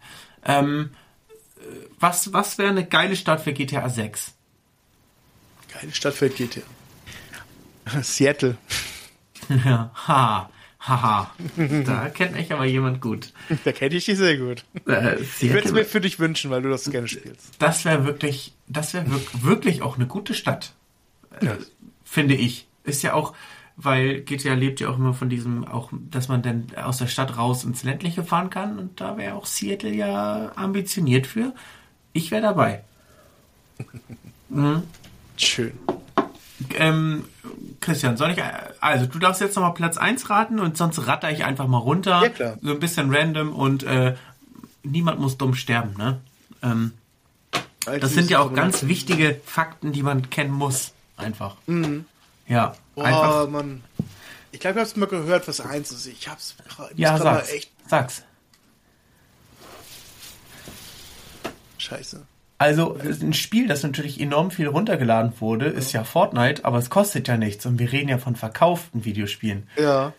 Ähm, 0.43 0.89
äh, 1.57 1.61
was 1.99 2.33
was 2.33 2.57
wäre 2.57 2.69
eine 2.69 2.87
geile 2.87 3.15
Stadt 3.15 3.41
für 3.41 3.53
GTA 3.53 3.87
6? 3.87 4.33
Geile 5.71 5.93
Stadt 5.93 6.15
für 6.15 6.29
GTA. 6.29 6.63
Seattle. 8.01 8.57
Ja, 9.63 9.91
ha, 10.07 10.49
haha. 10.87 11.31
Da 11.85 12.09
kennt 12.09 12.33
mich 12.33 12.51
aber 12.53 12.65
jemand 12.65 13.01
gut. 13.01 13.33
Da 13.63 13.71
kenne 13.71 13.95
ich 13.95 14.05
dich 14.05 14.17
sehr 14.17 14.37
gut. 14.37 14.63
Äh, 14.87 15.15
Ich 15.41 15.51
würde 15.51 15.67
es 15.67 15.71
mir 15.73 15.85
für 15.85 16.01
dich 16.01 16.19
wünschen, 16.19 16.51
weil 16.51 16.61
du 16.61 16.69
das 16.69 16.89
gerne 16.89 17.07
spielst. 17.07 17.53
das 17.59 17.85
wäre 17.85 18.05
wirklich, 18.05 18.53
das 18.67 18.93
wäre 18.93 19.09
wirk 19.09 19.43
wirklich 19.43 19.81
auch 19.81 19.95
eine 19.97 20.07
gute 20.07 20.33
Stadt, 20.33 20.73
äh, 21.41 21.45
Ja. 21.45 21.57
finde 22.03 22.35
ich. 22.35 22.67
Ist 22.83 23.01
ja 23.01 23.13
auch, 23.13 23.33
weil 23.77 24.21
GTA 24.21 24.53
lebt 24.53 24.79
ja 24.79 24.89
auch 24.89 24.97
immer 24.97 25.13
von 25.13 25.27
diesem, 25.29 25.67
auch, 25.67 25.89
dass 26.11 26.27
man 26.27 26.41
dann 26.43 26.67
aus 26.81 26.97
der 26.97 27.07
Stadt 27.07 27.35
raus 27.37 27.63
ins 27.63 27.83
ländliche 27.83 28.23
fahren 28.23 28.49
kann 28.49 28.77
und 28.79 29.01
da 29.01 29.17
wäre 29.17 29.33
auch 29.35 29.45
Seattle 29.47 29.91
ja 29.93 30.51
ambitioniert 30.55 31.25
für. 31.27 31.53
Ich 32.13 32.29
wäre 32.31 32.41
dabei. 32.43 32.83
Schön. 35.37 35.73
Ähm, 36.77 37.25
Christian, 37.81 38.17
soll 38.17 38.31
ich, 38.31 38.41
also 38.81 39.05
du 39.05 39.19
darfst 39.19 39.41
jetzt 39.41 39.55
nochmal 39.55 39.73
Platz 39.73 39.97
1 39.97 40.29
raten 40.29 40.59
und 40.59 40.77
sonst 40.77 41.05
ratter 41.07 41.31
ich 41.31 41.43
einfach 41.45 41.67
mal 41.67 41.77
runter. 41.77 42.21
Ja, 42.23 42.29
klar. 42.29 42.57
So 42.61 42.71
ein 42.71 42.79
bisschen 42.79 43.13
random 43.13 43.53
und 43.53 43.83
äh, 43.83 44.15
niemand 44.83 45.19
muss 45.19 45.37
dumm 45.37 45.55
sterben, 45.55 45.93
ne? 45.97 46.19
Ähm, 46.63 46.93
das 47.85 48.13
sind 48.13 48.29
ja 48.31 48.39
auch 48.39 48.53
ganz 48.53 48.83
wichtige 48.83 49.39
Fakten, 49.45 49.91
die 49.91 50.01
man 50.01 50.29
kennen 50.31 50.51
muss. 50.51 50.93
Einfach. 51.17 51.55
Ja, 52.47 52.75
Boah, 52.95 53.03
einfach. 53.05 53.49
Mann. 53.49 53.83
Ich 54.51 54.59
glaube, 54.59 54.75
ich 54.75 54.81
habe 54.81 54.89
es 54.89 54.95
mal 54.95 55.05
gehört, 55.07 55.47
was 55.47 55.59
eins 55.61 55.91
ist. 55.91 56.07
Ich 56.07 56.27
hab's 56.27 56.55
gerade 56.67 56.93
ich 56.93 56.99
Ja, 56.99 57.17
sag's. 57.17 57.51
echt 57.51 57.71
Sag's. 57.87 58.23
scheiße. 61.77 62.25
Also 62.57 62.97
ein 63.03 63.33
Spiel, 63.33 63.67
das 63.67 63.83
natürlich 63.83 64.19
enorm 64.19 64.49
viel 64.49 64.67
runtergeladen 64.67 65.33
wurde, 65.39 65.65
ist 65.65 65.91
ja 65.91 66.05
Fortnite, 66.05 66.63
aber 66.63 66.77
es 66.77 66.89
kostet 66.89 67.27
ja 67.27 67.35
nichts 67.35 67.65
und 67.65 67.79
wir 67.79 67.91
reden 67.91 68.07
ja 68.07 68.17
von 68.17 68.35
verkauften 68.37 69.03
Videospielen. 69.03 69.67
Ja. 69.77 70.13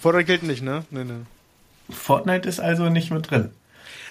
Fortnite 0.00 0.24
gilt 0.24 0.42
nicht, 0.42 0.62
ne? 0.62 0.84
Nee, 0.90 1.04
nee. 1.04 1.24
Fortnite 1.90 2.48
ist 2.48 2.60
also 2.60 2.88
nicht 2.88 3.10
mit 3.10 3.30
drin. 3.30 3.50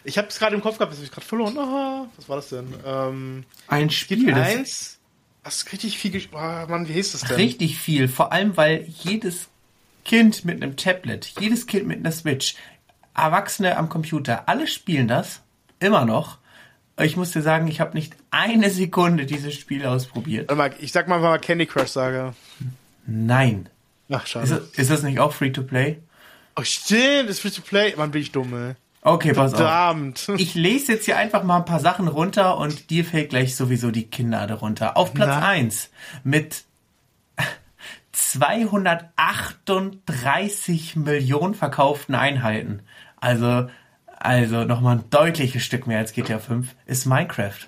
Ich 0.03 0.17
habe 0.17 0.27
es 0.27 0.37
gerade 0.37 0.55
im 0.55 0.61
Kopf 0.61 0.77
gehabt, 0.77 0.91
das 0.91 0.99
habe 0.99 1.05
ich 1.05 1.11
gerade 1.11 1.25
verloren. 1.25 1.57
Aha, 1.57 2.07
was 2.15 2.29
war 2.29 2.35
das 2.35 2.49
denn? 2.49 2.73
Ähm, 2.85 3.45
Ein 3.67 3.89
Spiel, 3.89 4.33
das 4.33 4.47
eins. 4.47 4.97
Was 5.43 5.71
richtig 5.71 5.97
viel. 5.97 6.21
Oh, 6.31 6.37
Mann, 6.37 6.87
wie 6.87 6.93
hieß 6.93 7.13
das 7.13 7.21
denn? 7.21 7.35
Richtig 7.35 7.79
viel, 7.79 8.07
vor 8.07 8.31
allem 8.31 8.57
weil 8.57 8.85
jedes 8.87 9.47
Kind 10.05 10.45
mit 10.45 10.61
einem 10.61 10.75
Tablet, 10.75 11.33
jedes 11.39 11.65
Kind 11.65 11.87
mit 11.87 11.99
einer 11.99 12.11
Switch, 12.11 12.55
Erwachsene 13.15 13.77
am 13.77 13.89
Computer, 13.89 14.47
alle 14.47 14.67
spielen 14.67 15.07
das, 15.07 15.41
immer 15.79 16.05
noch. 16.05 16.37
Ich 17.03 17.17
muss 17.17 17.31
dir 17.31 17.41
sagen, 17.41 17.67
ich 17.67 17.79
habe 17.81 17.93
nicht 17.95 18.15
eine 18.31 18.69
Sekunde 18.69 19.25
dieses 19.25 19.55
Spiel 19.55 19.85
ausprobiert. 19.85 20.49
Warte 20.49 20.57
mal, 20.57 20.71
ich 20.79 20.91
sag 20.91 21.07
mal, 21.07 21.19
mal 21.19 21.39
Candy 21.39 21.65
Crush 21.65 21.89
Saga. 21.89 22.33
Nein. 23.05 23.69
Ach, 24.09 24.23
Ist 24.23 24.29
schade. 24.29 24.47
das, 24.47 24.59
ist 24.77 24.91
das 24.91 25.03
nicht 25.03 25.19
auch 25.19 25.33
Free-to-Play? 25.33 25.99
Oh, 26.57 26.63
stimmt, 26.63 27.29
das 27.29 27.37
ist 27.37 27.41
free 27.41 27.49
to 27.51 27.61
play. 27.61 27.93
Mann, 27.95 28.11
bin 28.11 28.21
ich 28.21 28.31
dumm, 28.33 28.53
ey. 28.53 28.73
Okay, 29.03 29.31
pass 29.33 29.53
auf. 29.53 29.59
Verdammt. 29.59 30.27
Ich 30.37 30.53
lese 30.53 30.91
jetzt 30.93 31.05
hier 31.05 31.17
einfach 31.17 31.43
mal 31.43 31.57
ein 31.57 31.65
paar 31.65 31.79
Sachen 31.79 32.07
runter 32.09 32.57
und 32.57 32.89
dir 32.89 33.05
fällt 33.05 33.29
gleich 33.29 33.55
sowieso 33.55 33.89
die 33.89 34.07
Kinnlade 34.07 34.55
runter. 34.55 34.97
Auf 34.97 35.13
Platz 35.13 35.29
Na? 35.29 35.47
1 35.47 35.89
mit 36.25 36.65
238 38.11 40.97
Millionen 40.97 41.55
verkauften 41.55 42.15
Einheiten. 42.15 42.81
Also, 43.19 43.69
also 44.23 44.63
nochmal 44.63 44.97
ein 44.97 45.03
deutliches 45.09 45.63
Stück 45.63 45.87
mehr 45.87 45.99
als 45.99 46.13
GTA 46.13 46.39
5 46.39 46.75
ist 46.85 47.05
Minecraft. 47.05 47.67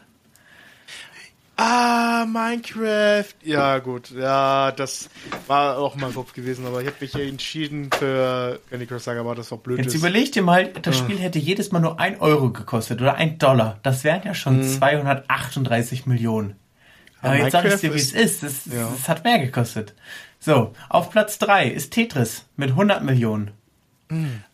Ah, 1.55 2.25
Minecraft. 2.25 3.25
Ja, 3.43 3.77
gut. 3.77 4.09
Ja, 4.09 4.71
das 4.71 5.09
war 5.47 5.77
auch 5.77 5.95
mein 5.95 6.13
Kopf 6.13 6.33
gewesen, 6.33 6.65
aber 6.65 6.81
ich 6.81 6.87
habe 6.87 6.97
mich 6.99 7.13
entschieden 7.13 7.89
für 7.97 8.59
Candy 8.69 8.87
Crush 8.87 9.03
Saga, 9.03 9.19
aber 9.19 9.35
das 9.35 9.51
war 9.51 9.59
blöd. 9.59 9.77
Jetzt 9.77 9.93
überleg 9.93 10.31
dir 10.31 10.41
mal, 10.41 10.67
das 10.69 10.97
Spiel 10.97 11.19
hätte 11.19 11.37
jedes 11.37 11.71
Mal 11.71 11.79
nur 11.79 11.99
ein 11.99 12.19
Euro 12.19 12.49
gekostet 12.49 13.01
oder 13.01 13.15
ein 13.15 13.37
Dollar. 13.37 13.79
Das 13.83 14.03
wären 14.03 14.23
ja 14.23 14.33
schon 14.33 14.63
238 14.63 16.07
Millionen. 16.07 16.55
Aber 17.21 17.37
jetzt 17.37 17.51
sag 17.51 17.65
ich 17.65 17.75
dir, 17.75 17.93
wie 17.93 17.99
es 17.99 18.11
ist. 18.13 18.43
Es, 18.43 18.65
Ja. 18.65 18.91
es 18.93 19.07
hat 19.07 19.23
mehr 19.23 19.39
gekostet. 19.39 19.93
So, 20.39 20.73
auf 20.89 21.11
Platz 21.11 21.37
3 21.37 21.67
ist 21.67 21.91
Tetris 21.93 22.45
mit 22.57 22.71
100 22.71 23.03
Millionen. 23.03 23.51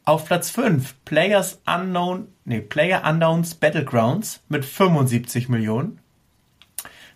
Auf 0.05 0.25
Platz 0.25 0.49
5 0.49 0.95
Players 1.05 1.61
Unknown, 1.65 2.27
nee, 2.45 2.61
Player 2.61 3.03
Unknowns 3.07 3.55
Battlegrounds 3.55 4.41
mit 4.49 4.65
75 4.65 5.49
Millionen. 5.49 5.99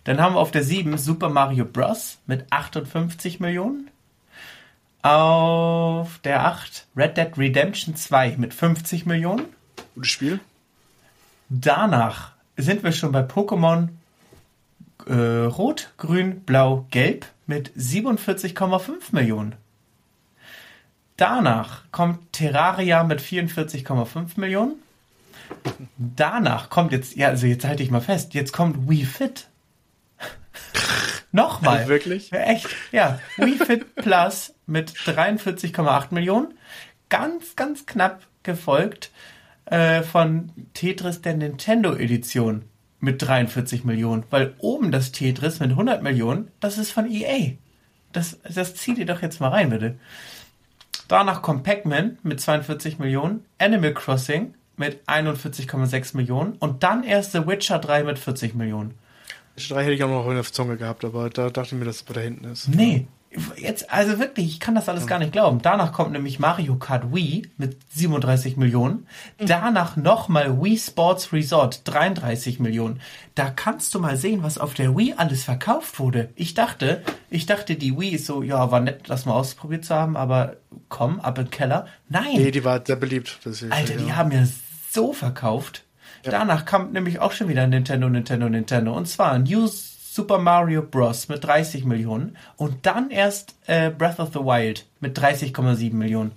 Dann 0.04 0.20
haben 0.20 0.34
wir 0.34 0.40
auf 0.40 0.50
der 0.50 0.62
7 0.62 0.98
Super 0.98 1.28
Mario 1.28 1.64
Bros. 1.64 2.18
mit 2.26 2.46
58 2.50 3.40
Millionen. 3.40 3.90
Auf 5.02 6.18
der 6.20 6.46
8 6.46 6.86
Red 6.96 7.16
Dead 7.16 7.36
Redemption 7.36 7.96
2 7.96 8.36
mit 8.36 8.54
50 8.54 9.06
Millionen. 9.06 9.46
Gutes 9.94 10.10
Spiel. 10.10 10.40
Danach 11.48 12.32
sind 12.56 12.82
wir 12.84 12.92
schon 12.92 13.12
bei 13.12 13.20
Pokémon 13.20 13.88
äh, 15.06 15.44
Rot, 15.46 15.92
Grün, 15.96 16.40
Blau, 16.40 16.86
Gelb 16.90 17.26
mit 17.46 17.70
47,5 17.76 18.92
Millionen. 19.12 19.56
Danach 21.16 21.82
kommt 21.92 22.32
Terraria 22.32 23.04
mit 23.04 23.20
44,5 23.20 24.38
Millionen. 24.40 24.74
Danach 25.96 26.70
kommt 26.70 26.92
jetzt, 26.92 27.16
ja, 27.16 27.28
also 27.28 27.46
jetzt 27.46 27.64
halte 27.64 27.82
ich 27.82 27.90
mal 27.90 28.00
fest, 28.00 28.34
jetzt 28.34 28.52
kommt 28.52 28.88
Wii 28.88 29.04
Fit. 29.04 29.48
Nochmal. 31.32 31.88
Wirklich? 31.88 32.30
Ja, 32.30 32.40
echt? 32.40 32.68
Ja. 32.92 33.20
Wii 33.36 33.58
Fit 33.58 33.94
Plus 33.96 34.54
mit 34.66 34.92
43,8 34.92 36.14
Millionen. 36.14 36.54
Ganz, 37.08 37.56
ganz 37.56 37.86
knapp 37.86 38.22
gefolgt 38.42 39.10
äh, 39.66 40.02
von 40.02 40.52
Tetris 40.74 41.22
der 41.22 41.34
Nintendo 41.34 41.94
Edition 41.94 42.64
mit 43.00 43.22
43 43.22 43.84
Millionen. 43.84 44.24
Weil 44.30 44.54
oben 44.58 44.90
das 44.90 45.12
Tetris 45.12 45.60
mit 45.60 45.70
100 45.70 46.02
Millionen, 46.02 46.50
das 46.60 46.78
ist 46.78 46.90
von 46.90 47.10
EA. 47.10 47.52
Das, 48.12 48.38
das 48.48 48.74
zieht 48.76 48.98
ihr 48.98 49.06
doch 49.06 49.22
jetzt 49.22 49.40
mal 49.40 49.48
rein, 49.48 49.70
bitte. 49.70 49.98
Danach 51.08 51.42
kommt 51.42 51.64
Pac-Man 51.64 52.18
mit 52.22 52.40
42 52.40 52.98
Millionen, 52.98 53.44
Animal 53.58 53.94
Crossing 53.94 54.54
mit 54.76 55.06
41,6 55.06 56.16
Millionen 56.16 56.54
und 56.54 56.82
dann 56.82 57.04
erst 57.04 57.32
The 57.32 57.46
Witcher 57.46 57.78
3 57.78 58.04
mit 58.04 58.18
40 58.18 58.54
Millionen. 58.54 58.94
Die 59.58 59.68
drei 59.68 59.84
hätte 59.84 59.92
ich 59.92 60.02
auch 60.02 60.08
noch 60.08 60.26
in 60.28 60.34
der 60.34 60.44
Zunge 60.44 60.76
gehabt, 60.76 61.04
aber 61.04 61.30
da 61.30 61.48
dachte 61.50 61.74
ich 61.74 61.78
mir, 61.78 61.84
dass 61.84 61.96
es 61.96 62.02
bei 62.02 62.14
da 62.14 62.20
hinten 62.22 62.44
ist. 62.46 62.68
Nee, 62.68 63.06
jetzt, 63.56 63.92
also 63.92 64.18
wirklich, 64.18 64.46
ich 64.46 64.60
kann 64.60 64.74
das 64.74 64.88
alles 64.88 65.06
gar 65.06 65.18
nicht 65.18 65.32
glauben. 65.32 65.60
Danach 65.62 65.92
kommt 65.92 66.12
nämlich 66.12 66.38
Mario 66.38 66.76
Kart 66.76 67.14
Wii 67.14 67.48
mit 67.56 67.76
37 67.94 68.56
Millionen. 68.56 69.06
Danach 69.38 69.96
nochmal 69.96 70.62
Wii 70.62 70.78
Sports 70.78 71.32
Resort 71.32 71.82
33 71.84 72.60
Millionen. 72.60 73.00
Da 73.34 73.50
kannst 73.50 73.94
du 73.94 74.00
mal 74.00 74.16
sehen, 74.16 74.42
was 74.42 74.58
auf 74.58 74.74
der 74.74 74.96
Wii 74.96 75.14
alles 75.16 75.44
verkauft 75.44 75.98
wurde. 75.98 76.30
Ich 76.36 76.54
dachte, 76.54 77.02
ich 77.30 77.46
dachte, 77.46 77.76
die 77.76 77.98
Wii 77.98 78.10
ist 78.10 78.26
so, 78.26 78.42
ja, 78.42 78.70
war 78.70 78.80
nett, 78.80 79.02
das 79.08 79.26
mal 79.26 79.34
ausprobiert 79.34 79.84
zu 79.84 79.94
haben, 79.94 80.16
aber 80.16 80.56
komm, 80.88 81.20
ab 81.20 81.38
in 81.38 81.46
den 81.46 81.50
Keller. 81.50 81.86
Nein, 82.08 82.36
Nee, 82.36 82.50
die 82.50 82.64
war 82.64 82.84
sehr 82.84 82.96
beliebt. 82.96 83.40
Alter, 83.70 83.94
ja. 83.94 84.00
die 84.00 84.12
haben 84.12 84.30
ja 84.30 84.46
so 84.90 85.12
verkauft. 85.12 85.84
Danach 86.22 86.64
kam 86.64 86.92
nämlich 86.92 87.18
auch 87.18 87.32
schon 87.32 87.48
wieder 87.48 87.66
Nintendo, 87.66 88.08
Nintendo, 88.08 88.48
Nintendo. 88.48 88.96
Und 88.96 89.06
zwar 89.06 89.38
New 89.38 89.68
Super 90.14 90.38
Mario 90.38 90.82
Bros. 90.82 91.28
mit 91.28 91.42
30 91.42 91.86
Millionen. 91.86 92.36
Und 92.56 92.86
dann 92.86 93.10
erst 93.10 93.56
äh, 93.66 93.90
Breath 93.90 94.20
of 94.20 94.28
the 94.32 94.38
Wild 94.38 94.86
mit 95.00 95.18
30,7 95.18 95.92
Millionen. 95.92 96.30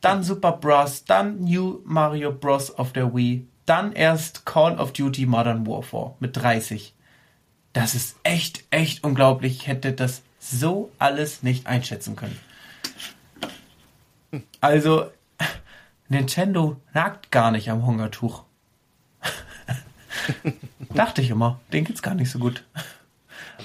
Dann 0.00 0.22
Super 0.22 0.52
Bros. 0.52 1.04
Dann 1.04 1.42
New 1.42 1.80
Mario 1.84 2.30
Bros. 2.30 2.70
auf 2.70 2.92
der 2.92 3.12
Wii. 3.12 3.48
Dann 3.64 3.90
erst 3.90 4.46
Call 4.46 4.78
of 4.78 4.92
Duty 4.92 5.26
Modern 5.26 5.66
Warfare 5.66 6.14
mit 6.20 6.36
30. 6.36 6.94
Das 7.72 7.96
ist 7.96 8.14
echt, 8.22 8.62
echt 8.70 9.02
unglaublich. 9.02 9.56
Ich 9.56 9.66
hätte 9.66 9.92
das 9.92 10.22
so 10.38 10.92
alles 11.00 11.42
nicht 11.42 11.66
einschätzen 11.66 12.14
können. 12.14 12.38
Also, 14.60 15.10
Nintendo 16.08 16.76
nagt 16.94 17.32
gar 17.32 17.50
nicht 17.50 17.68
am 17.72 17.84
Hungertuch. 17.84 18.44
Dachte 20.94 21.22
ich 21.22 21.30
immer, 21.30 21.60
den 21.72 21.84
geht's 21.84 22.02
gar 22.02 22.14
nicht 22.14 22.30
so 22.30 22.38
gut. 22.38 22.64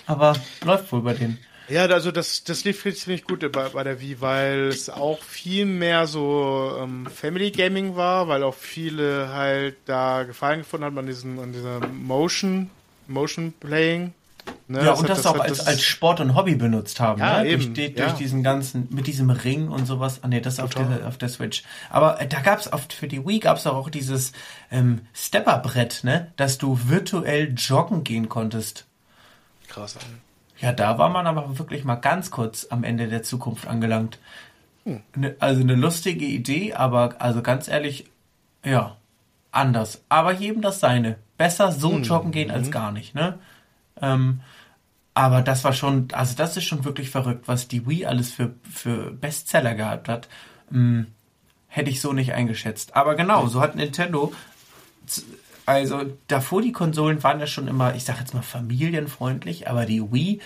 Aber 0.06 0.36
läuft 0.64 0.92
wohl 0.92 1.02
bei 1.02 1.14
denen. 1.14 1.38
Ja, 1.70 1.86
also 1.86 2.12
das, 2.12 2.44
das 2.44 2.66
lief 2.66 2.84
ziemlich 2.84 3.24
gut 3.24 3.50
bei, 3.52 3.70
bei 3.70 3.84
der 3.84 4.02
Wii, 4.02 4.20
weil 4.20 4.68
es 4.68 4.90
auch 4.90 5.22
viel 5.24 5.66
mehr 5.66 6.06
so 6.06 6.78
ähm, 6.82 7.06
Family 7.06 7.52
Gaming 7.52 7.96
war, 7.96 8.28
weil 8.28 8.44
auch 8.44 8.56
viele 8.56 9.30
halt 9.30 9.78
da 9.86 10.24
Gefallen 10.24 10.60
gefunden 10.60 10.86
haben 10.86 10.98
an 10.98 11.06
diesen, 11.06 11.40
an 11.40 11.54
dieser 11.54 11.80
Motion, 11.88 12.70
Motion 13.08 13.54
Playing. 13.54 14.14
Ne, 14.68 14.86
Ja, 14.86 14.92
und 14.94 15.04
hat- 15.04 15.10
das, 15.18 15.26
auch 15.26 15.34
hat 15.36 15.42
als, 15.42 15.58
das- 15.60 15.68
als 15.68 15.82
Sport 15.84 16.20
und 16.22 16.36
Hobby 16.36 16.56
benutzt 16.56 17.00
haben. 17.00 17.20
Ja, 17.20 17.42
ne? 17.44 17.50
eben, 17.50 17.74
durch, 17.74 17.74
die, 17.74 17.98
ja. 17.98 18.06
durch 18.06 18.18
diesen 18.18 18.42
ganzen, 18.44 18.88
mit 18.92 19.08
diesem 19.08 19.30
Ring 19.30 19.68
und 19.70 19.86
sowas. 19.86 20.20
Ah 20.24 20.28
nee, 20.28 20.40
das 20.42 20.60
auf 20.60 20.74
Total. 20.74 21.00
der, 21.00 21.08
auf 21.08 21.18
der 21.18 21.30
Switch. 21.30 21.64
Aber 21.90 22.22
äh, 22.22 22.28
da 22.28 22.40
gab's 22.40 22.72
oft, 22.72 22.94
für 22.94 23.08
die 23.08 23.26
Wii 23.26 23.40
gab's 23.40 23.68
auch 23.68 23.90
dieses 23.90 24.32
ähm, 24.72 25.02
Stepperbrett, 25.14 26.04
ne? 26.04 26.32
Dass 26.38 26.58
du 26.58 26.80
virtuell 26.86 27.54
joggen 27.58 28.04
gehen 28.04 28.30
konntest. 28.30 28.86
krass. 29.68 29.98
Ja, 30.60 30.72
da 30.74 30.98
war 31.00 31.10
man 31.10 31.26
aber 31.26 31.58
wirklich 31.58 31.84
mal 31.84 31.96
ganz 31.96 32.30
kurz 32.30 32.68
am 32.70 32.84
Ende 32.84 33.08
der 33.08 33.24
Zukunft 33.24 33.68
angelangt. 33.68 34.20
Ne, 34.86 35.36
also 35.40 35.62
eine 35.62 35.76
lustige 35.76 36.26
Idee, 36.26 36.74
aber 36.74 37.16
also 37.20 37.42
ganz 37.42 37.68
ehrlich, 37.68 38.06
ja, 38.64 38.96
anders. 39.52 40.02
Aber 40.10 40.32
jedem 40.34 40.62
das 40.62 40.80
seine. 40.80 41.18
Besser 41.38 41.72
so 41.72 41.98
joggen 41.98 42.32
gehen 42.32 42.52
als 42.52 42.70
gar 42.72 42.92
nicht, 42.92 43.16
ne? 43.16 43.40
Ähm, 44.00 44.42
aber 45.14 45.42
das 45.42 45.64
war 45.64 45.74
schon, 45.74 46.08
also 46.14 46.36
das 46.36 46.56
ist 46.56 46.64
schon 46.64 46.86
wirklich 46.86 47.10
verrückt, 47.10 47.48
was 47.48 47.68
die 47.68 47.88
Wii 47.88 48.06
alles 48.06 48.32
für, 48.32 48.54
für 48.70 49.12
Bestseller 49.12 49.76
gehabt 49.76 50.08
hat. 50.08 50.30
Hm, 50.70 51.08
hätte 51.68 51.90
ich 51.90 52.02
so 52.02 52.14
nicht 52.14 52.34
eingeschätzt. 52.34 52.96
Aber 52.96 53.16
genau, 53.16 53.48
so 53.48 53.62
hat 53.62 53.76
Nintendo 53.76 54.34
also 55.66 56.02
davor 56.28 56.62
die 56.62 56.72
Konsolen 56.72 57.24
waren 57.24 57.40
ja 57.40 57.48
schon 57.48 57.68
immer, 57.68 57.96
ich 57.96 58.04
sag 58.04 58.20
jetzt 58.20 58.34
mal 58.34 58.42
familienfreundlich, 58.42 59.70
aber 59.70 59.86
die 59.86 60.02
Wii, 60.02 60.42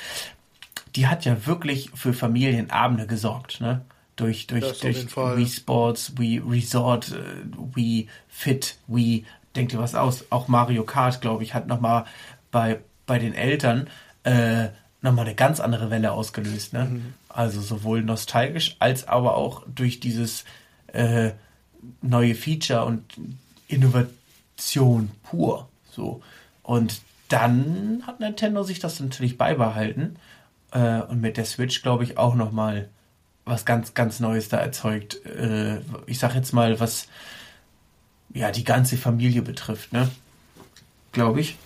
die 0.96 1.08
hat 1.08 1.26
ja 1.26 1.46
wirklich 1.46 1.92
für 1.94 2.14
Familienabende 2.14 3.08
gesorgt, 3.08 3.62
ne? 3.62 3.82
Durch, 4.18 4.48
durch, 4.48 4.80
durch. 4.80 5.08
Wii 5.16 5.48
Sports, 5.48 6.14
Wii 6.18 6.42
Resort, 6.48 7.12
äh, 7.12 7.76
Wii 7.76 8.08
Fit, 8.30 8.78
Wii, 8.88 9.26
denkt 9.56 9.74
ihr 9.74 9.80
was 9.80 9.94
aus? 9.94 10.26
Auch 10.30 10.48
Mario 10.48 10.84
Kart, 10.84 11.20
glaube 11.20 11.44
ich, 11.44 11.54
hat 11.54 11.68
nochmal 11.68 12.06
bei, 12.50 12.80
bei 13.06 13.20
den 13.20 13.34
Eltern 13.34 13.88
äh, 14.24 14.70
nochmal 15.02 15.26
eine 15.26 15.36
ganz 15.36 15.60
andere 15.60 15.90
Welle 15.90 16.12
ausgelöst, 16.12 16.74
ne? 16.74 16.86
Mhm. 16.86 17.14
Also 17.30 17.62
sowohl 17.62 18.02
nostalgisch 18.02 18.76
als 18.80 19.08
aber 19.08 19.36
auch 19.36 19.64
durch 19.74 20.00
dieses 20.00 20.46
äh, 20.88 21.32
neue 22.02 22.36
Feature 22.36 22.86
und 22.86 23.04
Innovation 23.68 25.12
pur. 25.24 25.68
So. 25.92 26.22
Und 26.64 27.02
dann 27.30 28.04
hat 28.06 28.20
Nintendo 28.20 28.64
sich 28.64 28.80
das 28.80 29.00
natürlich 29.00 29.38
beibehalten 29.38 30.18
äh, 30.72 31.02
und 31.02 31.22
mit 31.22 31.38
der 31.38 31.46
Switch, 31.46 31.82
glaube 31.82 32.04
ich, 32.04 32.18
auch 32.18 32.36
nochmal 32.36 32.90
was 33.46 33.66
ganz, 33.66 33.94
ganz 33.94 34.20
Neues 34.20 34.50
da 34.50 34.58
erzeugt. 34.58 35.26
Äh, 35.26 35.80
ich 36.08 36.20
sag 36.20 36.36
jetzt 36.36 36.54
mal, 36.54 36.80
was 36.80 37.08
ja 38.34 38.52
die 38.52 38.64
ganze 38.64 38.98
Familie 38.98 39.42
betrifft, 39.42 39.94
ne? 39.94 40.10
Glaube 41.12 41.42
ich. 41.42 41.58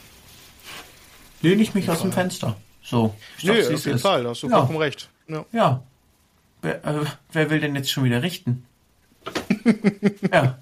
Lehne 1.41 1.61
ich 1.61 1.73
mich 1.73 1.89
aus 1.89 2.01
dem 2.01 2.11
Fenster. 2.11 2.55
So. 2.83 3.15
Nee, 3.41 3.51
auf 3.51 3.57
jeden 3.85 3.95
ist. 3.95 4.01
Fall, 4.01 4.23
da 4.23 4.29
hast 4.29 4.43
du 4.43 4.47
Ja. 4.49 4.57
vollkommen 4.57 4.79
recht. 4.79 5.09
Ja. 5.27 5.45
Ja. 5.51 5.83
Wer, 6.61 6.83
äh, 6.85 7.05
wer 7.31 7.49
will 7.49 7.59
denn 7.61 7.75
jetzt 7.75 7.91
schon 7.91 8.03
wieder 8.03 8.21
richten? 8.23 8.65
ja. 10.31 10.59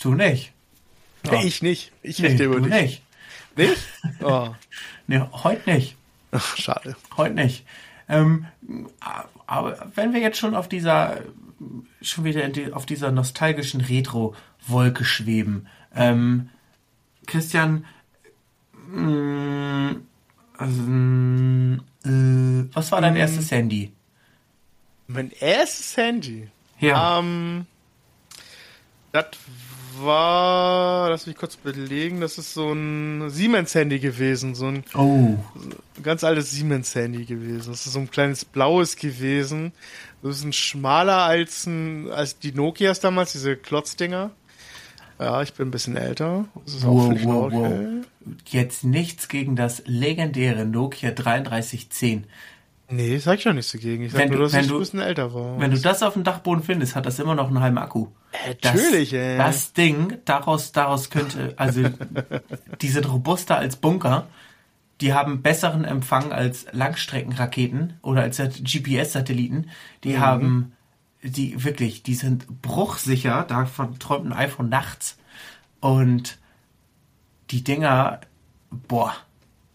Du 0.00 0.14
nicht. 0.14 0.52
Ja. 1.24 1.42
Ich 1.42 1.62
nicht. 1.62 1.92
Ich 2.02 2.18
Nee, 2.18 2.28
richte 2.28 2.44
über 2.44 2.60
dich. 2.60 2.70
nicht. 2.72 3.02
Nicht? 3.56 3.76
Oh, 4.22 4.48
Nee, 5.06 5.22
heute 5.32 5.70
nicht. 5.70 5.96
Ach, 6.32 6.56
schade. 6.56 6.96
Heute 7.16 7.34
nicht. 7.34 7.64
Ähm, 8.08 8.46
aber 9.46 9.90
wenn 9.94 10.12
wir 10.12 10.20
jetzt 10.20 10.38
schon 10.38 10.54
auf 10.54 10.68
dieser, 10.68 11.18
schon 12.02 12.24
wieder 12.24 12.42
auf 12.76 12.84
dieser 12.86 13.12
nostalgischen 13.12 13.80
Retro-Wolke 13.80 15.04
schweben, 15.04 15.68
ähm, 15.94 16.50
Christian, 17.26 17.84
was 22.72 22.92
war 22.92 23.00
dein 23.00 23.16
erstes 23.16 23.50
Handy? 23.50 23.92
Mein 25.06 25.30
erstes 25.38 25.96
Handy. 25.96 26.48
Ja. 26.80 27.18
Ähm, 27.18 27.66
das 29.12 29.26
war, 30.00 31.10
lass 31.10 31.26
mich 31.26 31.36
kurz 31.36 31.56
belegen, 31.56 32.20
das 32.20 32.38
ist 32.38 32.54
so 32.54 32.72
ein 32.72 33.30
Siemens-Handy 33.30 34.00
gewesen, 34.00 34.54
so 34.54 34.66
ein 34.66 34.84
oh. 34.94 35.36
ganz 36.02 36.24
altes 36.24 36.50
Siemens-Handy 36.50 37.24
gewesen. 37.24 37.70
Das 37.70 37.86
ist 37.86 37.92
so 37.92 38.00
ein 38.00 38.10
kleines 38.10 38.44
blaues 38.44 38.96
gewesen. 38.96 39.72
Das 40.22 40.38
ist 40.38 40.44
ein 40.44 40.52
schmaler 40.52 41.18
als, 41.18 41.66
ein, 41.66 42.10
als 42.10 42.38
die 42.38 42.52
Nokias 42.52 43.00
damals, 43.00 43.32
diese 43.32 43.56
Klotzdinger. 43.56 44.30
Ja, 45.20 45.42
ich 45.42 45.52
bin 45.54 45.68
ein 45.68 45.70
bisschen 45.70 45.96
älter. 45.96 46.46
Das 46.64 46.74
ist 46.74 46.84
auch 46.84 46.88
Wow, 46.94 47.06
völlig 47.06 47.24
wow, 47.24 47.52
in 47.52 47.58
wow. 47.60 48.06
Jetzt 48.46 48.84
nichts 48.84 49.28
gegen 49.28 49.54
das 49.56 49.82
legendäre 49.86 50.64
Nokia 50.66 51.10
3310. 51.12 52.24
Nee, 52.90 53.16
sag 53.18 53.38
ich 53.38 53.44
ja 53.44 53.52
nichts 53.52 53.72
dagegen. 53.72 54.04
Ich 54.04 54.12
sag 54.12 54.20
Wenn 54.20 54.28
nur, 54.28 54.38
du- 54.38 54.42
dass 54.44 54.52
wenn 54.52 54.60
ich 54.62 54.66
du- 54.68 54.74
ein 54.74 54.80
bisschen 54.80 55.00
älter 55.00 55.32
war. 55.32 55.58
Wenn 55.58 55.70
du 55.70 55.78
das 55.78 56.02
auf 56.02 56.12
dem 56.14 56.22
Dachboden 56.24 56.62
findest, 56.62 56.94
hat 56.96 57.06
das 57.06 57.18
immer 57.18 57.34
noch 57.34 57.48
einen 57.48 57.60
halben 57.60 57.78
Akku. 57.78 58.08
Natürlich, 58.62 59.10
das, 59.10 59.18
ey. 59.18 59.38
Das 59.38 59.72
Ding, 59.72 60.18
daraus, 60.26 60.72
daraus 60.72 61.08
könnte, 61.10 61.54
also, 61.56 61.82
die 62.82 62.88
sind 62.88 63.10
robuster 63.10 63.56
als 63.56 63.76
Bunker. 63.76 64.26
Die 65.00 65.12
haben 65.14 65.42
besseren 65.42 65.84
Empfang 65.84 66.32
als 66.32 66.66
Langstreckenraketen 66.72 67.94
oder 68.02 68.22
als 68.22 68.36
GPS-Satelliten. 68.38 69.70
Die 70.04 70.18
haben, 70.18 70.73
die 71.24 71.64
wirklich, 71.64 72.02
die 72.02 72.14
sind 72.14 72.62
bruchsicher. 72.62 73.44
Davon 73.44 73.98
träumt 73.98 74.26
ein 74.26 74.32
iPhone 74.32 74.68
nachts. 74.68 75.16
Und 75.80 76.38
die 77.50 77.64
Dinger, 77.64 78.20
boah, 78.70 79.14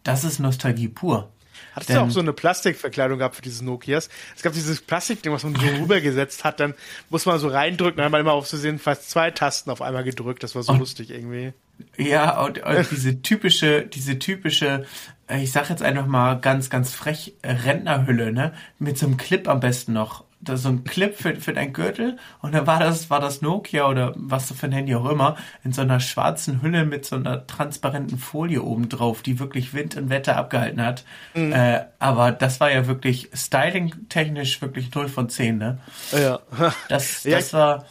das 0.04 0.24
ist 0.24 0.40
Nostalgie 0.40 0.88
pur. 0.88 1.32
Hattest 1.74 1.90
du 1.92 2.02
auch 2.02 2.10
so 2.10 2.20
eine 2.20 2.34
Plastikverkleidung 2.34 3.20
gehabt 3.20 3.36
für 3.36 3.42
diese 3.42 3.64
Nokias? 3.64 4.10
Es 4.36 4.42
gab 4.42 4.54
dieses 4.54 4.82
Plastikding, 4.82 5.32
was 5.32 5.44
man 5.44 5.56
so 5.56 5.68
rübergesetzt 5.82 6.44
hat, 6.44 6.60
dann 6.60 6.74
muss 7.10 7.26
man 7.26 7.40
so 7.40 7.48
reindrücken, 7.48 7.98
dann 7.98 8.06
hat 8.06 8.12
man 8.12 8.22
immer 8.22 8.34
auf 8.34 8.48
zu 8.48 8.58
sehen 8.58 8.80
fast 8.80 9.10
zwei 9.10 9.32
Tasten 9.32 9.70
auf 9.70 9.82
einmal 9.82 10.04
gedrückt. 10.04 10.44
Das 10.44 10.56
war 10.56 10.64
so 10.64 10.74
lustig 10.74 11.12
irgendwie. 11.12 11.54
Ja, 11.98 12.42
und, 12.42 12.60
und 12.60 12.92
diese 12.92 13.22
typische, 13.22 13.86
diese 13.86 14.20
typische, 14.20 14.86
äh, 15.28 15.42
ich 15.42 15.52
sag 15.52 15.70
jetzt 15.70 15.82
einfach 15.82 16.08
mal 16.08 16.36
ganz, 16.36 16.70
ganz 16.70 16.94
frech, 16.94 17.36
äh, 17.42 17.52
Rentnerhülle, 17.52 18.34
ne? 18.34 18.54
Mit 18.80 18.98
so 18.98 19.06
einem 19.06 19.18
Clip 19.18 19.48
am 19.48 19.60
besten 19.60 19.94
noch. 19.94 20.26
Da 20.42 20.56
so 20.56 20.70
ein 20.70 20.86
Clip 20.86 21.14
für, 21.16 21.36
für 21.36 21.52
dein 21.52 21.74
Gürtel 21.74 22.18
und 22.42 22.54
dann 22.56 22.66
war 22.66 22.80
das, 22.80 23.10
war 23.10 23.20
das 23.20 23.42
Nokia 23.42 23.88
oder 23.90 24.14
was 24.16 24.50
für 24.54 24.68
ein 24.68 24.72
Handy 24.72 24.96
auch 24.96 25.10
immer, 25.10 25.36
in 25.66 25.74
so 25.74 25.82
einer 25.82 26.00
schwarzen 26.00 26.62
Hülle 26.62 26.86
mit 26.86 27.06
so 27.06 27.18
einer 27.18 27.46
transparenten 27.46 28.18
Folie 28.18 28.62
oben 28.64 28.88
drauf, 28.88 29.22
die 29.22 29.38
wirklich 29.38 29.74
Wind 29.74 29.98
und 29.98 30.10
Wetter 30.10 30.38
abgehalten 30.38 30.82
hat. 30.82 31.04
Äh, 31.34 31.82
aber 32.00 32.32
das 32.32 32.62
war 32.62 32.72
ja 32.72 32.88
wirklich 32.88 33.30
styling-technisch 33.34 34.62
wirklich 34.62 34.94
0 34.96 35.10
von 35.10 35.28
10, 35.30 35.58
ne? 35.58 35.78
Ja. 36.14 36.40
Das, 36.88 37.24
Ja, 37.26 37.36
das 37.38 37.48
ich- 37.48 37.54
war 37.54 37.86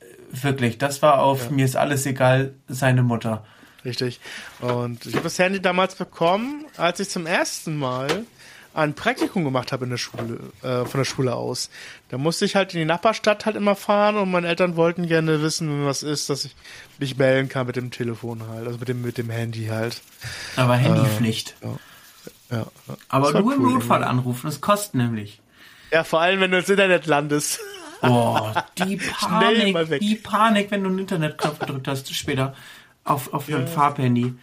äh, 0.00 0.42
wirklich, 0.42 0.78
das 0.78 1.00
war 1.02 1.22
auf 1.22 1.50
mir 1.50 1.64
ist 1.64 1.76
alles 1.76 2.04
egal, 2.06 2.54
seine 2.68 3.02
Mutter. 3.02 3.44
Richtig. 3.84 4.20
Und 4.60 5.04
ich 5.06 5.14
habe 5.14 5.24
das 5.24 5.38
Handy 5.38 5.60
damals 5.60 5.94
bekommen, 5.94 6.64
als 6.78 7.00
ich 7.00 7.10
zum 7.10 7.26
ersten 7.26 7.76
Mal 7.76 8.24
ein 8.74 8.94
Praktikum 8.94 9.44
gemacht 9.44 9.72
habe 9.72 9.84
in 9.84 9.90
der 9.90 9.98
Schule, 9.98 10.40
äh, 10.62 10.84
von 10.84 11.00
der 11.00 11.04
Schule 11.04 11.34
aus. 11.34 11.70
Da 12.08 12.18
musste 12.18 12.44
ich 12.44 12.56
halt 12.56 12.74
in 12.74 12.80
die 12.80 12.84
Nachbarstadt 12.84 13.46
halt 13.46 13.56
immer 13.56 13.76
fahren 13.76 14.16
und 14.16 14.30
meine 14.30 14.48
Eltern 14.48 14.76
wollten 14.76 15.06
gerne 15.06 15.40
wissen, 15.42 15.68
wenn 15.68 15.86
was 15.86 16.02
ist, 16.02 16.28
dass 16.28 16.44
ich 16.44 16.54
mich 16.98 17.16
melden 17.16 17.48
kann 17.48 17.66
mit 17.66 17.76
dem 17.76 17.90
Telefon 17.90 18.46
halt, 18.48 18.66
also 18.66 18.78
mit 18.78 18.88
dem, 18.88 19.02
mit 19.02 19.16
dem 19.16 19.30
Handy 19.30 19.66
halt. 19.66 20.02
Aber 20.56 20.74
Handypflicht. 20.74 21.54
Ja. 21.62 22.56
ja. 22.58 22.66
Aber 23.08 23.32
nur 23.40 23.54
im 23.54 23.62
cool 23.62 23.72
Notfall 23.74 24.00
irgendwie. 24.00 24.10
anrufen, 24.10 24.46
das 24.46 24.60
kostet 24.60 24.96
nämlich. 24.96 25.40
Ja, 25.92 26.02
vor 26.02 26.20
allem, 26.20 26.40
wenn 26.40 26.50
du 26.50 26.58
ins 26.58 26.68
Internet 26.68 27.06
landest. 27.06 27.60
Oh, 28.02 28.52
die 28.78 28.96
Panik, 28.96 30.00
die 30.00 30.16
Panik, 30.16 30.70
wenn 30.70 30.82
du 30.82 30.90
einen 30.90 30.98
Internetknopf 30.98 31.60
gedrückt 31.60 31.86
hast, 31.86 32.12
später 32.12 32.54
auf, 33.04 33.32
auf 33.32 33.48
einem 33.48 33.68
Farbhandy. 33.68 34.34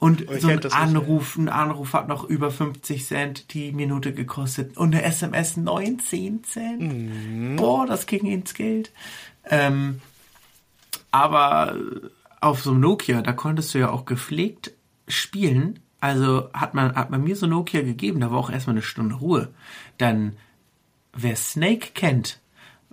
Und 0.00 0.22
ich 0.22 0.40
so 0.40 0.48
ein 0.48 0.64
Anruf, 0.72 1.36
ein 1.36 1.50
Anruf 1.50 1.92
hat 1.92 2.08
noch 2.08 2.24
über 2.24 2.50
50 2.50 3.04
Cent 3.04 3.52
die 3.52 3.70
Minute 3.70 4.14
gekostet 4.14 4.78
und 4.78 4.94
eine 4.94 5.04
SMS 5.04 5.58
19 5.58 6.42
Cent. 6.42 6.80
Mhm. 6.80 7.56
Boah, 7.56 7.86
das 7.86 8.06
ging 8.06 8.24
ins 8.24 8.54
Geld. 8.54 8.92
Ähm, 9.44 10.00
aber 11.10 11.76
auf 12.40 12.62
so 12.62 12.70
einem 12.70 12.80
Nokia, 12.80 13.20
da 13.20 13.34
konntest 13.34 13.74
du 13.74 13.78
ja 13.78 13.90
auch 13.90 14.06
gepflegt 14.06 14.72
spielen. 15.06 15.80
Also 16.00 16.48
hat 16.54 16.72
man, 16.72 16.94
hat 16.94 17.10
man 17.10 17.22
mir 17.22 17.36
so 17.36 17.46
Nokia 17.46 17.82
gegeben, 17.82 18.20
da 18.20 18.30
war 18.30 18.38
auch 18.38 18.50
erstmal 18.50 18.76
eine 18.76 18.82
Stunde 18.82 19.16
Ruhe. 19.16 19.52
Dann, 19.98 20.34
wer 21.12 21.36
Snake 21.36 21.88
kennt, 21.92 22.40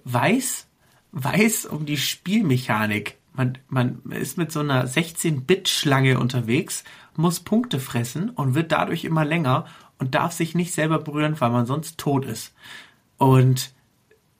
weiß, 0.04 0.68
weiß 1.14 1.68
um 1.68 1.86
die 1.86 1.96
Spielmechanik. 1.96 3.16
Man, 3.38 3.58
man 3.70 4.02
ist 4.10 4.38
mit 4.38 4.52
so 4.52 4.60
einer 4.60 4.88
16-Bit-Schlange 4.88 6.20
unterwegs, 6.20 6.84
muss 7.16 7.40
Punkte 7.40 7.80
fressen 7.80 8.32
und 8.32 8.56
wird 8.56 8.72
dadurch 8.72 9.06
immer 9.06 9.24
länger 9.24 9.66
und 10.00 10.16
darf 10.16 10.34
sich 10.34 10.56
nicht 10.56 10.74
selber 10.74 11.00
berühren, 11.00 11.40
weil 11.40 11.52
man 11.52 11.66
sonst 11.66 11.98
tot 12.00 12.26
ist. 12.26 12.54
Und 13.18 13.72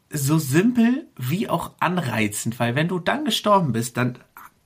so 0.10 0.38
simpel 0.38 1.06
wie 1.16 1.48
auch 1.48 1.72
anreizend, 1.80 2.60
weil 2.60 2.76
wenn 2.76 2.88
du 2.88 3.00
dann 3.00 3.24
gestorben 3.24 3.72
bist, 3.72 3.98
dann 3.98 4.18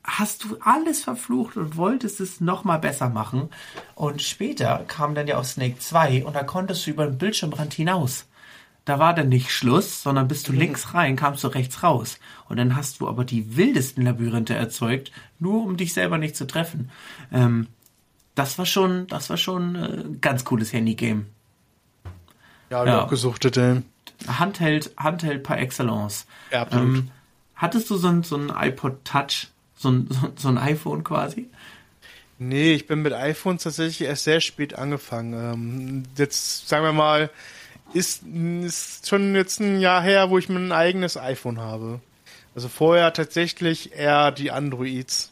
hast 0.03 0.43
du 0.43 0.57
alles 0.61 1.03
verflucht 1.03 1.57
und 1.57 1.77
wolltest 1.77 2.19
es 2.21 2.41
nochmal 2.41 2.79
besser 2.79 3.09
machen. 3.09 3.49
Und 3.95 4.21
später 4.21 4.83
kam 4.87 5.13
dann 5.13 5.27
ja 5.27 5.37
auch 5.37 5.45
Snake 5.45 5.79
2 5.79 6.25
und 6.25 6.35
da 6.35 6.43
konntest 6.43 6.85
du 6.85 6.91
über 6.91 7.05
den 7.05 7.17
Bildschirmrand 7.17 7.73
hinaus. 7.73 8.27
Da 8.85 8.97
war 8.97 9.13
dann 9.13 9.29
nicht 9.29 9.51
Schluss, 9.51 10.01
sondern 10.01 10.27
bist 10.27 10.47
du 10.47 10.53
links 10.53 10.93
rein, 10.95 11.15
kamst 11.15 11.43
du 11.43 11.47
rechts 11.49 11.83
raus. 11.83 12.17
Und 12.49 12.57
dann 12.57 12.75
hast 12.75 12.99
du 12.99 13.07
aber 13.07 13.23
die 13.25 13.55
wildesten 13.55 14.03
Labyrinthe 14.03 14.55
erzeugt, 14.55 15.11
nur 15.39 15.63
um 15.63 15.77
dich 15.77 15.93
selber 15.93 16.17
nicht 16.17 16.35
zu 16.35 16.47
treffen. 16.47 16.89
Ähm, 17.31 17.67
das 18.33 18.57
war 18.57 18.65
schon, 18.65 19.05
das 19.07 19.29
war 19.29 19.37
schon 19.37 19.75
äh, 19.75 19.79
ein 20.03 20.21
ganz 20.21 20.45
cooles 20.45 20.73
Handygame. 20.73 21.25
Ja, 22.71 22.85
Ja. 22.85 22.97
ich 22.97 23.03
auch 23.03 23.09
gesuchtet, 23.09 23.57
ey. 23.57 23.81
Handheld, 24.27 24.91
Handheld 24.97 25.43
par 25.43 25.59
excellence. 25.59 26.25
Ja, 26.51 26.61
absolut. 26.63 26.97
Ähm, 26.97 27.11
hattest 27.55 27.89
du 27.89 27.97
so 27.97 28.07
ein, 28.07 28.23
so 28.23 28.35
ein 28.37 28.49
iPod 28.55 29.03
Touch, 29.05 29.47
so 29.75 29.89
ein, 29.89 30.07
so, 30.09 30.31
so 30.35 30.47
ein 30.47 30.57
iPhone 30.57 31.03
quasi? 31.03 31.49
Nee, 32.39 32.73
ich 32.73 32.87
bin 32.87 33.03
mit 33.03 33.13
iPhones 33.13 33.61
tatsächlich 33.63 34.07
erst 34.07 34.23
sehr 34.23 34.41
spät 34.41 34.73
angefangen. 34.73 35.33
Ähm, 35.33 36.03
jetzt, 36.17 36.67
sagen 36.67 36.83
wir 36.83 36.93
mal, 36.93 37.29
ist, 37.93 38.23
ist 38.23 39.07
schon 39.07 39.35
jetzt 39.35 39.59
ein 39.59 39.79
Jahr 39.79 40.01
her, 40.01 40.29
wo 40.29 40.37
ich 40.37 40.49
mein 40.49 40.71
eigenes 40.71 41.17
iPhone 41.17 41.59
habe. 41.59 41.99
Also 42.55 42.67
vorher 42.67 43.13
tatsächlich 43.13 43.93
eher 43.93 44.31
die 44.31 44.51
Androids. 44.51 45.31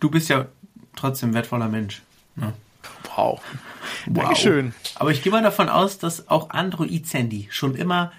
Du 0.00 0.10
bist 0.10 0.28
ja 0.28 0.46
trotzdem 0.96 1.34
wertvoller 1.34 1.68
Mensch. 1.68 2.02
ne? 2.36 2.52
Wow. 3.16 3.40
Wow. 4.06 4.24
Dankeschön. 4.24 4.74
Aber 4.96 5.10
ich 5.10 5.22
gehe 5.22 5.32
mal 5.32 5.42
davon 5.42 5.68
aus, 5.68 5.98
dass 5.98 6.28
auch 6.28 6.50
Android-Handy 6.50 7.48
schon 7.50 7.74
immer 7.74 8.12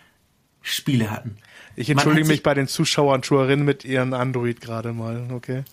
Spiele 0.62 1.12
hatten. 1.12 1.38
Ich 1.76 1.89
entschuldige 1.89 2.28
mich 2.28 2.41
bei 2.41 2.54
den 2.54 2.68
Zuschauern, 2.68 3.22
Zuschauerinnen 3.22 3.66
mit 3.66 3.86
ihren 3.86 4.14
Android 4.14 4.62
gerade 4.62 4.93
mal, 4.93 5.28
okay? 5.32 5.64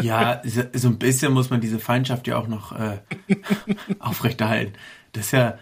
Ja, 0.00 0.40
so, 0.44 0.62
so 0.72 0.88
ein 0.88 0.98
bisschen 0.98 1.32
muss 1.32 1.50
man 1.50 1.60
diese 1.60 1.78
Feindschaft 1.78 2.26
ja 2.26 2.38
auch 2.38 2.48
noch 2.48 2.72
äh, 2.72 2.98
aufrechterhalten. 3.98 4.72
Das 5.16 5.26
ist 5.26 5.32
ja, 5.32 5.58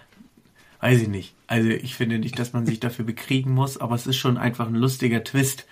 weiß 0.81 1.03
ich 1.03 1.09
nicht. 1.09 1.35
Also 1.47 1.69
ich 1.69 1.95
finde 1.95 2.19
nicht, 2.19 2.39
dass 2.39 2.53
man 2.53 2.67
sich 2.67 2.81
dafür 2.81 3.05
bekriegen 3.05 3.53
muss, 3.53 3.79
aber 3.79 3.95
es 3.95 4.07
ist 4.07 4.17
schon 4.17 4.37
einfach 4.37 4.67
ein 4.67 4.75
lustiger 4.75 5.23
Twist. 5.23 5.67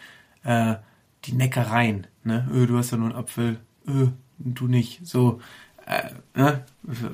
Äh, 0.44 0.76
die 1.24 1.32
Neckereien, 1.32 2.06
ne? 2.24 2.48
Öh, 2.52 2.66
du 2.66 2.78
hast 2.78 2.90
ja 2.92 2.96
nur 2.96 3.08
einen 3.10 3.18
Apfel, 3.18 3.58
öh, 3.88 4.08
du 4.38 4.66
nicht. 4.66 5.00
So, 5.06 5.40
äh, 5.86 6.10
ne? 6.38 6.64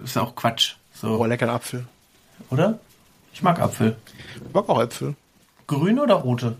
Ist 0.04 0.16
auch 0.18 0.34
Quatsch. 0.34 0.74
So, 0.92 1.18
Oh, 1.20 1.24
leckeren 1.24 1.50
Apfel. 1.54 1.86
oder? 2.50 2.78
Ich 3.32 3.42
mag 3.42 3.60
Apfel. 3.60 3.96
Ich 4.46 4.52
mag 4.54 4.68
auch 4.68 4.80
Äpfel. 4.82 5.14
Grüne 5.66 6.02
oder 6.02 6.14
rote? 6.16 6.56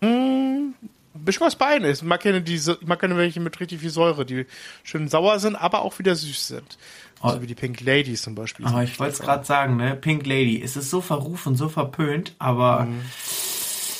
Ein 0.00 0.74
bisschen 1.14 1.46
was 1.46 1.56
beiden 1.56 1.86
ist. 1.88 2.02
Ich 2.02 2.08
mag 2.08 2.20
gerne 2.20 2.42
diese, 2.42 2.78
ich 2.80 2.86
mag 2.86 3.00
gerne 3.00 3.16
welche 3.16 3.40
mit 3.40 3.58
richtig 3.60 3.80
viel 3.80 3.90
Säure, 3.90 4.24
die 4.26 4.46
schön 4.82 5.08
sauer 5.08 5.38
sind, 5.38 5.56
aber 5.56 5.82
auch 5.82 5.98
wieder 5.98 6.14
süß 6.14 6.48
sind. 6.48 6.78
So 7.22 7.28
Oh. 7.28 7.40
wie 7.40 7.46
die 7.46 7.54
Pink 7.54 7.80
Ladies 7.80 8.22
zum 8.22 8.34
Beispiel. 8.34 8.66
Aber 8.66 8.82
ich 8.82 8.98
wollte 9.00 9.14
es 9.14 9.18
gerade 9.20 9.44
sagen, 9.44 9.76
ne? 9.76 9.96
Pink 9.96 10.26
Lady. 10.26 10.60
Es 10.62 10.76
ist 10.76 10.90
so 10.90 11.00
verrufen, 11.00 11.56
so 11.56 11.68
verpönt, 11.70 12.34
aber 12.38 12.86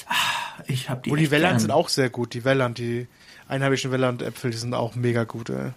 ah, 0.08 0.14
ich 0.66 0.90
habe 0.90 1.02
die. 1.04 1.10
Und 1.10 1.18
die 1.18 1.30
Welland 1.30 1.60
sind 1.60 1.70
auch 1.70 1.88
sehr 1.88 2.10
gut. 2.10 2.34
Die 2.34 2.44
Welland, 2.44 2.78
die 2.78 3.06
einheimischen 3.48 3.90
Welland-Äpfel, 3.90 4.50
die 4.50 4.56
sind 4.56 4.74
auch 4.74 4.94
mega 4.94 5.24
gut, 5.24 5.50
ey. 5.50 5.70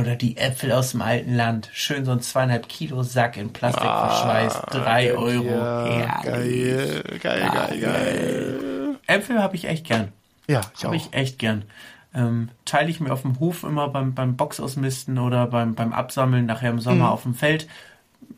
Oder 0.00 0.16
die 0.16 0.38
Äpfel 0.38 0.72
aus 0.72 0.92
dem 0.92 1.02
alten 1.02 1.34
Land. 1.34 1.68
Schön 1.74 2.06
so 2.06 2.12
ein 2.12 2.20
zweieinhalb 2.22 2.66
Kilo 2.68 3.02
Sack 3.02 3.36
in 3.36 3.52
Plastik 3.52 3.82
verschweißt. 3.82 4.62
Drei 4.70 5.12
Euro. 5.12 5.50
Ah, 5.60 5.86
Ja, 5.98 6.22
Herrlich. 6.22 7.22
geil, 7.22 7.40
geil, 7.42 7.50
geil, 7.52 7.80
geil. 7.80 8.96
Äpfel 9.06 9.38
habe 9.42 9.54
ich 9.54 9.66
echt 9.66 9.84
gern. 9.86 10.12
Ja, 10.48 10.62
ich 10.74 10.80
auch. 10.80 10.84
Habe 10.84 10.96
ich 10.96 11.12
echt 11.12 11.38
gern. 11.38 11.64
Ähm, 12.16 12.48
teile 12.64 12.88
ich 12.88 12.98
mir 12.98 13.12
auf 13.12 13.22
dem 13.22 13.38
Hof 13.38 13.62
immer 13.62 13.88
beim, 13.88 14.14
beim 14.14 14.36
Boxausmisten 14.36 15.18
oder 15.18 15.46
beim, 15.46 15.74
beim 15.74 15.92
Absammeln 15.92 16.46
nachher 16.46 16.70
im 16.70 16.80
Sommer 16.80 17.06
Mhm. 17.06 17.12
auf 17.12 17.22
dem 17.22 17.34
Feld. 17.34 17.68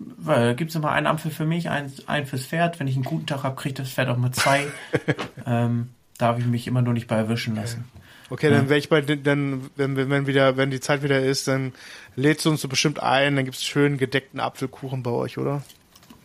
Weil, 0.01 0.55
gibt 0.57 0.71
es 0.71 0.77
immer 0.77 0.91
einen 0.91 1.07
Apfel 1.07 1.31
für 1.31 1.47
mich, 1.47 1.71
einen, 1.71 1.93
einen 2.07 2.27
fürs 2.27 2.45
Pferd. 2.45 2.79
Wenn 2.81 2.89
ich 2.89 2.97
einen 2.97 3.05
guten 3.05 3.27
Tag 3.27 3.45
habe, 3.45 3.57
kriegt 3.57 3.79
das 3.79 3.89
Pferd 3.91 4.09
auch 4.09 4.17
mal 4.17 4.33
zwei. 4.33 4.67
ähm, 5.47 5.91
darf 6.19 6.39
ich 6.39 6.47
mich 6.47 6.67
immer 6.67 6.83
nur 6.83 6.93
nicht 6.93 7.07
bei 7.07 7.17
erwischen 7.17 7.55
lassen. 7.55 7.85
Okay, 8.31 8.51
dann 8.51 8.69
werde 8.69 8.79
ich 8.79 8.89
bei 8.91 9.01
dann, 9.01 9.71
wenn, 9.77 9.97
wenn, 9.97 10.27
wieder, 10.27 10.57
wenn 10.59 10.71
die 10.71 10.81
Zeit 10.81 11.03
wieder 11.03 11.21
ist, 11.21 11.49
dann 11.49 11.73
lädst 12.15 12.45
du 12.45 12.51
uns 12.51 12.61
so 12.61 12.69
bestimmt 12.69 13.03
ein, 13.03 13.37
dann 13.37 13.45
gibt's 13.47 13.65
schön 13.65 13.97
gedeckten 13.97 14.41
Apfelkuchen 14.41 15.03
bei 15.03 15.11
euch, 15.11 15.39
oder? 15.39 15.63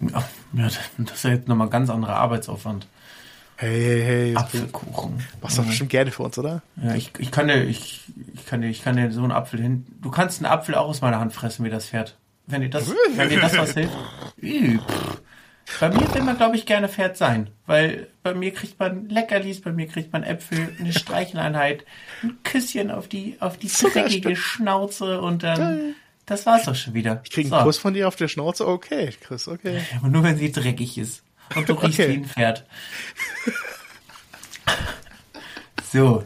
Ja, 0.02 0.24
ja, 0.54 0.64
das 0.98 1.16
ist 1.16 1.24
ja 1.24 1.30
jetzt 1.30 1.48
nochmal 1.48 1.70
ganz 1.70 1.90
anderer 1.90 2.16
Arbeitsaufwand. 2.18 2.88
Hey, 3.58 3.70
hey, 3.82 4.02
hey. 4.04 4.36
Apfelkuchen. 4.36 5.24
Machst 5.42 5.58
du 5.58 5.62
doch 5.62 5.70
bestimmt 5.70 5.90
gerne 5.90 6.12
für 6.12 6.24
uns, 6.24 6.38
oder? 6.38 6.62
Ja, 6.82 6.96
ich, 6.96 7.12
ich 7.20 7.32
kann 7.32 7.48
dir, 7.48 7.64
ich, 7.64 8.02
ich 8.34 8.46
kann 8.46 8.62
dir, 8.62 8.68
ich 8.70 8.84
kann 8.84 8.96
dir 8.98 9.12
so 9.12 9.22
einen 9.22 9.32
Apfel 9.32 9.62
hin. 9.62 9.86
Du 10.02 10.12
kannst 10.12 10.40
einen 10.44 10.52
Apfel 10.52 10.76
auch 10.76 10.88
aus 10.90 11.02
meiner 11.02 11.20
Hand 11.20 11.34
fressen, 11.34 11.64
wie 11.64 11.70
das 11.70 11.88
Pferd. 11.88 12.18
Wenn 12.48 12.62
dir 12.62 12.70
das, 12.70 12.90
wenn 13.16 13.30
dir 13.30 13.40
das 13.40 13.58
was 13.58 13.74
hilft. 13.74 13.94
Bei 15.80 15.90
mir 15.90 16.14
will 16.14 16.24
man, 16.24 16.36
glaube 16.36 16.56
ich, 16.58 16.66
gerne 16.66 16.90
Pferd 16.90 17.16
sein. 17.16 17.50
Weil 17.66 18.08
bei 18.22 18.34
mir 18.34 18.52
kriegt 18.52 18.80
man 18.80 19.08
Leckerlis, 19.08 19.62
bei 19.62 19.72
mir 19.72 19.88
kriegt 19.88 20.12
man 20.12 20.24
Äpfel, 20.24 20.76
eine 20.80 20.92
Streicheleinheit, 20.92 21.86
ein 22.22 22.38
Küsschen 22.44 22.92
auf 22.92 23.08
die, 23.08 23.38
auf 23.40 23.58
die 23.58 23.70
dreckige 23.70 24.36
Schnauze 24.36 25.22
und 25.22 25.44
dann, 25.44 25.96
das 26.26 26.46
war's 26.46 26.66
doch 26.66 26.76
schon 26.76 26.94
wieder. 26.94 27.22
Ich 27.24 27.32
krieg 27.32 27.48
So. 27.48 27.56
einen 27.56 27.64
Kuss 27.64 27.78
von 27.78 27.94
dir 27.94 28.08
auf 28.10 28.16
der 28.18 28.28
Schnauze? 28.28 28.68
Okay, 28.68 29.12
Chris, 29.22 29.48
okay. 29.48 29.82
Aber 29.98 30.10
nur 30.10 30.24
wenn 30.24 30.38
sie 30.38 30.52
dreckig 30.52 30.98
ist. 30.98 31.24
Und 31.56 31.70
du 31.70 31.74
Okay. 31.74 32.10
wie 32.10 32.14
ein 32.14 32.26
Pferd. 32.26 32.66
So. 35.92 36.24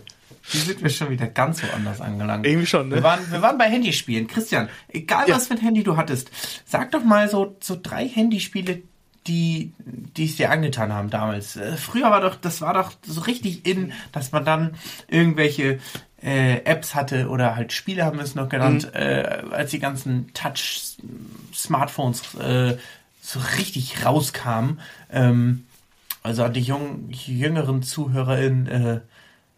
Hier 0.49 0.61
sind 0.61 0.82
wir 0.82 0.89
schon 0.89 1.09
wieder 1.09 1.28
ganz 1.28 1.61
woanders 1.61 1.99
angelangt. 1.99 2.45
Irgendwie 2.47 2.65
schon, 2.68 2.89
Wir 2.89 2.97
ne? 2.97 3.03
waren, 3.03 3.32
wir 3.32 3.41
waren 3.41 3.57
bei 3.57 3.65
Handyspielen. 3.70 4.28
Christian, 4.28 4.70
egal 4.88 5.28
Ja. 5.28 5.36
was 5.36 5.47
für 5.47 5.55
ein 5.55 5.59
Handy 5.59 5.84
du 5.84 5.97
hattest, 5.97 6.32
sag 6.65 6.91
doch 6.91 7.03
mal 7.03 7.28
so, 7.28 7.57
so 7.59 7.78
drei 7.82 8.07
Handyspiele, 8.07 8.82
die, 9.28 9.74
die 9.78 10.24
es 10.24 10.38
dir 10.38 10.51
angetan 10.51 10.93
haben 10.93 11.09
damals. 11.09 11.57
Äh, 11.57 11.76
Früher 11.76 12.09
war 12.11 12.22
doch, 12.22 12.36
das 12.36 12.61
war 12.61 12.74
doch 12.74 12.93
so 13.05 13.20
richtig 13.22 13.68
in, 13.68 13.91
dass 14.13 14.32
man 14.32 14.45
dann 14.45 14.76
irgendwelche 15.09 15.80
äh, 16.24 16.61
Apps 16.63 16.95
hatte 16.95 17.28
oder 17.28 17.57
halt 17.57 17.74
Spiele 17.74 18.05
haben 18.05 18.18
wir 18.20 18.24
es 18.24 18.36
noch 18.36 18.47
genannt, 18.47 18.89
äh, 18.95 19.41
als 19.51 19.72
die 19.72 19.80
ganzen 19.80 20.32
Touch-Smartphones 20.34 22.36
äh, 22.36 22.78
so 23.28 23.42
richtig 23.58 24.06
rauskamen. 24.06 24.80
Ähm, 25.12 25.66
also 26.24 26.44
an 26.44 26.54
die 26.54 26.62
jungen, 26.62 27.10
jüngeren 27.10 27.84
ZuhörerInnen, 27.84 28.68
äh, 28.68 29.02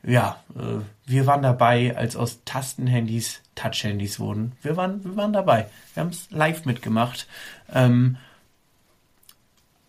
ja, 0.01 0.43
äh, 0.55 0.81
wir 1.05 1.27
waren 1.27 1.43
dabei, 1.43 1.95
als 1.95 2.15
aus 2.15 2.39
Tastenhandys 2.45 3.41
Touch-Handys 3.53 4.19
wurden. 4.19 4.53
Wir 4.63 4.75
waren, 4.75 5.03
wir 5.03 5.15
waren 5.15 5.33
dabei. 5.33 5.67
Wir 5.93 6.01
haben 6.01 6.09
es 6.09 6.31
live 6.31 6.65
mitgemacht. 6.65 7.27
Ähm, 7.71 8.17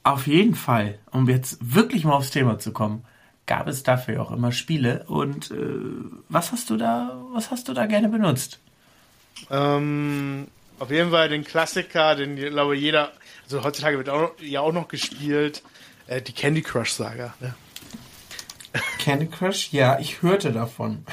auf 0.03 0.27
jeden 0.27 0.57
Fall, 0.57 0.99
um 1.11 1.29
jetzt 1.29 1.59
wirklich 1.61 2.05
mal 2.05 2.15
aufs 2.15 2.31
Thema 2.31 2.59
zu 2.59 2.73
kommen, 2.73 3.05
gab 3.47 3.67
es 3.67 3.83
dafür 3.83 4.21
auch 4.21 4.31
immer 4.31 4.53
Spiele. 4.53 5.05
Und 5.07 5.51
äh, 5.53 5.55
was 6.29 6.53
hast 6.53 6.69
du 6.69 6.77
da, 6.77 7.19
was 7.33 7.51
hast 7.51 7.69
du 7.69 7.73
da 7.73 7.87
gerne 7.87 8.11
benutzt? 8.11 8.59
Ähm, 9.51 10.49
auf 10.79 10.91
jeden 10.91 11.11
Fall 11.11 11.29
den 11.29 11.45
Klassiker, 11.45 12.15
den 12.17 12.37
glaube 12.37 12.77
jeder, 12.77 13.13
also 13.53 13.65
heutzutage 13.65 13.99
wird 13.99 14.09
auch, 14.09 14.31
ja 14.41 14.61
auch 14.61 14.73
noch 14.73 14.87
gespielt, 14.87 15.63
äh, 16.07 16.23
die 16.23 16.33
Candy 16.33 16.63
Crush 16.63 16.93
Saga. 16.93 17.35
Ne? 17.41 17.55
Candy 19.01 19.27
Crush? 19.27 19.73
Ja, 19.73 19.99
ich 19.99 20.23
hörte 20.23 20.53
davon. 20.53 21.05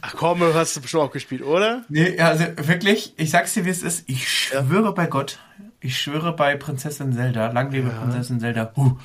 Ach 0.00 0.14
komm, 0.16 0.40
du 0.40 0.54
hast 0.54 0.74
du 0.74 0.80
bestimmt 0.80 1.02
auch 1.02 1.10
gespielt, 1.10 1.42
oder? 1.42 1.84
Nee, 1.90 2.18
also 2.18 2.44
wirklich, 2.56 3.12
ich 3.18 3.30
sag's 3.30 3.52
dir, 3.52 3.66
wie 3.66 3.70
es 3.70 3.82
ist. 3.82 4.08
Ich 4.08 4.30
schwöre 4.30 4.94
bei 4.94 5.06
Gott, 5.06 5.40
ich 5.80 6.00
schwöre 6.00 6.34
bei 6.34 6.56
Prinzessin 6.56 7.12
Zelda, 7.12 7.48
lang 7.52 7.70
lebe 7.70 7.90
Prinzessin 7.90 8.40
Zelda. 8.40 8.72
Huh, 8.74 8.96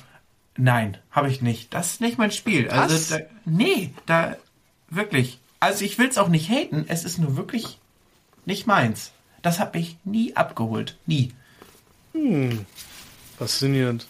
nein, 0.56 0.96
habe 1.10 1.28
ich 1.28 1.42
nicht. 1.42 1.74
Das 1.74 1.92
ist 1.92 2.00
nicht 2.00 2.16
mein 2.16 2.30
Spiel. 2.30 2.68
Was? 2.70 2.78
Also 2.78 3.18
da, 3.18 3.24
nee, 3.44 3.92
da 4.06 4.36
wirklich. 4.88 5.38
Also 5.60 5.84
ich 5.84 5.98
will's 5.98 6.16
auch 6.16 6.28
nicht 6.28 6.48
haten, 6.48 6.86
es 6.88 7.04
ist 7.04 7.18
nur 7.18 7.36
wirklich 7.36 7.78
nicht 8.46 8.66
meins. 8.66 9.12
Das 9.42 9.60
hat 9.60 9.74
mich 9.74 9.98
nie 10.04 10.34
abgeholt, 10.34 10.96
nie. 11.04 11.32
Faszinierend. 13.38 14.06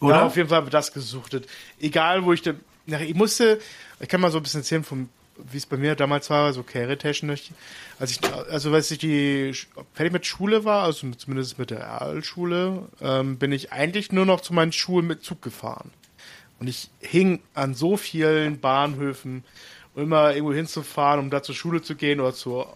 Oder? 0.00 0.16
Ja, 0.16 0.26
auf 0.26 0.36
jeden 0.36 0.48
Fall 0.48 0.64
wird 0.64 0.74
das 0.74 0.92
gesuchtet. 0.92 1.46
Egal, 1.80 2.24
wo 2.24 2.32
ich 2.32 2.42
da. 2.42 2.54
Na, 2.86 3.00
ich 3.00 3.14
musste, 3.14 3.60
ich 4.00 4.08
kann 4.08 4.20
mal 4.20 4.30
so 4.30 4.38
ein 4.38 4.42
bisschen 4.42 4.60
erzählen, 4.60 4.84
vom, 4.84 5.08
wie 5.50 5.56
es 5.56 5.66
bei 5.66 5.76
mir 5.76 5.94
damals 5.94 6.28
war, 6.28 6.52
so 6.52 6.62
karrieretechnisch. 6.62 7.50
Als 7.98 8.10
ich, 8.10 8.20
also 8.50 8.72
als 8.72 8.90
ich 8.90 8.98
die 8.98 9.54
fertig 9.94 10.12
mit 10.12 10.26
Schule 10.26 10.64
war, 10.64 10.84
also 10.84 11.10
zumindest 11.12 11.58
mit 11.58 11.70
der 11.70 11.78
Realschule, 11.78 12.88
ähm, 13.00 13.38
bin 13.38 13.52
ich 13.52 13.72
eigentlich 13.72 14.12
nur 14.12 14.26
noch 14.26 14.42
zu 14.42 14.52
meinen 14.52 14.72
Schulen 14.72 15.06
mit 15.06 15.22
Zug 15.24 15.40
gefahren. 15.40 15.90
Und 16.60 16.68
ich 16.68 16.90
hing 17.00 17.40
an 17.54 17.74
so 17.74 17.96
vielen 17.96 18.60
Bahnhöfen, 18.60 19.44
um 19.94 20.02
immer 20.02 20.34
irgendwo 20.34 20.52
hinzufahren, 20.52 21.20
um 21.20 21.30
da 21.30 21.42
zur 21.42 21.54
Schule 21.54 21.82
zu 21.82 21.94
gehen 21.94 22.20
oder 22.20 22.34
zur 22.34 22.68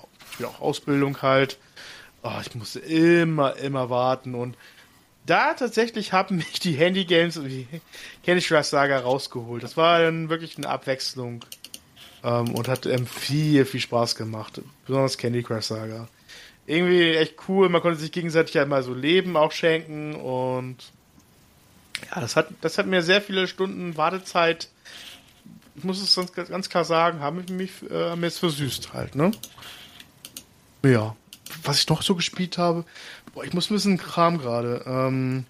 auch 0.45 0.61
Ausbildung 0.61 1.21
halt. 1.23 1.59
Oh, 2.23 2.41
ich 2.41 2.55
musste 2.55 2.81
immer, 2.81 3.57
immer 3.57 3.91
warten 3.91 4.35
und 4.35 4.57
da 5.29 5.53
tatsächlich 5.55 6.13
haben 6.13 6.37
mich 6.37 6.59
die 6.59 6.73
Handy-Games 6.73 7.37
und 7.37 7.49
die 7.49 7.67
Candy 8.25 8.43
Crush 8.43 8.67
Saga 8.67 8.99
rausgeholt. 8.99 9.63
Das 9.63 9.77
war 9.77 10.01
dann 10.01 10.31
wirklich 10.31 10.57
eine 10.57 10.69
Abwechslung 10.69 11.45
ähm, 12.25 12.55
und 12.55 12.67
hat 12.67 12.87
ähm, 12.87 13.07
viel, 13.07 13.65
viel 13.65 13.81
Spaß 13.81 14.17
gemacht. 14.17 14.61
Besonders 14.87 15.19
Candy 15.19 15.43
Crush 15.43 15.67
Saga. 15.67 16.09
Irgendwie 16.67 17.15
echt 17.15 17.35
cool. 17.49 17.69
Man 17.69 17.83
konnte 17.83 17.99
sich 17.99 18.13
gegenseitig 18.13 18.55
ja 18.55 18.65
mal 18.67 18.83
so 18.83 18.95
Leben 18.95 19.37
auch 19.37 19.53
schenken 19.53 20.15
und 20.15 20.77
ja, 22.11 22.21
das 22.21 22.37
hat, 22.37 22.49
das 22.61 22.79
hat 22.79 22.87
mir 22.87 23.03
sehr 23.03 23.21
viele 23.21 23.49
Stunden 23.49 23.97
Wartezeit. 23.97 24.69
Ich 25.77 25.85
muss 25.85 26.03
es 26.03 26.33
ganz, 26.33 26.49
ganz 26.49 26.69
klar 26.69 26.85
sagen, 26.85 27.21
haben 27.21 27.45
mich 27.51 27.71
äh, 27.91 28.17
mir 28.17 28.27
jetzt 28.27 28.39
versüßt 28.39 28.93
halt, 28.93 29.15
ne? 29.15 29.31
Ja. 30.83 31.17
Was 31.63 31.81
ich 31.81 31.89
noch 31.89 32.03
so 32.03 32.15
gespielt 32.15 32.59
habe, 32.59 32.85
boah, 33.33 33.45
ich 33.45 33.55
muss 33.55 33.71
ein 33.71 33.75
bisschen 33.75 33.99
Kram 33.99 34.39
gerade. 34.39 34.85
Ähm, 34.87 35.47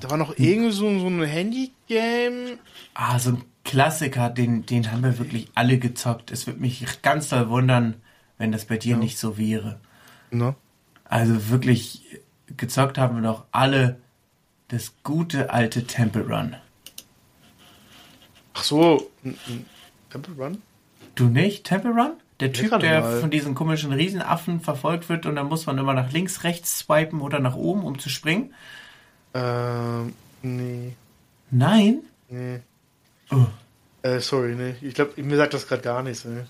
da 0.00 0.10
war 0.10 0.16
noch 0.16 0.36
irgendwie 0.36 0.72
so, 0.72 0.98
so 0.98 1.06
ein 1.06 1.22
Handy-Game. 1.22 2.58
Ah, 2.94 3.18
so 3.18 3.30
ein 3.30 3.44
Klassiker, 3.64 4.30
den, 4.30 4.66
den 4.66 4.90
haben 4.90 5.02
wir 5.02 5.18
wirklich 5.18 5.48
alle 5.54 5.78
gezockt. 5.78 6.30
Es 6.30 6.46
würde 6.46 6.60
mich 6.60 7.02
ganz 7.02 7.28
doll 7.28 7.48
wundern, 7.48 7.94
wenn 8.38 8.50
das 8.50 8.64
bei 8.64 8.76
dir 8.76 8.96
nicht 8.96 9.18
so 9.18 9.38
wäre. 9.38 9.80
Ne? 10.32 10.56
Also 11.04 11.50
wirklich 11.50 12.02
gezockt 12.56 12.98
haben 12.98 13.16
wir 13.16 13.22
doch 13.22 13.44
alle 13.52 13.98
das 14.68 14.94
gute 15.04 15.50
alte 15.50 15.86
Temple 15.86 16.22
Run. 16.22 16.56
Ach 18.54 18.64
so, 18.64 19.10
Temple 20.10 20.34
Run? 20.34 20.62
Du 21.14 21.26
nicht? 21.28 21.64
Temple 21.64 21.92
Run? 21.92 22.12
Der 22.42 22.52
Typ, 22.52 22.78
der 22.80 23.00
mal. 23.00 23.20
von 23.20 23.30
diesen 23.30 23.54
komischen 23.54 23.92
Riesenaffen 23.92 24.60
verfolgt 24.60 25.08
wird 25.08 25.26
und 25.26 25.36
dann 25.36 25.46
muss 25.46 25.66
man 25.66 25.78
immer 25.78 25.94
nach 25.94 26.10
links, 26.12 26.44
rechts 26.44 26.78
swipen 26.78 27.20
oder 27.20 27.38
nach 27.40 27.54
oben, 27.54 27.84
um 27.84 27.98
zu 27.98 28.08
springen. 28.08 28.52
Ähm, 29.34 30.14
nee, 30.42 30.94
Nein? 31.50 32.00
nee. 32.28 32.60
Oh, 33.30 33.46
Äh, 34.02 34.18
sorry, 34.20 34.54
nee. 34.56 34.74
Ich 34.80 34.94
glaube, 34.94 35.22
mir 35.22 35.36
sagt 35.36 35.54
das 35.54 35.68
gerade 35.68 35.82
gar 35.82 36.02
nichts. 36.02 36.24
Ne? 36.24 36.46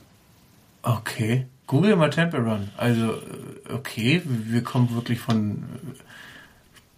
okay. 0.83 1.47
Google 1.67 1.97
mal 1.97 2.11
Temple 2.11 2.41
Run. 2.41 2.71
Also, 2.77 3.13
äh, 3.15 3.73
okay, 3.73 4.23
wir 4.25 4.63
kommen 4.63 4.95
wirklich 4.95 5.21
von 5.21 5.63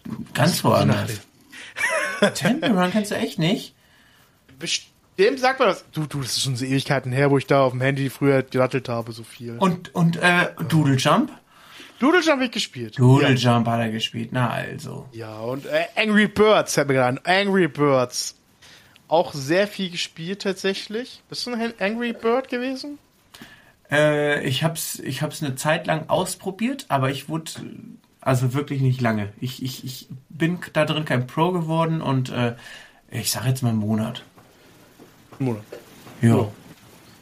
äh, 0.06 0.10
ganz 0.32 0.64
woanders. 0.64 1.20
Temple 2.34 2.70
Run 2.70 2.90
kennst 2.90 3.10
du 3.10 3.16
echt 3.16 3.38
nicht? 3.38 3.74
Bestimmt 5.16 5.40
sagt 5.40 5.58
man 5.60 5.68
das. 5.68 5.84
Du, 5.92 6.06
du, 6.06 6.20
das 6.20 6.36
ist 6.36 6.42
schon 6.42 6.56
so 6.56 6.64
Ewigkeiten 6.64 7.12
her, 7.12 7.30
wo 7.30 7.38
ich 7.38 7.46
da 7.46 7.62
auf 7.62 7.72
dem 7.72 7.80
Handy 7.80 8.10
früher 8.10 8.42
gerattelt 8.42 8.88
habe, 8.88 9.12
so 9.12 9.22
viel. 9.22 9.56
Und, 9.58 9.94
und 9.94 10.16
äh, 10.16 10.48
Doodle 10.68 10.96
Jump? 10.96 11.30
Doodle 12.00 12.20
Jump 12.20 12.32
habe 12.36 12.44
ich 12.46 12.50
gespielt. 12.50 12.98
Doodle 12.98 13.30
Ja. 13.34 13.54
Jump 13.54 13.68
hat 13.68 13.80
er 13.80 13.90
gespielt. 13.90 14.30
Na 14.32 14.50
also. 14.50 15.06
Ja, 15.12 15.38
und 15.38 15.66
äh, 15.66 15.84
Angry 15.96 16.26
Birds 16.26 16.76
hat 16.76 16.88
mir 16.88 16.94
gerade 16.94 17.20
an. 17.20 17.46
Angry 17.46 17.68
Birds. 17.68 18.36
Auch 19.06 19.32
sehr 19.32 19.68
viel 19.68 19.90
gespielt 19.90 20.42
tatsächlich. 20.42 21.22
Bist 21.28 21.46
du 21.46 21.52
ein 21.52 21.74
Angry 21.78 22.12
Bird 22.12 22.48
gewesen? 22.48 22.98
Äh, 23.90 24.44
ich 24.44 24.64
hab's, 24.64 24.98
ich 24.98 25.22
hab's 25.22 25.42
eine 25.42 25.54
Zeit 25.54 25.86
lang 25.86 26.08
ausprobiert, 26.08 26.86
aber 26.88 27.10
ich 27.10 27.28
wurde, 27.28 27.52
also 28.20 28.54
wirklich 28.54 28.80
nicht 28.80 29.00
lange. 29.00 29.32
Ich, 29.40 29.62
ich, 29.62 29.84
ich 29.84 30.08
bin 30.30 30.58
da 30.72 30.84
drin 30.86 31.04
kein 31.04 31.26
Pro 31.26 31.52
geworden 31.52 32.00
und 32.00 32.30
äh, 32.30 32.56
ich 33.10 33.30
sag 33.30 33.44
jetzt 33.46 33.62
mal 33.62 33.68
einen 33.68 33.78
Monat. 33.78 34.24
Monat. 35.40 35.62
Ja. 36.20 36.48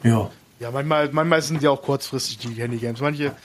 Ja. 0.03 0.29
Ja, 0.59 0.71
manchmal, 0.71 1.09
manchmal 1.11 1.41
sind 1.41 1.61
die 1.61 1.67
auch 1.67 1.81
kurzfristig, 1.81 2.37
die 2.37 2.49
Handygames. 2.53 3.01
Manche, 3.01 3.35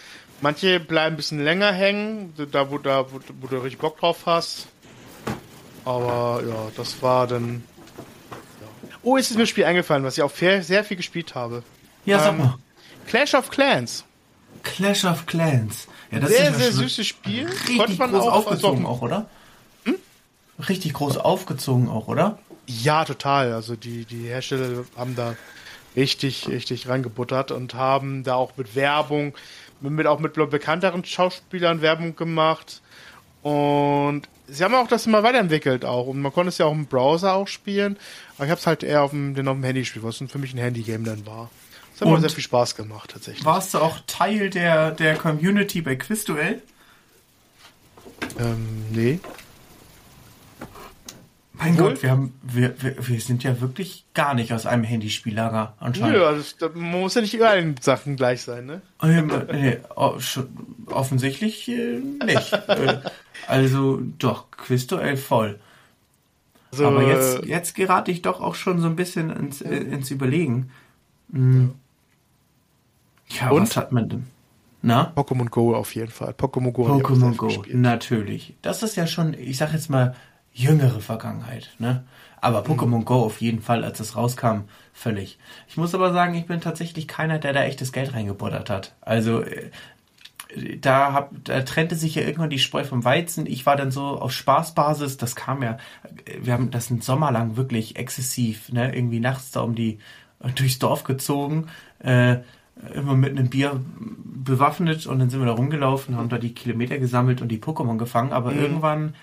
manche 0.40 0.78
bleiben 0.78 1.14
ein 1.14 1.16
bisschen 1.16 1.40
länger 1.42 1.72
hängen, 1.72 2.32
da 2.52 2.70
wo, 2.70 2.78
da, 2.78 3.10
wo, 3.10 3.18
wo 3.40 3.46
du 3.48 3.56
richtig 3.58 3.80
Bock 3.80 3.98
drauf 3.98 4.18
hast. 4.26 4.66
Aber 5.84 6.42
ja, 6.46 6.70
das 6.76 7.02
war 7.02 7.26
dann. 7.26 7.64
Ja. 8.60 8.66
Oh, 9.02 9.16
ist 9.16 9.34
mir 9.34 9.42
ein 9.42 9.46
Spiel 9.46 9.64
eingefallen, 9.64 10.04
was 10.04 10.16
ich 10.18 10.22
auch 10.22 10.30
sehr, 10.30 10.62
sehr 10.62 10.84
viel 10.84 10.96
gespielt 10.96 11.34
habe. 11.34 11.62
Ja, 12.04 12.18
sag 12.20 12.38
mal. 12.38 12.58
Clash 13.06 13.34
of 13.34 13.50
Clans. 13.50 14.04
Clash 14.62 15.04
of 15.04 15.26
Clans. 15.26 15.88
Ja, 16.10 16.20
das 16.20 16.30
Sehr, 16.30 16.38
ist 16.44 16.52
ja 16.52 16.58
sehr 16.58 16.72
süßes 16.72 17.06
Spiel. 17.06 17.46
Richtig 17.46 17.78
Konnte 17.78 17.94
man 17.98 18.10
groß 18.12 18.22
auch- 18.24 18.32
aufgezogen 18.46 18.78
also- 18.86 18.88
auch, 18.88 19.02
oder? 19.02 19.28
Richtig 20.68 20.92
groß 20.94 21.18
aufgezogen 21.18 21.88
auch, 21.88 22.08
oder? 22.08 22.38
Ja, 22.68 23.04
total. 23.06 23.54
Also 23.54 23.76
die, 23.76 24.04
die 24.04 24.28
Hersteller 24.28 24.84
haben 24.94 25.16
da 25.16 25.36
richtig, 25.96 26.48
richtig 26.48 26.86
reingebuttert 26.88 27.50
und 27.50 27.74
haben 27.74 28.24
da 28.24 28.34
auch 28.34 28.56
mit 28.56 28.76
Werbung, 28.76 29.34
mit, 29.80 30.06
auch 30.06 30.20
mit 30.20 30.34
bekannteren 30.34 31.04
Schauspielern 31.04 31.80
Werbung 31.80 32.14
gemacht. 32.14 32.82
Und 33.42 34.22
sie 34.48 34.62
haben 34.62 34.74
auch 34.74 34.86
das 34.86 35.06
immer 35.06 35.22
weiterentwickelt 35.22 35.86
auch. 35.86 36.06
Und 36.08 36.20
man 36.20 36.30
konnte 36.30 36.50
es 36.50 36.58
ja 36.58 36.66
auch 36.66 36.72
im 36.72 36.84
Browser 36.84 37.32
auch 37.34 37.48
spielen. 37.48 37.96
Aber 38.36 38.44
ich 38.44 38.50
habe 38.50 38.60
es 38.60 38.66
halt 38.66 38.82
eher 38.82 39.02
auf 39.02 39.12
dem, 39.12 39.30
auf 39.48 39.54
dem 39.54 39.64
Handy 39.64 39.80
gespielt, 39.80 40.04
was 40.04 40.18
für 40.18 40.38
mich 40.38 40.52
ein 40.52 40.58
Handygame 40.58 41.04
dann 41.04 41.26
war. 41.26 41.50
Das 41.92 42.02
hat 42.02 42.14
mir 42.14 42.20
sehr 42.20 42.30
viel 42.30 42.44
Spaß 42.44 42.76
gemacht, 42.76 43.10
tatsächlich. 43.10 43.44
Warst 43.46 43.72
du 43.72 43.78
auch 43.78 43.98
Teil 44.06 44.50
der, 44.50 44.90
der 44.90 45.16
Community 45.16 45.80
bei 45.80 45.96
Quizduell? 45.96 46.62
Ähm, 48.38 48.84
nee. 48.92 49.20
Mein 51.58 51.72
Obwohl- 51.74 51.88
Gott, 51.94 52.02
wir 52.02 52.10
haben, 52.10 52.32
wir, 52.42 52.80
wir, 52.82 53.08
wir 53.08 53.20
sind 53.20 53.42
ja 53.42 53.60
wirklich 53.60 54.04
gar 54.14 54.34
nicht 54.34 54.52
aus 54.52 54.64
einem 54.66 54.84
Handyspiellager 54.84 55.74
anscheinend. 55.80 56.16
Nö, 56.18 56.24
also, 56.24 56.42
das- 56.58 56.74
man 56.74 57.00
muss 57.00 57.14
ja 57.14 57.20
nicht 57.20 57.34
in 57.34 57.74
Sachen 57.80 58.16
gleich 58.16 58.42
sein, 58.42 58.66
ne? 58.66 58.82
Ähm, 59.02 59.30
nee, 59.52 59.78
o- 59.96 60.18
schon- 60.20 60.48
offensichtlich 60.86 61.68
äh, 61.68 61.98
nicht. 62.24 62.52
äh, 62.68 62.98
also 63.48 64.00
doch, 64.18 64.50
Quizduell 64.52 65.16
voll. 65.16 65.58
Also, 66.70 66.86
Aber 66.86 67.02
jetzt, 67.02 67.44
jetzt 67.46 67.74
gerate 67.74 68.10
ich 68.10 68.22
doch 68.22 68.40
auch 68.40 68.54
schon 68.54 68.78
so 68.80 68.86
ein 68.86 68.94
bisschen 68.96 69.30
ins, 69.30 69.60
äh, 69.62 69.74
ins 69.74 70.10
Überlegen. 70.10 70.70
Hm. 71.32 71.72
Ja, 73.30 73.50
Und? 73.50 73.62
was 73.62 73.76
hat 73.76 73.90
man 73.92 74.08
denn? 74.08 74.26
Na? 74.80 75.12
Pokémon 75.16 75.48
Go 75.50 75.74
auf 75.74 75.94
jeden 75.94 76.10
Fall. 76.10 76.32
Pokémon 76.32 76.70
Go. 76.72 76.86
Pokémon 76.86 77.34
Go, 77.36 77.46
gespielt. 77.48 77.74
natürlich. 77.76 78.54
Das 78.62 78.82
ist 78.82 78.96
ja 78.96 79.06
schon, 79.06 79.34
ich 79.34 79.56
sag 79.56 79.72
jetzt 79.72 79.90
mal, 79.90 80.14
jüngere 80.52 81.00
Vergangenheit, 81.00 81.70
ne? 81.78 82.04
Aber 82.40 82.62
Pokémon 82.62 83.04
Go 83.04 83.24
auf 83.24 83.40
jeden 83.40 83.60
Fall, 83.60 83.82
als 83.82 83.98
es 83.98 84.16
rauskam, 84.16 84.64
völlig. 84.92 85.38
Ich 85.66 85.76
muss 85.76 85.94
aber 85.94 86.12
sagen, 86.12 86.34
ich 86.34 86.46
bin 86.46 86.60
tatsächlich 86.60 87.08
keiner, 87.08 87.38
der 87.38 87.52
da 87.52 87.64
echtes 87.64 87.92
Geld 87.92 88.14
reingebuttert 88.14 88.70
hat. 88.70 88.94
Also, 89.00 89.42
äh, 89.42 89.70
da, 90.80 91.12
hab, 91.12 91.30
da 91.44 91.62
trennte 91.62 91.94
sich 91.94 92.14
ja 92.14 92.22
irgendwann 92.22 92.50
die 92.50 92.58
Spreu 92.58 92.84
vom 92.84 93.04
Weizen. 93.04 93.46
Ich 93.46 93.66
war 93.66 93.76
dann 93.76 93.90
so 93.90 94.18
auf 94.18 94.32
Spaßbasis, 94.32 95.16
das 95.16 95.36
kam 95.36 95.62
ja, 95.62 95.76
wir 96.40 96.52
haben 96.52 96.70
das 96.70 96.90
einen 96.90 97.02
Sommer 97.02 97.30
lang 97.30 97.56
wirklich 97.56 97.96
exzessiv, 97.96 98.72
ne, 98.72 98.94
irgendwie 98.94 99.20
nachts 99.20 99.50
da 99.50 99.60
um 99.60 99.74
die, 99.74 99.98
durchs 100.54 100.78
Dorf 100.78 101.04
gezogen, 101.04 101.66
äh, 101.98 102.38
immer 102.94 103.14
mit 103.14 103.30
einem 103.30 103.50
Bier 103.50 103.80
bewaffnet 103.98 105.06
und 105.06 105.18
dann 105.18 105.30
sind 105.30 105.40
wir 105.40 105.46
da 105.46 105.52
rumgelaufen, 105.52 106.16
haben 106.16 106.28
da 106.28 106.38
die 106.38 106.54
Kilometer 106.54 106.98
gesammelt 106.98 107.42
und 107.42 107.48
die 107.48 107.58
Pokémon 107.58 107.98
gefangen, 107.98 108.32
aber 108.32 108.52
irgendwann 108.54 109.14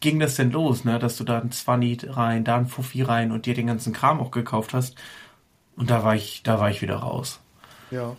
ging 0.00 0.20
das 0.20 0.36
denn 0.36 0.50
los, 0.50 0.84
ne, 0.84 0.98
dass 0.98 1.16
du 1.16 1.24
da 1.24 1.38
ein 1.40 1.52
Zwanni 1.52 1.98
rein, 2.06 2.44
da 2.44 2.56
ein 2.56 2.66
Fuffi 2.66 3.02
rein 3.02 3.32
und 3.32 3.46
dir 3.46 3.54
den 3.54 3.66
ganzen 3.66 3.92
Kram 3.92 4.20
auch 4.20 4.30
gekauft 4.30 4.74
hast. 4.74 4.96
Und 5.76 5.90
da 5.90 6.04
war 6.04 6.14
ich, 6.14 6.42
da 6.42 6.58
war 6.60 6.70
ich 6.70 6.82
wieder 6.82 6.96
raus. 6.96 7.40
Ja. 7.90 8.16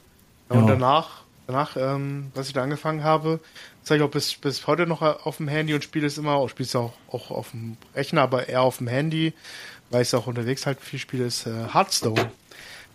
ja 0.49 0.55
und 0.55 0.67
Ja. 0.67 0.75
danach, 0.75 1.23
danach, 1.47 1.77
ähm, 1.77 2.31
was 2.33 2.47
ich 2.47 2.53
da 2.53 2.63
angefangen 2.63 3.03
habe, 3.03 3.39
zeige 3.83 4.03
ich 4.03 4.07
auch 4.07 4.11
bis, 4.11 4.35
bis 4.35 4.67
heute 4.67 4.85
noch 4.87 5.01
auf 5.01 5.37
dem 5.37 5.47
Handy 5.47 5.73
und 5.73 5.83
spiele 5.83 6.07
es 6.07 6.17
immer, 6.17 6.47
spiele 6.49 6.67
es 6.67 6.75
auch, 6.75 6.93
auch 7.11 7.31
auf 7.31 7.51
dem 7.51 7.77
Rechner, 7.95 8.21
aber 8.21 8.47
eher 8.47 8.61
auf 8.61 8.77
dem 8.77 8.87
Handy, 8.87 9.33
weil 9.89 10.01
ich 10.01 10.09
es 10.09 10.13
auch 10.13 10.27
unterwegs 10.27 10.65
halt 10.65 10.79
viel 10.79 10.99
spiele, 10.99 11.25
ist 11.25 11.47
äh, 11.47 11.73
Hearthstone. 11.73 12.31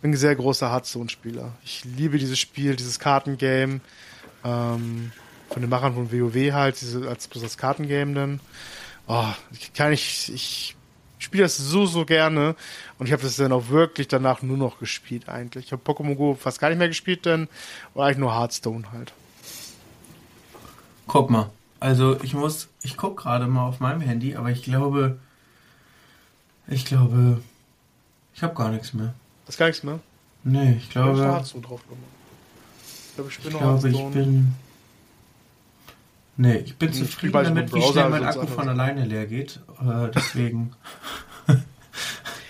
Bin 0.03 0.13
ein 0.13 0.17
sehr 0.17 0.37
großer 0.37 0.71
Hearthstone-Spieler. 0.71 1.53
Ich 1.65 1.85
liebe 1.85 2.19
dieses 2.19 2.39
Spiel, 2.39 2.77
dieses 2.77 2.99
Kartengame, 2.99 3.81
ähm, 4.45 5.13
von 5.51 5.63
den 5.63 5.71
Machern 5.71 5.95
von 5.95 6.13
WoW 6.13 6.53
halt, 6.53 6.81
diese, 6.81 7.09
als 7.09 7.29
bloß 7.29 7.43
das 7.43 7.59
Kartengame 7.59 8.15
dann. 8.15 8.41
Oh, 9.07 9.29
ich 9.53 9.73
kann 9.73 9.93
ich, 9.93 10.33
ich 10.33 10.77
spiele 11.19 11.45
das 11.45 11.57
so, 11.57 11.87
so 11.87 12.05
gerne. 12.05 12.55
Und 12.99 13.07
ich 13.07 13.13
habe 13.13 13.23
das 13.23 13.37
dann 13.37 13.53
auch 13.53 13.69
wirklich 13.69 14.09
danach 14.09 14.43
nur 14.43 14.57
noch 14.57 14.79
gespielt 14.79 15.29
eigentlich. 15.29 15.67
Ich 15.67 15.73
habe 15.73 15.83
Pokémon 15.85 16.15
Go 16.15 16.35
fast 16.35 16.61
gar 16.61 16.69
nicht 16.69 16.79
mehr 16.79 16.89
gespielt 16.89 17.27
dann. 17.27 17.49
Und 17.93 18.03
eigentlich 18.03 18.19
nur 18.19 18.35
Hearthstone 18.35 18.91
halt. 18.93 19.13
Guck 21.07 21.31
mal. 21.31 21.51
Also 21.81 22.19
ich 22.23 22.35
muss, 22.35 22.69
ich 22.83 22.97
guck 22.97 23.19
gerade 23.19 23.47
mal 23.47 23.67
auf 23.67 23.81
meinem 23.81 24.01
Handy, 24.01 24.37
aber 24.37 24.51
ich 24.51 24.63
glaube, 24.63 25.19
ich 26.67 26.87
glaube, 26.87 27.43
ich 28.35 28.43
habe 28.43 28.55
gar 28.55 28.71
nichts 28.71 28.95
mehr. 28.95 29.13
Das 29.45 29.57
ist 29.57 29.59
gar 29.59 29.67
nichts 29.67 29.83
mehr. 29.83 30.01
Nee, 30.45 30.79
ich 30.79 30.89
glaube. 30.91 31.11
Ich 31.13 31.53
glaube, 33.15 33.29
ich 33.29 33.39
glaube, 33.51 33.89
ich 33.91 34.05
bin, 34.13 34.55
nee, 36.37 36.63
ich 36.65 36.77
bin 36.77 36.93
zufrieden 36.93 37.33
damit, 37.33 37.73
mit 37.73 37.75
wie 37.75 37.83
schnell 37.83 38.05
als 38.05 38.11
mein 38.11 38.25
Akku 38.25 38.47
von 38.47 38.69
alleine 38.69 39.05
leer 39.05 39.27
geht. 39.27 39.61
Äh, 39.81 40.11
deswegen, 40.15 40.73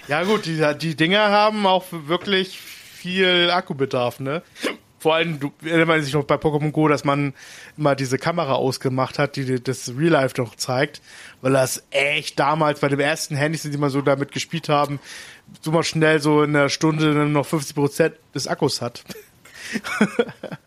Ja 0.09 0.23
gut, 0.25 0.45
die, 0.45 0.63
die 0.79 0.97
Dinger 0.97 1.31
haben 1.31 1.67
auch 1.67 1.85
wirklich 1.91 2.59
viel 2.59 3.51
Akkubedarf, 3.51 4.21
ne? 4.21 4.43
Vor 4.99 5.15
allem, 5.15 5.39
du 5.39 5.53
erinnert 5.63 5.89
man 5.89 6.03
sich 6.03 6.15
noch 6.15 6.25
bei 6.25 6.37
Pokémon 6.37 6.73
Go, 6.73 6.89
dass 6.89 7.05
man 7.05 7.35
immer 7.77 7.95
diese 7.95 8.19
Kamera 8.19 8.55
ausgemacht 8.55 9.19
hat, 9.19 9.37
die 9.37 9.63
das 9.63 9.93
Real 9.97 10.13
Life 10.13 10.41
noch 10.41 10.55
zeigt, 10.57 11.03
weil 11.43 11.53
das 11.53 11.85
echt 11.91 12.39
damals 12.39 12.81
bei 12.81 12.89
dem 12.89 13.01
ersten 13.01 13.37
Handys, 13.37 13.63
die 13.63 13.77
man 13.77 13.91
so 13.91 14.01
damit 14.01 14.33
gespielt 14.33 14.69
haben, 14.69 15.01
so 15.61 15.73
mal 15.73 15.83
schnell 15.83 16.21
so 16.21 16.43
in 16.43 16.57
einer 16.57 16.71
Stunde 16.71 17.13
noch 17.27 17.47
50 17.47 17.75
Prozent 17.75 18.15
des 18.35 18.47
Akkus 18.47 18.81
hat. 18.81 19.05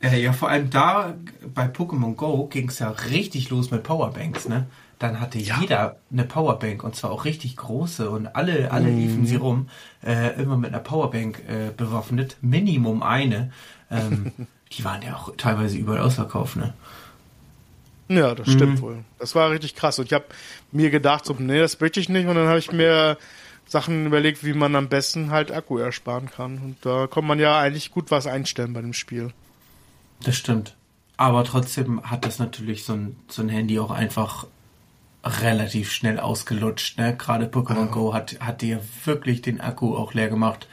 Äh, 0.00 0.22
ja, 0.22 0.32
vor 0.32 0.48
allem 0.48 0.70
da 0.70 1.14
bei 1.54 1.66
Pokémon 1.66 2.14
Go 2.14 2.46
ging 2.46 2.68
es 2.68 2.78
ja 2.78 2.90
richtig 2.90 3.50
los 3.50 3.70
mit 3.70 3.82
Powerbanks, 3.82 4.48
ne? 4.48 4.66
Dann 4.98 5.20
hatte 5.20 5.38
jeder 5.38 5.96
eine 6.10 6.24
Powerbank 6.24 6.82
und 6.82 6.96
zwar 6.96 7.12
auch 7.12 7.24
richtig 7.24 7.56
große 7.56 8.10
und 8.10 8.26
alle, 8.26 8.72
alle 8.72 8.90
liefen 8.90 9.26
sie 9.26 9.36
rum, 9.36 9.68
äh, 10.04 10.40
immer 10.40 10.56
mit 10.56 10.70
einer 10.72 10.82
Powerbank 10.82 11.42
äh, 11.48 11.70
bewaffnet, 11.76 12.36
Minimum 12.40 13.02
eine. 13.04 13.52
Ähm, 13.90 14.32
die 14.72 14.84
waren 14.84 15.02
ja 15.02 15.14
auch 15.14 15.34
teilweise 15.36 15.78
überall 15.78 16.00
ausverkauft, 16.00 16.56
ne? 16.56 16.74
Ja, 18.08 18.34
das 18.34 18.50
stimmt 18.50 18.80
wohl. 18.80 19.04
Das 19.18 19.34
war 19.34 19.50
richtig 19.50 19.74
krass. 19.74 19.98
Und 19.98 20.06
ich 20.06 20.14
habe 20.14 20.24
mir 20.72 20.90
gedacht, 20.90 21.26
so, 21.26 21.36
nee, 21.38 21.58
das 21.58 21.78
möchte 21.78 22.00
ich 22.00 22.08
nicht. 22.08 22.26
Und 22.26 22.36
dann 22.36 22.48
habe 22.48 22.58
ich 22.58 22.72
mir 22.72 23.18
Sachen 23.66 24.06
überlegt, 24.06 24.44
wie 24.44 24.54
man 24.54 24.74
am 24.76 24.88
besten 24.88 25.30
halt 25.30 25.52
Akku 25.52 25.76
ersparen 25.76 26.30
kann. 26.30 26.58
Und 26.58 26.76
da 26.82 27.06
kann 27.06 27.26
man 27.26 27.38
ja 27.38 27.60
eigentlich 27.60 27.90
gut 27.90 28.10
was 28.10 28.26
einstellen 28.26 28.72
bei 28.72 28.80
dem 28.80 28.94
Spiel. 28.94 29.32
Das 30.22 30.36
stimmt. 30.36 30.74
Aber 31.16 31.44
trotzdem 31.44 32.02
hat 32.08 32.24
das 32.24 32.38
natürlich 32.38 32.84
so 32.84 32.94
ein, 32.94 33.16
so 33.28 33.42
ein 33.42 33.48
Handy 33.48 33.78
auch 33.78 33.90
einfach 33.90 34.46
relativ 35.24 35.92
schnell 35.92 36.20
ausgelutscht. 36.20 36.98
Ne? 36.98 37.16
Gerade 37.16 37.46
Pokémon 37.46 37.86
Go 37.86 38.14
hat, 38.14 38.38
hat 38.40 38.62
dir 38.62 38.80
wirklich 39.04 39.42
den 39.42 39.60
Akku 39.60 39.96
auch 39.96 40.14
leer 40.14 40.28
gemacht. 40.28 40.68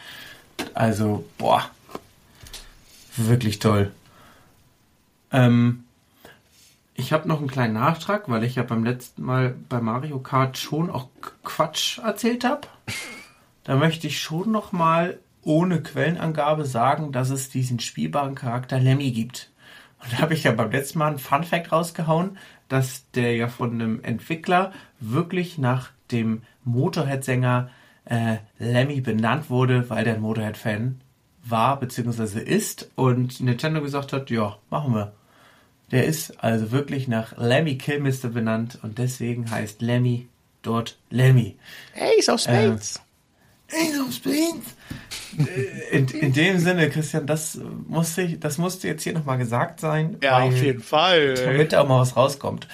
Also, 0.74 1.26
boah. 1.38 1.70
Wirklich 3.18 3.60
toll. 3.60 3.92
Ähm, 5.32 5.84
ich 6.94 7.12
habe 7.12 7.28
noch 7.28 7.40
einen 7.40 7.50
kleinen 7.50 7.74
Nachtrag, 7.74 8.30
weil 8.30 8.44
ich 8.44 8.56
ja 8.56 8.64
beim 8.64 8.84
letzten 8.84 9.24
Mal 9.24 9.56
bei 9.70 9.82
Mario 9.82 10.20
Kart 10.20 10.58
schon 10.58 10.90
auch 10.90 11.08
Quatsch 11.44 12.00
erzählt 12.00 12.44
habe. 12.44 12.68
Da 13.64 13.76
möchte 13.76 14.08
ich 14.08 14.22
schon 14.22 14.52
noch 14.52 14.72
mal 14.72 15.18
ohne 15.46 15.82
Quellenangabe 15.82 16.66
sagen, 16.66 17.12
dass 17.12 17.30
es 17.30 17.50
diesen 17.50 17.80
spielbaren 17.80 18.36
Charakter 18.36 18.80
Lemmy 18.80 19.12
gibt. 19.12 19.52
Und 20.04 20.14
da 20.14 20.18
habe 20.18 20.34
ich 20.34 20.44
ja 20.44 20.52
beim 20.52 20.72
letzten 20.72 21.00
Mal 21.00 21.08
einen 21.08 21.20
Fun 21.20 21.44
Fact 21.44 21.72
rausgehauen, 21.72 22.38
dass 22.68 23.10
der 23.12 23.36
ja 23.36 23.48
von 23.48 23.74
einem 23.74 24.04
Entwickler 24.04 24.74
wirklich 25.00 25.58
nach 25.58 25.92
dem 26.12 26.42
Motorhead-Sänger 26.64 27.70
äh, 28.06 28.38
Lemmy 28.60 29.02
benannt 29.02 29.50
wurde, 29.50 29.90
weil 29.90 30.04
der 30.04 30.16
ein 30.16 30.22
Motorhead-Fan 30.22 31.00
war 31.44 31.80
bzw. 31.80 32.40
ist 32.40 32.92
und 32.96 33.40
Nintendo 33.40 33.82
gesagt 33.82 34.14
hat, 34.14 34.30
ja, 34.32 34.58
machen 34.70 34.94
wir. 34.94 35.14
Der 35.92 36.06
ist 36.06 36.44
also 36.44 36.72
wirklich 36.72 37.08
nach 37.08 37.38
Lemmy 37.38 37.78
Kilmister 37.78 38.30
benannt 38.30 38.80
und 38.82 38.98
deswegen 38.98 39.52
heißt 39.52 39.84
Lemmy 39.84 40.28
dort 40.64 40.98
Lemmy. 41.12 41.56
Ace 41.96 42.30
of 42.30 42.42
Spades. 42.42 43.05
Äh, 45.38 45.98
In, 45.98 46.08
in 46.08 46.34
dem 46.34 46.60
Sinne, 46.60 46.90
Christian, 46.90 47.26
das 47.28 47.60
musste, 47.88 48.22
ich, 48.22 48.40
das 48.40 48.58
musste 48.58 48.88
jetzt 48.88 49.04
hier 49.04 49.14
nochmal 49.14 49.38
gesagt 49.38 49.80
sein. 49.80 50.18
Ja, 50.24 50.40
weil- 50.40 50.48
auf 50.50 50.62
jeden 50.62 50.82
Fall. 50.82 51.34
Damit 51.36 51.74
da 51.74 51.82
auch 51.82 51.88
mal 51.88 52.00
was 52.00 52.16
rauskommt. 52.16 52.68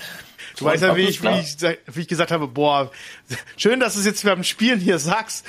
Du 0.58 0.66
weißt 0.66 0.84
ja, 0.84 0.96
wie 0.96 1.02
ich, 1.04 1.24
wie, 1.24 1.40
ich, 1.40 1.56
wie 1.92 2.02
ich 2.02 2.08
gesagt 2.08 2.30
habe, 2.30 2.48
boah, 2.48 2.92
schön, 3.58 3.80
dass 3.80 3.94
du 3.96 4.00
es 4.02 4.06
jetzt 4.06 4.24
beim 4.24 4.44
Spielen 4.44 4.80
hier 4.80 5.00
sagst. 5.00 5.46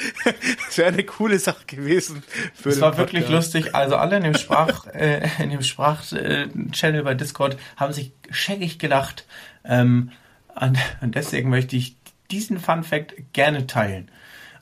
Das 0.66 0.78
wäre 0.78 0.88
eine 0.88 1.04
coole 1.04 1.38
Sache 1.38 1.66
gewesen. 1.66 2.22
Für 2.54 2.70
Es 2.70 2.80
war 2.80 2.96
wirklich 2.96 3.24
Podcast. 3.26 3.52
lustig. 3.54 3.74
Also 3.74 3.96
alle 3.96 4.16
in 4.16 4.22
dem 4.22 4.34
Sprach, 4.36 4.86
äh, 4.94 5.28
in 5.42 5.50
dem 5.50 5.60
Sprach-Channel 5.62 7.02
bei 7.02 7.12
Discord 7.14 7.58
haben 7.76 7.92
sich 7.92 8.12
scheckig 8.30 8.78
gelacht. 8.78 9.26
Ähm, 9.64 10.12
und, 10.58 10.78
und 11.02 11.14
deswegen 11.14 11.50
möchte 11.50 11.76
ich 11.76 11.96
diesen 12.30 12.58
Fun 12.58 12.82
Fact 12.82 13.14
gerne 13.34 13.66
teilen. 13.66 14.10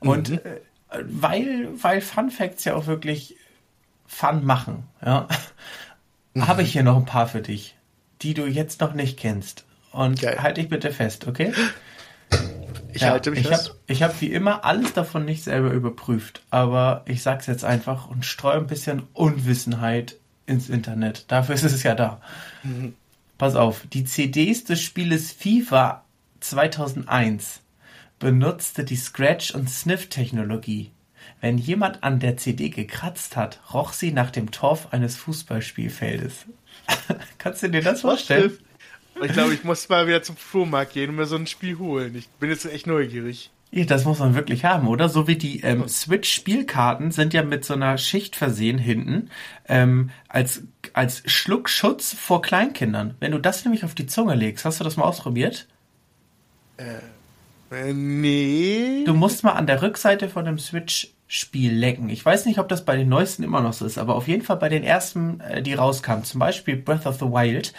Und 0.00 0.30
Mhm. 0.30 0.36
äh, 0.38 0.60
weil, 1.04 1.68
weil 1.82 2.00
Fun 2.00 2.30
Facts 2.30 2.64
ja 2.64 2.74
auch 2.74 2.86
wirklich 2.86 3.36
Fun 4.06 4.44
machen, 4.44 4.84
ja, 5.04 5.28
mhm. 6.34 6.48
habe 6.48 6.62
ich 6.62 6.72
hier 6.72 6.82
noch 6.82 6.96
ein 6.96 7.04
paar 7.04 7.28
für 7.28 7.42
dich, 7.42 7.76
die 8.22 8.34
du 8.34 8.46
jetzt 8.46 8.80
noch 8.80 8.92
nicht 8.92 9.18
kennst. 9.18 9.64
Und 9.92 10.20
Geil. 10.20 10.40
halt 10.40 10.56
dich 10.56 10.68
bitte 10.68 10.92
fest, 10.92 11.26
okay? 11.26 11.52
Ich 12.92 13.02
ja, 13.02 13.10
halte 13.10 13.30
mich 13.30 13.40
ich 13.40 13.48
fest. 13.48 13.70
Hab, 13.70 13.76
ich 13.86 14.02
habe 14.02 14.14
wie 14.20 14.32
immer 14.32 14.64
alles 14.64 14.92
davon 14.92 15.24
nicht 15.24 15.44
selber 15.44 15.70
überprüft, 15.70 16.42
aber 16.50 17.02
ich 17.06 17.22
sag's 17.22 17.46
jetzt 17.46 17.64
einfach 17.64 18.08
und 18.08 18.24
streue 18.24 18.56
ein 18.56 18.66
bisschen 18.66 19.04
Unwissenheit 19.12 20.16
ins 20.46 20.68
Internet. 20.68 21.24
Dafür 21.28 21.54
ist 21.54 21.64
es 21.64 21.82
ja 21.82 21.94
da. 21.94 22.20
Mhm. 22.62 22.94
Pass 23.38 23.54
auf, 23.54 23.86
die 23.92 24.04
CDs 24.04 24.64
des 24.64 24.82
Spieles 24.82 25.32
FIFA 25.32 26.04
2001 26.40 27.60
benutzte 28.20 28.84
die 28.84 28.96
Scratch- 28.96 29.52
und 29.52 29.68
Sniff-Technologie. 29.68 30.92
Wenn 31.40 31.58
jemand 31.58 32.04
an 32.04 32.20
der 32.20 32.36
CD 32.36 32.68
gekratzt 32.68 33.34
hat, 33.34 33.60
roch 33.74 33.92
sie 33.92 34.12
nach 34.12 34.30
dem 34.30 34.52
Torf 34.52 34.92
eines 34.92 35.16
Fußballspielfeldes. 35.16 36.46
Kannst 37.38 37.62
du 37.62 37.70
dir 37.70 37.82
das 37.82 38.02
vorstellen? 38.02 38.56
Ich 39.22 39.32
glaube, 39.32 39.54
ich 39.54 39.64
muss 39.64 39.88
mal 39.88 40.06
wieder 40.06 40.22
zum 40.22 40.36
Flohmarkt 40.36 40.92
gehen 40.92 41.10
und 41.10 41.16
mir 41.16 41.26
so 41.26 41.36
ein 41.36 41.46
Spiel 41.46 41.78
holen. 41.78 42.14
Ich 42.14 42.28
bin 42.28 42.50
jetzt 42.50 42.64
echt 42.64 42.86
neugierig. 42.86 43.50
Ja, 43.72 43.84
das 43.84 44.04
muss 44.04 44.18
man 44.18 44.34
wirklich 44.34 44.64
haben, 44.64 44.88
oder? 44.88 45.08
So 45.08 45.26
wie 45.26 45.36
die 45.36 45.60
ähm, 45.60 45.86
Switch-Spielkarten 45.86 47.12
sind 47.12 47.32
ja 47.32 47.42
mit 47.42 47.64
so 47.64 47.74
einer 47.74 47.98
Schicht 47.98 48.34
versehen 48.34 48.78
hinten, 48.78 49.30
ähm, 49.68 50.10
als, 50.28 50.64
als 50.92 51.22
Schluckschutz 51.26 52.14
vor 52.14 52.42
Kleinkindern. 52.42 53.14
Wenn 53.20 53.32
du 53.32 53.38
das 53.38 53.64
nämlich 53.64 53.84
auf 53.84 53.94
die 53.94 54.06
Zunge 54.06 54.34
legst, 54.34 54.64
hast 54.64 54.80
du 54.80 54.84
das 54.84 54.96
mal 54.96 55.04
ausprobiert? 55.04 55.68
Äh, 56.78 57.00
äh 57.70 57.92
nee. 57.92 59.04
Du 59.04 59.14
musst 59.14 59.44
mal 59.44 59.52
an 59.52 59.66
der 59.66 59.82
Rückseite 59.82 60.28
von 60.28 60.44
dem 60.44 60.58
Switch-Spiel 60.58 61.72
lecken. 61.72 62.08
Ich 62.08 62.24
weiß 62.24 62.46
nicht, 62.46 62.58
ob 62.58 62.68
das 62.68 62.84
bei 62.84 62.96
den 62.96 63.08
neuesten 63.08 63.42
immer 63.42 63.60
noch 63.60 63.72
so 63.72 63.86
ist, 63.86 63.98
aber 63.98 64.14
auf 64.14 64.28
jeden 64.28 64.42
Fall 64.42 64.56
bei 64.56 64.68
den 64.68 64.84
ersten, 64.84 65.40
äh, 65.40 65.62
die 65.62 65.74
rauskamen, 65.74 66.24
zum 66.24 66.40
Beispiel 66.40 66.76
Breath 66.76 67.06
of 67.06 67.16
the 67.16 67.26
Wild, 67.26 67.72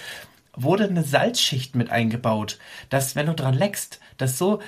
wurde 0.55 0.85
eine 0.85 1.03
Salzschicht 1.03 1.75
mit 1.75 1.89
eingebaut, 1.89 2.59
dass 2.89 3.15
wenn 3.15 3.27
du 3.27 3.33
dran 3.33 3.53
leckst, 3.53 3.99
das 4.17 4.37
so 4.37 4.59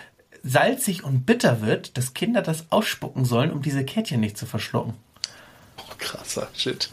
salzig 0.44 1.04
und 1.04 1.26
bitter 1.26 1.62
wird, 1.62 1.98
dass 1.98 2.14
Kinder 2.14 2.42
das 2.42 2.66
ausspucken 2.70 3.26
sollen, 3.26 3.52
um 3.52 3.62
diese 3.62 3.86
Kettchen 3.86 4.20
nicht 4.20 4.38
zu 4.38 4.46
verschlucken. 4.46 4.94
Oh, 5.78 5.94
krasser 5.98 6.48
Shit. 6.54 6.90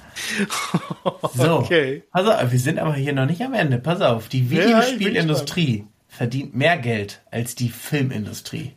so, 1.34 1.58
okay. 1.58 2.04
Also, 2.12 2.30
wir 2.30 2.58
sind 2.58 2.78
aber 2.78 2.94
hier 2.94 3.12
noch 3.12 3.26
nicht 3.26 3.42
am 3.42 3.54
Ende. 3.54 3.78
Pass 3.78 4.00
auf, 4.00 4.28
die 4.28 4.50
Videospielindustrie 4.50 5.78
ja, 5.78 5.84
verdient 6.20 6.54
mehr 6.54 6.76
Geld 6.76 7.22
als 7.30 7.54
die 7.54 7.70
Filmindustrie. 7.70 8.72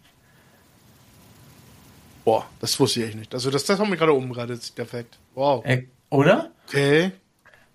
Boah, 2.23 2.45
das 2.61 2.79
wusste 2.79 3.01
ich 3.01 3.07
echt 3.07 3.17
nicht. 3.17 3.33
Also 3.33 3.51
das, 3.51 3.65
das 3.65 3.81
haben 3.81 3.89
wir 3.89 3.97
gerade 3.97 4.13
umgeradelt, 4.13 4.77
der 4.77 4.85
Fakt. 4.85 5.17
Wow. 5.35 5.61
Äh, 5.65 5.83
oder? 6.09 6.51
Okay. 6.69 7.11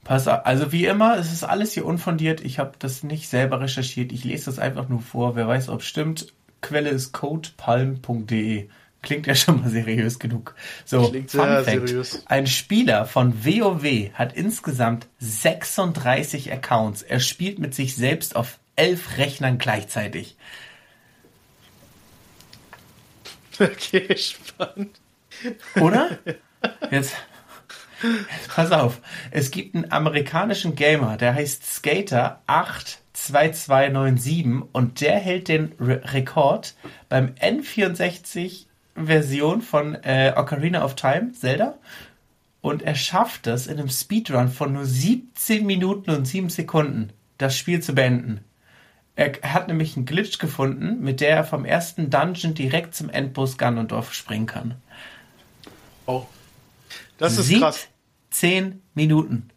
Pass 0.04 0.26
auf, 0.26 0.46
also 0.46 0.72
wie 0.72 0.86
immer, 0.86 1.18
es 1.18 1.34
ist 1.34 1.44
alles 1.44 1.74
hier 1.74 1.84
unfundiert. 1.84 2.40
Ich 2.40 2.58
habe 2.58 2.76
das 2.78 3.02
nicht 3.02 3.28
selber 3.28 3.60
recherchiert. 3.60 4.10
Ich 4.10 4.24
lese 4.24 4.46
das 4.46 4.58
einfach 4.58 4.88
nur 4.88 5.02
vor. 5.02 5.36
Wer 5.36 5.46
weiß, 5.46 5.68
ob 5.68 5.82
es 5.82 5.86
stimmt. 5.86 6.32
Quelle 6.62 6.88
ist 6.88 7.12
codepalm.de. 7.12 8.70
Klingt 9.02 9.26
ja 9.26 9.34
schon 9.34 9.60
mal 9.60 9.68
seriös 9.68 10.18
genug. 10.18 10.54
So, 10.86 11.10
Klingt 11.10 11.30
Fun 11.30 11.40
Fact. 11.40 11.66
Seriös. 11.66 12.22
Ein 12.24 12.46
Spieler 12.46 13.04
von 13.04 13.44
WoW 13.44 14.14
hat 14.14 14.32
insgesamt 14.32 15.08
36 15.18 16.50
Accounts. 16.54 17.02
Er 17.02 17.20
spielt 17.20 17.58
mit 17.58 17.74
sich 17.74 17.94
selbst 17.94 18.34
auf 18.34 18.58
elf 18.78 19.18
Rechnern 19.18 19.58
gleichzeitig. 19.58 20.36
Okay, 23.58 24.16
spannend. 24.16 25.00
Oder? 25.80 26.18
Jetzt, 26.90 27.14
jetzt 28.02 28.48
pass 28.48 28.72
auf. 28.72 29.00
Es 29.30 29.52
gibt 29.52 29.76
einen 29.76 29.92
amerikanischen 29.92 30.74
Gamer, 30.74 31.16
der 31.16 31.34
heißt 31.34 31.64
Skater 31.64 32.42
8 32.46 32.98
2297 33.18 34.68
und 34.72 35.00
der 35.00 35.18
hält 35.18 35.48
den 35.48 35.72
Re 35.80 36.00
Rekord 36.12 36.74
beim 37.08 37.34
N64 37.40 38.66
Version 38.94 39.60
von 39.60 39.96
äh, 40.02 40.32
Ocarina 40.36 40.84
of 40.84 40.94
Time, 40.94 41.32
Zelda. 41.32 41.78
Und 42.60 42.82
er 42.82 42.94
schafft 42.94 43.46
es 43.46 43.66
in 43.66 43.78
einem 43.78 43.88
Speedrun 43.88 44.48
von 44.48 44.72
nur 44.72 44.84
17 44.84 45.64
Minuten 45.64 46.10
und 46.10 46.26
7 46.26 46.48
Sekunden, 46.48 47.12
das 47.38 47.56
Spiel 47.56 47.80
zu 47.80 47.94
beenden. 47.94 48.44
Er 49.18 49.32
hat 49.52 49.66
nämlich 49.66 49.96
einen 49.96 50.06
Glitch 50.06 50.38
gefunden, 50.38 51.00
mit 51.00 51.20
der 51.20 51.30
er 51.30 51.44
vom 51.44 51.64
ersten 51.64 52.08
Dungeon 52.08 52.54
direkt 52.54 52.94
zum 52.94 53.10
Endboss 53.10 53.58
Ganondorf 53.58 54.14
springen 54.14 54.46
kann. 54.46 54.76
Oh. 56.06 56.24
Das 57.18 57.36
ist 57.36 57.52
krass. 57.58 57.88
10 58.30 58.80
Minuten. 58.94 59.50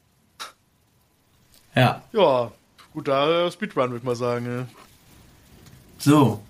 Ja. 1.76 2.01
Ja, 2.12 2.51
guter 2.91 3.51
Speedrun, 3.51 3.91
würde 3.91 3.97
ich 3.97 4.03
mal 4.03 4.16
sagen. 4.16 4.47
Ja. 4.47 4.68
So. 5.99 6.41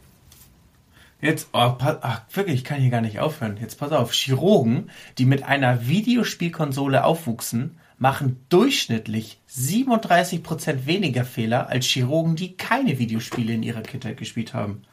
Jetzt, 1.19 1.49
oh, 1.51 1.75
ach, 1.79 2.21
wirklich, 2.31 2.55
ich 2.55 2.63
kann 2.63 2.79
hier 2.79 2.91
gar 2.91 3.01
nicht 3.01 3.19
aufhören. 3.19 3.57
Jetzt 3.59 3.77
pass 3.77 3.91
auf. 3.91 4.13
Chirurgen, 4.13 4.89
die 5.17 5.25
mit 5.25 5.43
einer 5.43 5.85
Videospielkonsole 5.85 7.03
aufwuchsen, 7.03 7.77
machen 8.01 8.43
durchschnittlich 8.49 9.39
37% 9.47 10.87
weniger 10.87 11.23
Fehler 11.23 11.69
als 11.69 11.85
Chirurgen, 11.85 12.35
die 12.35 12.57
keine 12.57 12.97
Videospiele 12.97 13.53
in 13.53 13.61
ihrer 13.61 13.83
Kindheit 13.83 14.17
gespielt 14.17 14.53
haben. 14.53 14.81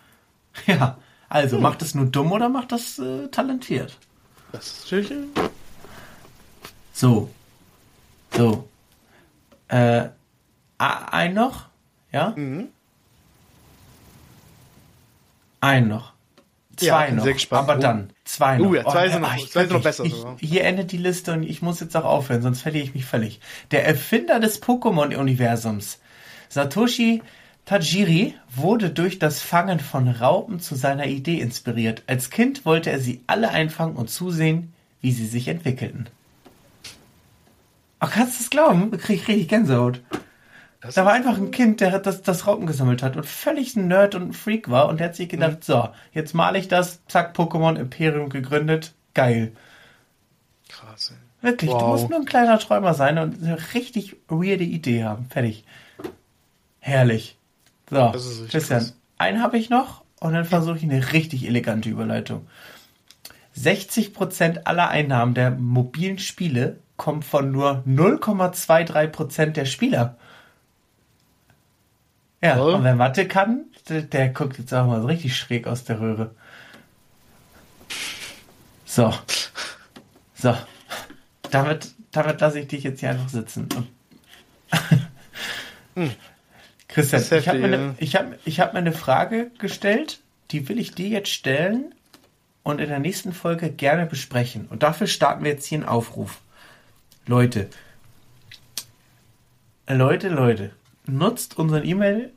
Ja, 0.66 0.98
also 1.28 1.56
hm. 1.56 1.62
macht 1.62 1.82
das 1.82 1.94
nur 1.94 2.06
dumm 2.06 2.32
oder 2.32 2.48
macht 2.48 2.72
das 2.72 2.98
äh, 2.98 3.28
talentiert? 3.28 3.96
Das 4.50 4.66
ist 4.66 4.88
schön. 4.88 5.28
So. 6.92 7.30
So. 8.36 8.68
Äh, 9.68 10.08
ein 10.78 11.34
noch, 11.34 11.66
ja? 12.10 12.30
Mhm. 12.34 12.68
Ein 15.60 15.86
noch. 15.86 16.12
Zwei 16.76 17.08
ja, 17.08 17.12
noch. 17.12 17.50
Aber 17.50 17.76
oh. 17.76 17.80
dann 17.80 18.10
zwei 18.28 18.58
noch. 18.58 18.66
Uh, 18.66 18.74
ja, 18.74 18.84
zwei, 18.84 19.06
oh, 19.06 19.10
sind, 19.10 19.22
noch, 19.22 19.30
ach, 19.30 19.48
zwei 19.48 19.60
sind 19.62 19.72
noch 19.72 19.82
besser. 19.82 20.04
Ich, 20.04 20.14
hier 20.40 20.64
endet 20.64 20.92
die 20.92 20.98
Liste 20.98 21.32
und 21.32 21.42
ich 21.42 21.62
muss 21.62 21.80
jetzt 21.80 21.96
auch 21.96 22.04
aufhören, 22.04 22.42
sonst 22.42 22.62
verliere 22.62 22.84
ich 22.84 22.94
mich 22.94 23.04
völlig. 23.04 23.40
Der 23.70 23.86
Erfinder 23.86 24.38
des 24.40 24.62
Pokémon-Universums, 24.62 25.98
Satoshi 26.48 27.22
Tajiri, 27.64 28.34
wurde 28.54 28.90
durch 28.90 29.18
das 29.18 29.42
Fangen 29.42 29.80
von 29.80 30.08
Raupen 30.08 30.60
zu 30.60 30.74
seiner 30.74 31.06
Idee 31.06 31.40
inspiriert. 31.40 32.02
Als 32.06 32.30
Kind 32.30 32.64
wollte 32.64 32.90
er 32.90 33.00
sie 33.00 33.22
alle 33.26 33.50
einfangen 33.50 33.96
und 33.96 34.08
zusehen, 34.08 34.72
wie 35.00 35.12
sie 35.12 35.26
sich 35.26 35.48
entwickelten. 35.48 36.08
Ach, 38.00 38.10
kannst 38.10 38.38
du 38.38 38.44
es 38.44 38.50
glauben? 38.50 38.90
Krieg 38.92 39.22
ich 39.22 39.28
richtig 39.28 39.48
Gänsehaut. 39.48 40.00
Das 40.80 40.94
da 40.94 41.04
war 41.04 41.12
einfach 41.12 41.36
ein 41.36 41.50
Kind, 41.50 41.80
der 41.80 41.98
das, 41.98 42.22
das 42.22 42.46
Raupen 42.46 42.66
gesammelt 42.66 43.02
hat 43.02 43.16
und 43.16 43.26
völlig 43.26 43.74
ein 43.74 43.88
Nerd 43.88 44.14
und 44.14 44.28
ein 44.28 44.32
Freak 44.32 44.70
war 44.70 44.88
und 44.88 45.00
der 45.00 45.08
hat 45.08 45.16
sich 45.16 45.28
gedacht, 45.28 45.58
mhm. 45.58 45.62
so, 45.62 45.88
jetzt 46.12 46.34
male 46.34 46.58
ich 46.58 46.68
das, 46.68 47.04
zack, 47.08 47.36
Pokémon 47.36 47.76
Imperium 47.76 48.28
gegründet, 48.28 48.94
geil. 49.14 49.52
Krass. 50.68 51.12
Ey. 51.12 51.28
Wirklich, 51.40 51.70
wow. 51.70 51.80
du 51.80 51.86
musst 51.86 52.10
nur 52.10 52.18
ein 52.18 52.24
kleiner 52.24 52.58
Träumer 52.58 52.94
sein 52.94 53.18
und 53.18 53.42
eine 53.42 53.58
richtig 53.74 54.16
weirde 54.28 54.64
Idee 54.64 55.04
haben. 55.04 55.26
Fertig. 55.30 55.64
Herrlich. 56.80 57.38
So, 57.90 58.12
Christian, 58.48 58.80
krass. 58.80 58.96
einen 59.18 59.42
habe 59.42 59.58
ich 59.58 59.70
noch 59.70 60.02
und 60.20 60.32
dann 60.32 60.44
versuche 60.44 60.78
ich 60.78 60.82
eine 60.82 61.12
richtig 61.12 61.46
elegante 61.46 61.88
Überleitung. 61.88 62.46
60% 63.56 64.64
aller 64.64 64.88
Einnahmen 64.88 65.34
der 65.34 65.50
mobilen 65.50 66.18
Spiele 66.18 66.78
kommen 66.96 67.22
von 67.22 67.50
nur 67.50 67.82
0,23% 67.86 69.52
der 69.52 69.64
Spieler. 69.64 70.16
Ja, 72.40 72.60
oh. 72.60 72.74
und 72.74 72.84
wer 72.84 72.94
Mathe 72.94 73.26
kann, 73.26 73.64
der, 73.88 74.02
der, 74.02 74.28
guckt 74.28 74.58
jetzt 74.58 74.72
auch 74.72 74.86
mal 74.86 75.00
so 75.00 75.06
richtig 75.06 75.36
schräg 75.36 75.66
aus 75.66 75.84
der 75.84 76.00
Röhre. 76.00 76.34
So. 78.84 79.12
So. 80.34 80.56
Damit, 81.50 81.88
damit 82.12 82.40
lasse 82.40 82.60
ich 82.60 82.68
dich 82.68 82.84
jetzt 82.84 83.00
hier 83.00 83.10
einfach 83.10 83.28
sitzen. 83.28 83.68
hm. 85.94 86.12
Christian, 86.86 87.40
ich 87.40 87.48
habe 87.48 87.58
mir, 87.58 87.94
ich 87.98 88.16
hab, 88.16 88.26
ich 88.44 88.60
hab 88.60 88.72
mir 88.72 88.78
eine 88.78 88.92
Frage 88.92 89.50
gestellt, 89.58 90.20
die 90.50 90.68
will 90.68 90.78
ich 90.78 90.94
dir 90.94 91.08
jetzt 91.08 91.30
stellen 91.30 91.94
und 92.62 92.80
in 92.80 92.88
der 92.88 92.98
nächsten 92.98 93.32
Folge 93.32 93.70
gerne 93.70 94.06
besprechen. 94.06 94.66
Und 94.68 94.82
dafür 94.82 95.06
starten 95.06 95.44
wir 95.44 95.52
jetzt 95.52 95.66
hier 95.66 95.78
einen 95.78 95.88
Aufruf. 95.88 96.40
Leute, 97.26 97.68
Leute, 99.86 100.28
Leute, 100.28 100.70
nutzt 101.08 101.58
unseren 101.58 101.84
E-Mail, 101.84 102.32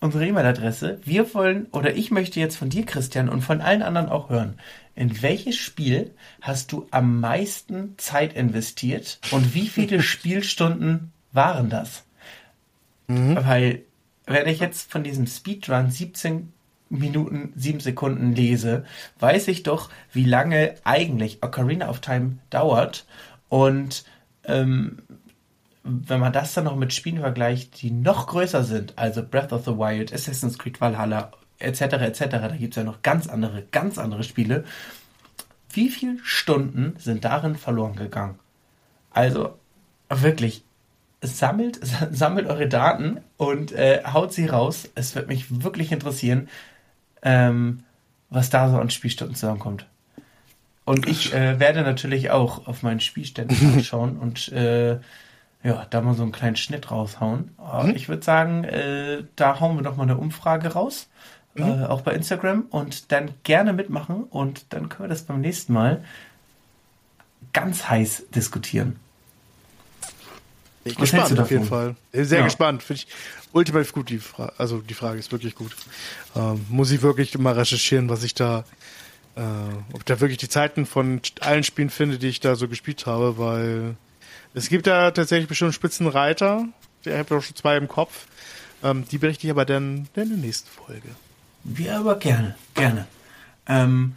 unsere 0.00 0.26
E-Mail-Adresse. 0.26 1.00
Wir 1.04 1.32
wollen, 1.34 1.66
oder 1.72 1.94
ich 1.94 2.10
möchte 2.10 2.40
jetzt 2.40 2.56
von 2.56 2.70
dir, 2.70 2.84
Christian, 2.84 3.28
und 3.28 3.42
von 3.42 3.60
allen 3.60 3.82
anderen 3.82 4.08
auch 4.08 4.30
hören, 4.30 4.58
in 4.94 5.22
welches 5.22 5.56
Spiel 5.56 6.10
hast 6.40 6.72
du 6.72 6.86
am 6.90 7.20
meisten 7.20 7.94
Zeit 7.98 8.34
investiert 8.34 9.18
und 9.30 9.54
wie 9.54 9.68
viele 9.68 10.02
Spielstunden 10.02 11.12
waren 11.32 11.70
das? 11.70 12.04
Mhm. 13.06 13.36
Weil, 13.36 13.82
wenn 14.26 14.48
ich 14.48 14.60
jetzt 14.60 14.90
von 14.90 15.02
diesem 15.02 15.26
Speedrun 15.26 15.90
17 15.90 16.52
Minuten, 16.90 17.52
7 17.56 17.80
Sekunden 17.80 18.34
lese, 18.34 18.84
weiß 19.18 19.48
ich 19.48 19.62
doch, 19.62 19.88
wie 20.12 20.24
lange 20.24 20.74
eigentlich 20.84 21.42
Ocarina 21.42 21.88
of 21.88 22.00
Time 22.00 22.38
dauert 22.50 23.06
und 23.48 24.04
ähm, 24.44 24.98
wenn 25.84 26.20
man 26.20 26.32
das 26.32 26.54
dann 26.54 26.64
noch 26.64 26.76
mit 26.76 26.92
Spielen 26.92 27.20
vergleicht, 27.20 27.82
die 27.82 27.90
noch 27.90 28.28
größer 28.28 28.64
sind, 28.64 28.96
also 28.96 29.22
Breath 29.22 29.52
of 29.52 29.64
the 29.64 29.72
Wild, 29.72 30.12
Assassin's 30.12 30.58
Creed 30.58 30.80
Valhalla, 30.80 31.32
etc., 31.58 31.82
etc., 31.82 32.18
da 32.30 32.56
gibt 32.56 32.74
es 32.74 32.76
ja 32.76 32.84
noch 32.84 33.02
ganz 33.02 33.28
andere, 33.28 33.64
ganz 33.70 33.98
andere 33.98 34.22
Spiele. 34.22 34.64
Wie 35.72 35.88
viele 35.88 36.18
Stunden 36.22 36.94
sind 36.98 37.24
darin 37.24 37.56
verloren 37.56 37.96
gegangen? 37.96 38.38
Also, 39.10 39.58
wirklich, 40.08 40.64
sammelt, 41.20 41.80
sammelt 42.10 42.48
eure 42.48 42.68
Daten 42.68 43.20
und 43.36 43.72
äh, 43.72 44.02
haut 44.04 44.32
sie 44.32 44.46
raus. 44.46 44.88
Es 44.94 45.14
wird 45.14 45.28
mich 45.28 45.62
wirklich 45.62 45.90
interessieren, 45.92 46.48
ähm, 47.22 47.84
was 48.30 48.50
da 48.50 48.70
so 48.70 48.78
an 48.78 48.90
Spielstunden 48.90 49.36
zusammenkommt. 49.36 49.86
Und 50.84 51.08
ich 51.08 51.32
äh, 51.32 51.60
werde 51.60 51.82
natürlich 51.82 52.30
auch 52.30 52.66
auf 52.66 52.82
meinen 52.82 53.00
Spielständen 53.00 53.74
anschauen 53.74 54.16
und 54.18 54.50
äh, 54.52 54.98
ja, 55.64 55.86
da 55.90 56.00
mal 56.00 56.14
so 56.14 56.22
einen 56.22 56.32
kleinen 56.32 56.56
Schnitt 56.56 56.90
raushauen. 56.90 57.50
Aber 57.56 57.84
mhm. 57.84 57.94
Ich 57.94 58.08
würde 58.08 58.22
sagen, 58.22 58.64
äh, 58.64 59.24
da 59.36 59.60
hauen 59.60 59.76
wir 59.76 59.82
noch 59.82 59.96
mal 59.96 60.04
eine 60.04 60.16
Umfrage 60.16 60.68
raus, 60.72 61.08
mhm. 61.54 61.62
äh, 61.62 61.84
auch 61.86 62.00
bei 62.00 62.12
Instagram 62.12 62.62
und 62.70 63.12
dann 63.12 63.30
gerne 63.44 63.72
mitmachen 63.72 64.24
und 64.24 64.66
dann 64.70 64.88
können 64.88 65.08
wir 65.08 65.08
das 65.08 65.22
beim 65.22 65.40
nächsten 65.40 65.72
Mal 65.72 66.04
ganz 67.52 67.88
heiß 67.88 68.24
diskutieren. 68.34 68.96
Ich 70.84 70.96
bin 70.96 71.02
gespannt 71.02 71.38
auf 71.38 71.50
jeden 71.50 71.64
Fall. 71.64 71.94
Sehr 72.12 72.40
ja. 72.40 72.44
gespannt. 72.44 72.82
Finde 72.82 73.02
ich 73.02 73.08
ultimativ 73.52 73.92
gut 73.92 74.08
die 74.08 74.18
Frage. 74.18 74.52
Also 74.58 74.78
die 74.78 74.94
Frage 74.94 75.18
ist 75.18 75.30
wirklich 75.30 75.54
gut. 75.54 75.76
Ähm, 76.34 76.66
muss 76.68 76.90
ich 76.90 77.02
wirklich 77.02 77.38
mal 77.38 77.54
recherchieren, 77.54 78.08
was 78.08 78.24
ich 78.24 78.34
da, 78.34 78.64
äh, 79.36 79.42
ob 79.92 79.98
ich 79.98 80.04
da 80.04 80.20
wirklich 80.20 80.38
die 80.38 80.48
Zeiten 80.48 80.84
von 80.86 81.20
allen 81.40 81.62
Spielen 81.62 81.90
finde, 81.90 82.18
die 82.18 82.26
ich 82.26 82.40
da 82.40 82.56
so 82.56 82.66
gespielt 82.66 83.06
habe, 83.06 83.38
weil 83.38 83.94
es 84.54 84.68
gibt 84.68 84.86
da 84.86 85.10
tatsächlich 85.10 85.48
bestimmt 85.48 85.74
Spitzenreiter. 85.74 86.66
Ich 87.04 87.12
habe 87.12 87.36
auch 87.36 87.42
schon 87.42 87.56
zwei 87.56 87.76
im 87.76 87.88
Kopf. 87.88 88.26
Ähm, 88.82 89.04
die 89.10 89.18
berichte 89.18 89.46
ich 89.46 89.50
aber 89.50 89.64
dann, 89.64 90.08
dann 90.14 90.24
in 90.24 90.30
der 90.30 90.38
nächsten 90.38 90.68
Folge. 90.68 91.08
Wir 91.64 91.98
aber 91.98 92.18
gerne, 92.18 92.56
gerne. 92.74 93.06
Ähm, 93.66 94.16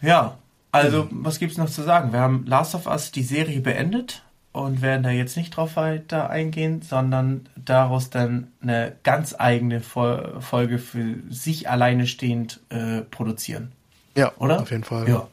ja, 0.00 0.38
also 0.72 1.04
mhm. 1.04 1.24
was 1.24 1.38
gibt's 1.38 1.56
noch 1.56 1.70
zu 1.70 1.82
sagen? 1.82 2.12
Wir 2.12 2.20
haben 2.20 2.44
Last 2.46 2.74
of 2.74 2.86
Us 2.86 3.10
die 3.10 3.22
Serie 3.22 3.60
beendet 3.60 4.22
und 4.52 4.82
werden 4.82 5.02
da 5.02 5.10
jetzt 5.10 5.36
nicht 5.36 5.56
drauf 5.56 5.76
weiter 5.76 6.30
eingehen, 6.30 6.82
sondern 6.82 7.48
daraus 7.56 8.10
dann 8.10 8.52
eine 8.62 8.96
ganz 9.02 9.34
eigene 9.36 9.80
Folge 9.80 10.78
für 10.78 11.16
sich 11.28 11.68
alleine 11.68 12.06
stehend 12.06 12.60
äh, 12.70 13.02
produzieren. 13.02 13.72
Ja, 14.16 14.32
oder? 14.38 14.62
Auf 14.62 14.70
jeden 14.70 14.84
Fall. 14.84 15.08
Ja. 15.08 15.28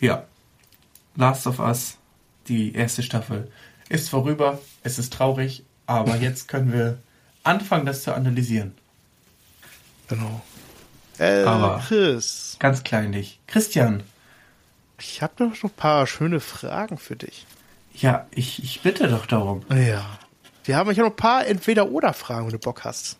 Ja. 0.00 0.24
Last 1.16 1.46
of 1.46 1.58
Us 1.58 1.98
die 2.48 2.74
erste 2.74 3.02
Staffel 3.02 3.50
ist 3.88 4.08
vorüber. 4.08 4.60
Es 4.82 4.98
ist 4.98 5.12
traurig, 5.12 5.64
aber 5.86 6.16
jetzt 6.20 6.48
können 6.48 6.72
wir 6.72 6.98
anfangen, 7.42 7.86
das 7.86 8.02
zu 8.02 8.14
analysieren. 8.14 8.74
Genau. 10.08 10.40
Äh, 11.18 11.44
aber 11.44 11.82
Chris. 11.86 12.56
Ganz 12.58 12.84
kleinlich. 12.84 13.40
Christian. 13.46 14.02
Ich 14.98 15.22
habe 15.22 15.44
noch 15.44 15.62
ein 15.62 15.70
paar 15.70 16.06
schöne 16.06 16.40
Fragen 16.40 16.98
für 16.98 17.16
dich. 17.16 17.46
Ja, 17.94 18.26
ich, 18.30 18.62
ich 18.62 18.82
bitte 18.82 19.08
doch 19.08 19.26
darum. 19.26 19.62
Ja. 19.70 20.04
Wir 20.64 20.76
haben 20.76 20.90
hier 20.90 21.04
noch 21.04 21.10
ein 21.10 21.16
paar 21.16 21.46
Entweder-Oder-Fragen, 21.46 22.46
wenn 22.46 22.52
du 22.52 22.58
Bock 22.58 22.84
hast. 22.84 23.18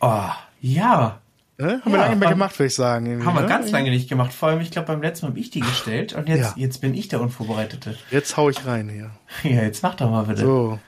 Oh, 0.00 0.30
ja. 0.60 1.19
Ne? 1.60 1.82
Haben 1.84 1.92
ja, 1.92 1.92
wir 1.92 1.98
lange 1.98 2.10
nicht 2.10 2.20
mehr 2.20 2.28
gemacht, 2.30 2.58
würde 2.58 2.66
ich 2.68 2.74
sagen. 2.74 3.24
Haben 3.24 3.34
wir 3.34 3.42
ne? 3.42 3.46
ganz 3.46 3.70
lange 3.70 3.90
nicht 3.90 4.08
gemacht. 4.08 4.32
Vor 4.32 4.48
allem, 4.48 4.60
ich 4.60 4.70
glaube, 4.70 4.86
beim 4.86 5.02
letzten 5.02 5.26
Mal 5.26 5.30
habe 5.30 5.40
ich 5.40 5.50
die 5.50 5.60
gestellt 5.60 6.14
und 6.14 6.28
jetzt, 6.28 6.56
ja. 6.56 6.62
jetzt 6.62 6.80
bin 6.80 6.94
ich 6.94 7.08
der 7.08 7.20
Unvorbereitete. 7.20 7.98
Jetzt 8.10 8.36
hau 8.36 8.48
ich 8.48 8.64
rein 8.66 8.88
hier. 8.88 9.10
Ja, 9.42 9.62
jetzt 9.62 9.82
mach 9.82 9.94
doch 9.94 10.10
mal 10.10 10.24
bitte. 10.24 10.40
So. 10.40 10.78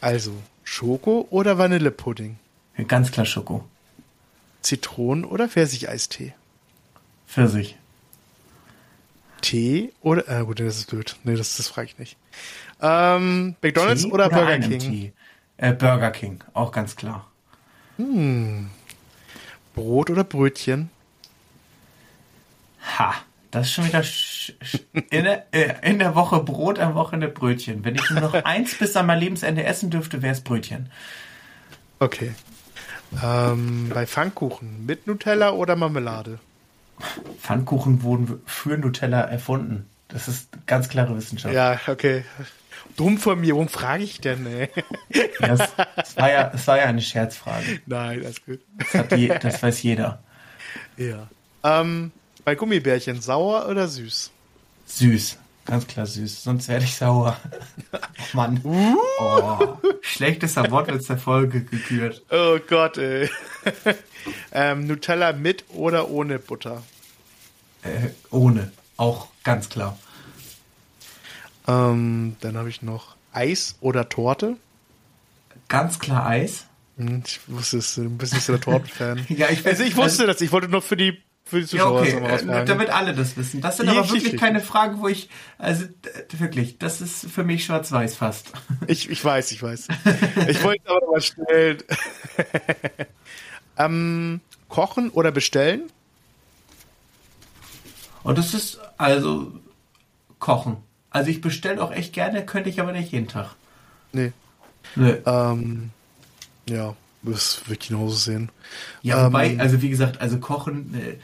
Also, 0.00 0.32
Schoko 0.64 1.26
oder 1.30 1.58
Vanillepudding? 1.58 2.36
Ganz 2.88 3.12
klar 3.12 3.26
Schoko. 3.26 3.64
Zitronen- 4.62 5.24
oder 5.24 5.48
Pfirsicheistee? 5.48 6.34
Pfirsich. 7.26 7.76
Tee 9.40 9.92
oder, 10.02 10.28
äh, 10.28 10.44
gut, 10.44 10.60
das 10.60 10.76
ist 10.76 10.90
blöd. 10.90 11.16
Nee, 11.24 11.36
das, 11.36 11.56
das 11.56 11.68
frage 11.68 11.86
ich 11.86 11.98
nicht. 11.98 12.16
Ähm, 12.80 13.54
McDonalds 13.62 14.04
oder, 14.04 14.26
oder 14.26 14.28
Burger 14.28 14.58
King? 14.58 15.12
Äh, 15.56 15.72
Burger 15.72 16.10
King, 16.10 16.42
auch 16.52 16.72
ganz 16.72 16.96
klar. 16.96 17.30
Hm. 17.96 18.70
Brot 19.74 20.10
oder 20.10 20.24
Brötchen? 20.24 20.90
Ha, 22.98 23.14
das 23.50 23.66
ist 23.66 23.72
schon 23.72 23.86
wieder 23.86 24.02
in 25.10 25.24
der, 25.24 25.46
äh, 25.52 25.88
in 25.88 25.98
der 25.98 26.14
Woche 26.14 26.40
Brot, 26.40 26.78
am 26.78 26.94
Wochenende 26.94 27.28
Brötchen. 27.28 27.84
Wenn 27.84 27.94
ich 27.94 28.10
nur 28.10 28.20
noch 28.20 28.34
eins 28.44 28.76
bis 28.76 28.96
an 28.96 29.06
mein 29.06 29.18
Lebensende 29.18 29.64
essen 29.64 29.90
dürfte, 29.90 30.22
wäre 30.22 30.32
es 30.32 30.40
Brötchen. 30.40 30.90
Okay. 31.98 32.32
Ähm, 33.22 33.90
bei 33.92 34.06
Pfannkuchen 34.06 34.86
mit 34.86 35.06
Nutella 35.06 35.50
oder 35.50 35.76
Marmelade? 35.76 36.38
Pfannkuchen 37.40 38.02
wurden 38.02 38.40
für 38.46 38.78
Nutella 38.78 39.22
erfunden. 39.22 39.86
Das 40.08 40.28
ist 40.28 40.48
ganz 40.66 40.88
klare 40.88 41.16
Wissenschaft. 41.16 41.54
Ja, 41.54 41.78
okay. 41.86 42.24
Dumm 42.96 43.18
von 43.18 43.40
mir, 43.40 43.54
warum 43.54 43.68
frage 43.68 44.04
ich 44.04 44.20
denn? 44.20 44.46
Ey? 44.46 44.68
Das, 45.40 45.70
das, 45.96 46.16
war 46.16 46.30
ja, 46.30 46.44
das 46.44 46.66
war 46.66 46.78
ja 46.78 46.84
eine 46.84 47.00
Scherzfrage. 47.02 47.80
Nein, 47.86 48.22
alles 48.24 48.44
gut. 48.44 48.60
Das, 48.92 49.18
je, 49.18 49.28
das 49.28 49.62
weiß 49.62 49.82
jeder. 49.82 50.22
Ja. 50.96 51.28
Ähm, 51.62 52.12
bei 52.44 52.54
Gummibärchen, 52.54 53.20
sauer 53.20 53.68
oder 53.68 53.88
süß? 53.88 54.30
Süß. 54.86 55.38
Ganz 55.66 55.86
klar 55.86 56.06
süß. 56.06 56.42
Sonst 56.42 56.68
werde 56.68 56.84
ich 56.84 56.96
sauer. 56.96 57.36
Oh 57.92 57.98
Mann. 58.32 58.60
Uh. 58.64 58.96
Oh, 59.20 59.58
schlechtester 60.00 60.70
Wortwitz 60.70 61.06
der 61.06 61.18
Folge 61.18 61.62
gekürt. 61.62 62.22
Oh 62.30 62.58
Gott, 62.66 62.98
ey. 62.98 63.30
ähm, 64.52 64.86
Nutella 64.86 65.32
mit 65.32 65.64
oder 65.68 66.10
ohne 66.10 66.38
Butter? 66.38 66.82
Äh, 67.82 68.08
ohne. 68.30 68.72
Auch 68.96 69.28
ganz 69.44 69.68
klar. 69.68 69.98
Ähm, 71.70 72.36
dann 72.40 72.56
habe 72.56 72.68
ich 72.68 72.82
noch 72.82 73.16
Eis 73.32 73.76
oder 73.80 74.08
Torte. 74.08 74.56
Ganz 75.68 75.98
klar 75.98 76.26
Eis. 76.26 76.66
Hm, 76.96 77.22
ich 77.24 77.40
wusste 77.46 77.78
es, 77.78 77.94
du 77.94 78.10
bist 78.10 78.34
nicht 78.34 78.44
so 78.44 78.52
der 78.54 78.60
Tortenfan. 78.60 79.24
ja, 79.28 79.48
ich, 79.50 79.64
also 79.66 79.82
ich 79.84 79.96
wusste 79.96 80.22
also, 80.22 80.26
das, 80.26 80.40
ich 80.40 80.52
wollte 80.52 80.68
nur 80.68 80.82
für 80.82 80.96
die 80.96 81.22
für 81.44 81.60
die 81.60 81.66
Zuschauer 81.66 82.06
ja, 82.06 82.16
okay. 82.16 82.48
Äh, 82.48 82.64
damit 82.64 82.90
alle 82.90 83.12
das 83.12 83.36
wissen. 83.36 83.60
Das 83.60 83.76
sind 83.76 83.88
aber 83.88 84.04
wirklich 84.04 84.24
richtig. 84.24 84.40
keine 84.40 84.60
Fragen, 84.60 85.00
wo 85.00 85.08
ich, 85.08 85.28
also 85.58 85.84
wirklich, 86.38 86.78
das 86.78 87.00
ist 87.00 87.28
für 87.28 87.42
mich 87.42 87.64
schwarz-weiß 87.64 88.16
fast. 88.16 88.52
Ich, 88.86 89.10
ich 89.10 89.24
weiß, 89.24 89.50
ich 89.50 89.62
weiß. 89.62 89.88
Ich 90.48 90.62
wollte 90.62 90.88
aber 90.88 91.10
mal 91.10 91.20
stellen. 91.20 91.78
ähm, 93.78 94.40
kochen 94.68 95.10
oder 95.10 95.32
bestellen? 95.32 95.90
Und 98.22 98.38
das 98.38 98.54
ist 98.54 98.78
also 98.96 99.52
kochen. 100.38 100.76
Also 101.10 101.30
ich 101.30 101.40
bestelle 101.40 101.82
auch 101.82 101.92
echt 101.92 102.12
gerne, 102.12 102.44
könnte 102.46 102.70
ich 102.70 102.80
aber 102.80 102.92
nicht 102.92 103.12
jeden 103.12 103.28
Tag. 103.28 103.50
Nee. 104.12 104.32
Nee. 104.96 105.16
Ähm, 105.26 105.90
ja, 106.68 106.94
das 107.22 107.62
wird 107.68 107.86
genauso 107.88 108.16
sehen. 108.16 108.50
Ja, 109.02 109.26
wobei, 109.26 109.50
ähm, 109.50 109.60
also 109.60 109.82
wie 109.82 109.90
gesagt, 109.90 110.20
also 110.20 110.38
kochen, 110.38 110.94
äh, 110.94 111.16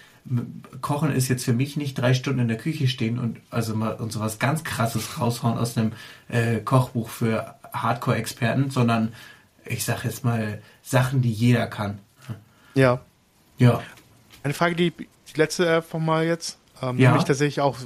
kochen 0.81 1.13
ist 1.13 1.29
jetzt 1.29 1.45
für 1.45 1.53
mich 1.53 1.77
nicht 1.77 1.95
drei 1.95 2.15
Stunden 2.15 2.41
in 2.41 2.49
der 2.49 2.57
Küche 2.57 2.89
stehen 2.89 3.19
und 3.19 3.39
also 3.51 3.75
mal 3.75 3.95
und 3.95 4.13
sowas 4.13 4.39
ganz 4.39 4.65
krasses 4.65 5.21
raushauen 5.21 5.59
aus 5.59 5.77
einem 5.77 5.93
äh, 6.29 6.59
Kochbuch 6.59 7.09
für 7.09 7.55
Hardcore-Experten, 7.73 8.71
sondern 8.71 9.13
ich 9.65 9.85
sag 9.85 10.05
jetzt 10.05 10.25
mal 10.25 10.61
Sachen, 10.83 11.23
die 11.23 11.33
jeder 11.33 11.67
kann. 11.67 11.99
Ja. 12.75 13.01
Ja. 13.59 13.83
Eine 14.43 14.55
Frage, 14.55 14.77
die, 14.77 14.91
die 14.91 15.07
letzte 15.37 15.77
einfach 15.77 15.99
mal 15.99 16.25
jetzt, 16.25 16.59
ähm, 16.83 16.99
ja. 16.99 17.13
mich 17.13 17.25
tatsächlich 17.25 17.61
auch 17.61 17.79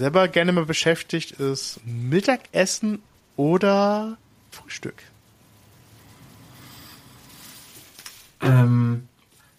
selber 0.00 0.28
gerne 0.28 0.52
mal 0.52 0.64
beschäftigt, 0.64 1.32
ist 1.32 1.78
Mittagessen 1.84 3.02
oder 3.36 4.16
Frühstück. 4.50 4.94
Ähm, 8.40 9.06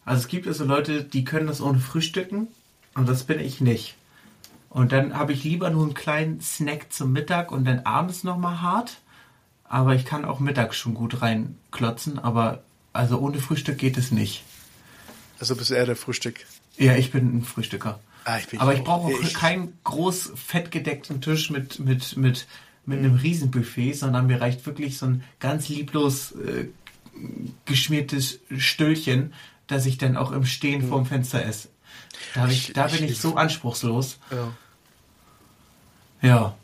also 0.03 0.21
es 0.21 0.27
gibt 0.27 0.47
also 0.47 0.65
Leute, 0.65 1.03
die 1.03 1.25
können 1.25 1.45
das 1.45 1.61
ohne 1.61 1.77
Frühstücken 1.77 2.47
und 2.95 3.07
das 3.07 3.23
bin 3.23 3.39
ich 3.39 3.61
nicht. 3.61 3.93
Und 4.71 4.91
dann 4.93 5.15
habe 5.15 5.31
ich 5.31 5.43
lieber 5.43 5.69
nur 5.69 5.83
einen 5.83 5.93
kleinen 5.93 6.41
Snack 6.41 6.91
zum 6.91 7.11
Mittag 7.13 7.51
und 7.51 7.63
dann 7.65 7.81
abends 7.81 8.23
nochmal 8.23 8.61
hart. 8.61 8.97
Aber 9.65 9.93
ich 9.93 10.05
kann 10.05 10.25
auch 10.25 10.39
mittags 10.39 10.75
schon 10.75 10.95
gut 10.95 11.21
reinklotzen, 11.21 12.17
aber 12.17 12.63
also 12.93 13.19
ohne 13.19 13.37
Frühstück 13.37 13.77
geht 13.77 13.95
es 13.95 14.09
nicht. 14.09 14.43
Also 15.39 15.55
bist 15.55 15.69
du 15.69 15.75
eher 15.75 15.85
der 15.85 15.95
Frühstück? 15.95 16.47
Ja, 16.77 16.95
ich 16.95 17.11
bin 17.11 17.37
ein 17.37 17.43
Frühstücker. 17.43 17.99
Ah, 18.24 18.38
ich 18.38 18.59
Aber 18.59 18.74
ich 18.74 18.84
brauche 18.84 19.13
auch 19.13 19.34
keinen 19.34 19.78
groß 19.84 20.34
fettgedeckten 20.36 21.22
Tisch 21.22 21.49
mit, 21.49 21.80
mit, 21.80 22.17
mit, 22.17 22.47
mit 22.86 22.99
einem 22.99 23.15
Riesenbuffet, 23.15 23.93
sondern 23.93 24.28
mir 24.28 24.39
reicht 24.39 24.65
wirklich 24.65 24.97
so 24.97 25.07
ein 25.07 25.24
ganz 25.39 25.69
lieblos 25.69 26.34
äh, 26.34 26.67
geschmiertes 27.65 28.39
Stüllchen, 28.57 29.34
das 29.67 29.86
ich 29.86 29.97
dann 29.97 30.17
auch 30.17 30.32
im 30.32 30.45
Stehen 30.45 30.84
mhm. 30.84 30.89
vorm 30.89 31.05
Fenster 31.05 31.43
esse. 31.43 31.69
Da, 32.36 32.47
ich, 32.47 32.69
ich, 32.69 32.74
da 32.74 32.88
bin 32.88 33.03
ich, 33.05 33.11
ich 33.11 33.19
so 33.19 33.36
anspruchslos. 33.36 34.19
Ja. 34.32 34.53
Ja. 36.22 36.55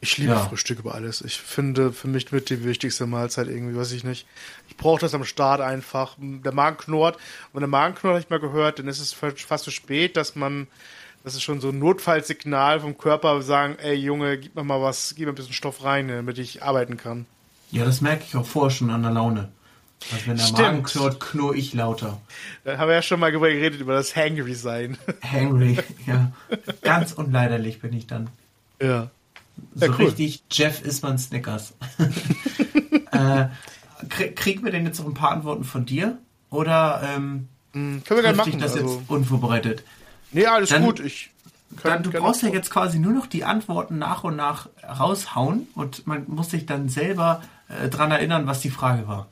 Ich 0.00 0.16
liebe 0.18 0.32
Ja. 0.32 0.46
Frühstück 0.46 0.78
über 0.78 0.94
alles. 0.94 1.20
Ich 1.22 1.38
finde 1.40 1.92
für 1.92 2.06
mich 2.06 2.30
mit 2.30 2.50
die 2.50 2.62
wichtigste 2.64 3.06
Mahlzeit 3.06 3.48
irgendwie, 3.48 3.76
weiß 3.76 3.90
ich 3.92 4.04
nicht. 4.04 4.26
Ich 4.68 4.76
brauche 4.76 5.00
das 5.00 5.12
am 5.14 5.24
Start 5.24 5.60
einfach. 5.60 6.14
Der 6.18 6.52
Magen 6.52 6.76
knurrt. 6.76 7.16
Und 7.16 7.22
wenn 7.54 7.60
der 7.62 7.68
Magen 7.68 7.94
knurrt, 7.96 8.14
habe 8.14 8.20
ich 8.22 8.30
mal 8.30 8.38
gehört, 8.38 8.78
dann 8.78 8.86
ist 8.86 9.00
es 9.00 9.12
fast 9.12 9.64
zu 9.64 9.70
spät, 9.72 10.16
dass 10.16 10.36
man, 10.36 10.68
das 11.24 11.34
ist 11.34 11.42
schon 11.42 11.60
so 11.60 11.70
ein 11.70 11.78
Notfallsignal 11.80 12.78
vom 12.80 12.96
Körper, 12.96 13.42
sagen, 13.42 13.76
ey 13.82 13.94
Junge, 13.94 14.38
gib 14.38 14.54
mir 14.54 14.62
mal 14.62 14.80
was, 14.80 15.14
gib 15.16 15.26
mir 15.26 15.32
ein 15.32 15.34
bisschen 15.34 15.52
Stoff 15.52 15.82
rein, 15.82 16.06
damit 16.06 16.38
ich 16.38 16.62
arbeiten 16.62 16.96
kann. 16.96 17.26
Ja, 17.72 17.84
das 17.84 18.00
merke 18.00 18.22
ich 18.26 18.36
auch 18.36 18.46
vorher 18.46 18.70
schon 18.70 18.90
an 18.90 19.02
der 19.02 19.10
Laune. 19.12 19.48
Also 20.12 20.26
wenn 20.28 20.36
der 20.36 20.44
Stimmt. 20.44 20.58
Magen 20.60 20.82
knurrt, 20.84 21.18
knurr 21.18 21.56
ich 21.56 21.74
lauter. 21.74 22.20
Da 22.62 22.78
haben 22.78 22.86
wir 22.86 22.94
ja 22.94 23.02
schon 23.02 23.18
mal 23.18 23.32
darüber 23.32 23.48
geredet, 23.50 23.80
über 23.80 23.94
das 23.94 24.14
Hangry 24.14 24.54
sein. 24.54 24.96
Hangry, 25.28 25.76
ja. 26.06 26.30
Ganz 26.82 27.12
unleiderlich 27.14 27.80
bin 27.80 27.92
ich 27.94 28.06
dann. 28.06 28.30
ja. 28.80 29.10
So 29.74 29.86
Ja, 29.86 29.92
cool. 29.98 30.06
richtig, 30.06 30.42
Jeff 30.50 30.82
isst 30.82 31.02
man 31.02 31.18
Snickers. 31.18 31.74
äh, 33.12 33.46
krieg, 34.08 34.36
kriegen 34.36 34.64
wir 34.64 34.70
denn 34.72 34.86
jetzt 34.86 34.98
noch 34.98 35.06
ein 35.06 35.14
paar 35.14 35.32
Antworten 35.32 35.64
von 35.64 35.84
dir? 35.86 36.18
Oder 36.50 37.02
ähm, 37.04 37.48
Hm, 37.74 38.02
Können 38.04 38.18
wir 38.18 38.22
gerne 38.22 38.36
machen. 38.38 38.58
das 38.58 38.72
Also, 38.72 38.98
jetzt 39.00 39.10
unvorbereitet? 39.10 39.84
nee, 40.32 40.46
alles 40.46 40.70
Dann- 40.70 40.82
gut. 40.84 41.00
Ich 41.00 41.30
kann, 41.82 42.02
Dann, 42.02 42.02
du 42.02 42.18
brauchst 42.18 42.42
ja 42.42 42.48
jetzt 42.48 42.70
quasi 42.70 42.98
nur 42.98 43.12
noch 43.12 43.26
die 43.26 43.44
Antworten 43.44 43.98
nach 43.98 44.24
und 44.24 44.36
nach 44.36 44.68
raushauen 44.98 45.68
und 45.74 46.06
man 46.06 46.24
muss 46.26 46.48
sich 46.50 46.64
dann 46.64 46.88
selber 46.88 47.42
äh, 47.68 47.90
dran 47.90 48.10
erinnern, 48.10 48.46
was 48.46 48.60
die 48.60 48.70
Frage 48.70 49.06
war. 49.06 49.26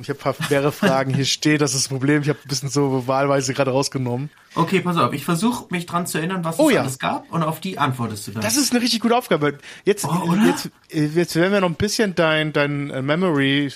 Ich 0.00 0.08
habe 0.08 0.18
ein 0.18 0.22
paar 0.22 0.34
schwere 0.34 0.72
Fragen. 0.72 1.12
Hier 1.14 1.26
steht, 1.26 1.60
das 1.60 1.74
ist 1.74 1.84
das 1.84 1.88
Problem. 1.88 2.22
Ich 2.22 2.28
habe 2.28 2.38
ein 2.42 2.48
bisschen 2.48 2.70
so 2.70 3.06
wahlweise 3.06 3.52
gerade 3.54 3.70
rausgenommen. 3.70 4.30
Okay, 4.54 4.80
pass 4.80 4.96
auf, 4.96 5.12
ich 5.12 5.24
versuche 5.24 5.66
mich 5.70 5.86
dran 5.86 6.06
zu 6.06 6.18
erinnern, 6.18 6.42
was 6.44 6.58
Oh 6.58 6.68
es 6.70 6.74
ja. 6.74 6.80
alles 6.80 6.98
gab 6.98 7.30
und 7.30 7.42
auf 7.42 7.60
die 7.60 7.78
antwortest 7.78 8.26
du 8.26 8.32
dann. 8.32 8.42
Das 8.42 8.56
ist 8.56 8.72
eine 8.72 8.80
richtig 8.82 9.00
gute 9.00 9.16
Aufgabe. 9.16 9.58
Jetzt, 9.84 10.04
Oh, 10.06 10.34
jetzt, 10.46 10.70
jetzt 10.88 11.36
werden 11.36 11.52
wir 11.52 11.60
noch 11.60 11.68
ein 11.68 11.74
bisschen 11.74 12.14
dein, 12.14 12.52
dein 12.52 12.90
äh, 12.90 13.02
Memory 13.02 13.72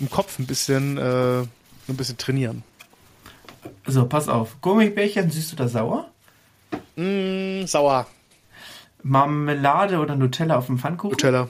im 0.00 0.10
Kopf 0.10 0.38
ein 0.38 0.46
bisschen, 0.46 0.96
äh, 0.98 1.40
ein 1.42 1.96
bisschen 1.96 2.16
trainieren. 2.16 2.62
so, 3.86 4.06
pass 4.06 4.28
auf. 4.28 4.56
Gummibärchen, 4.62 5.30
süß 5.30 5.52
oder 5.52 5.68
sauer? 5.68 6.10
Mm, 6.96 7.66
sauer. 7.66 8.06
Marmelade 9.02 9.98
oder 9.98 10.16
Nutella 10.16 10.56
auf 10.56 10.66
dem 10.66 10.78
Pfannkuchen? 10.78 11.12
Nutella. 11.12 11.48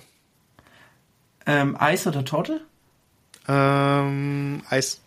Ähm, 1.46 1.76
Eis 1.78 2.06
oder 2.06 2.24
Torte? 2.24 2.60
Ähm, 3.50 4.62
Eis. 4.70 5.00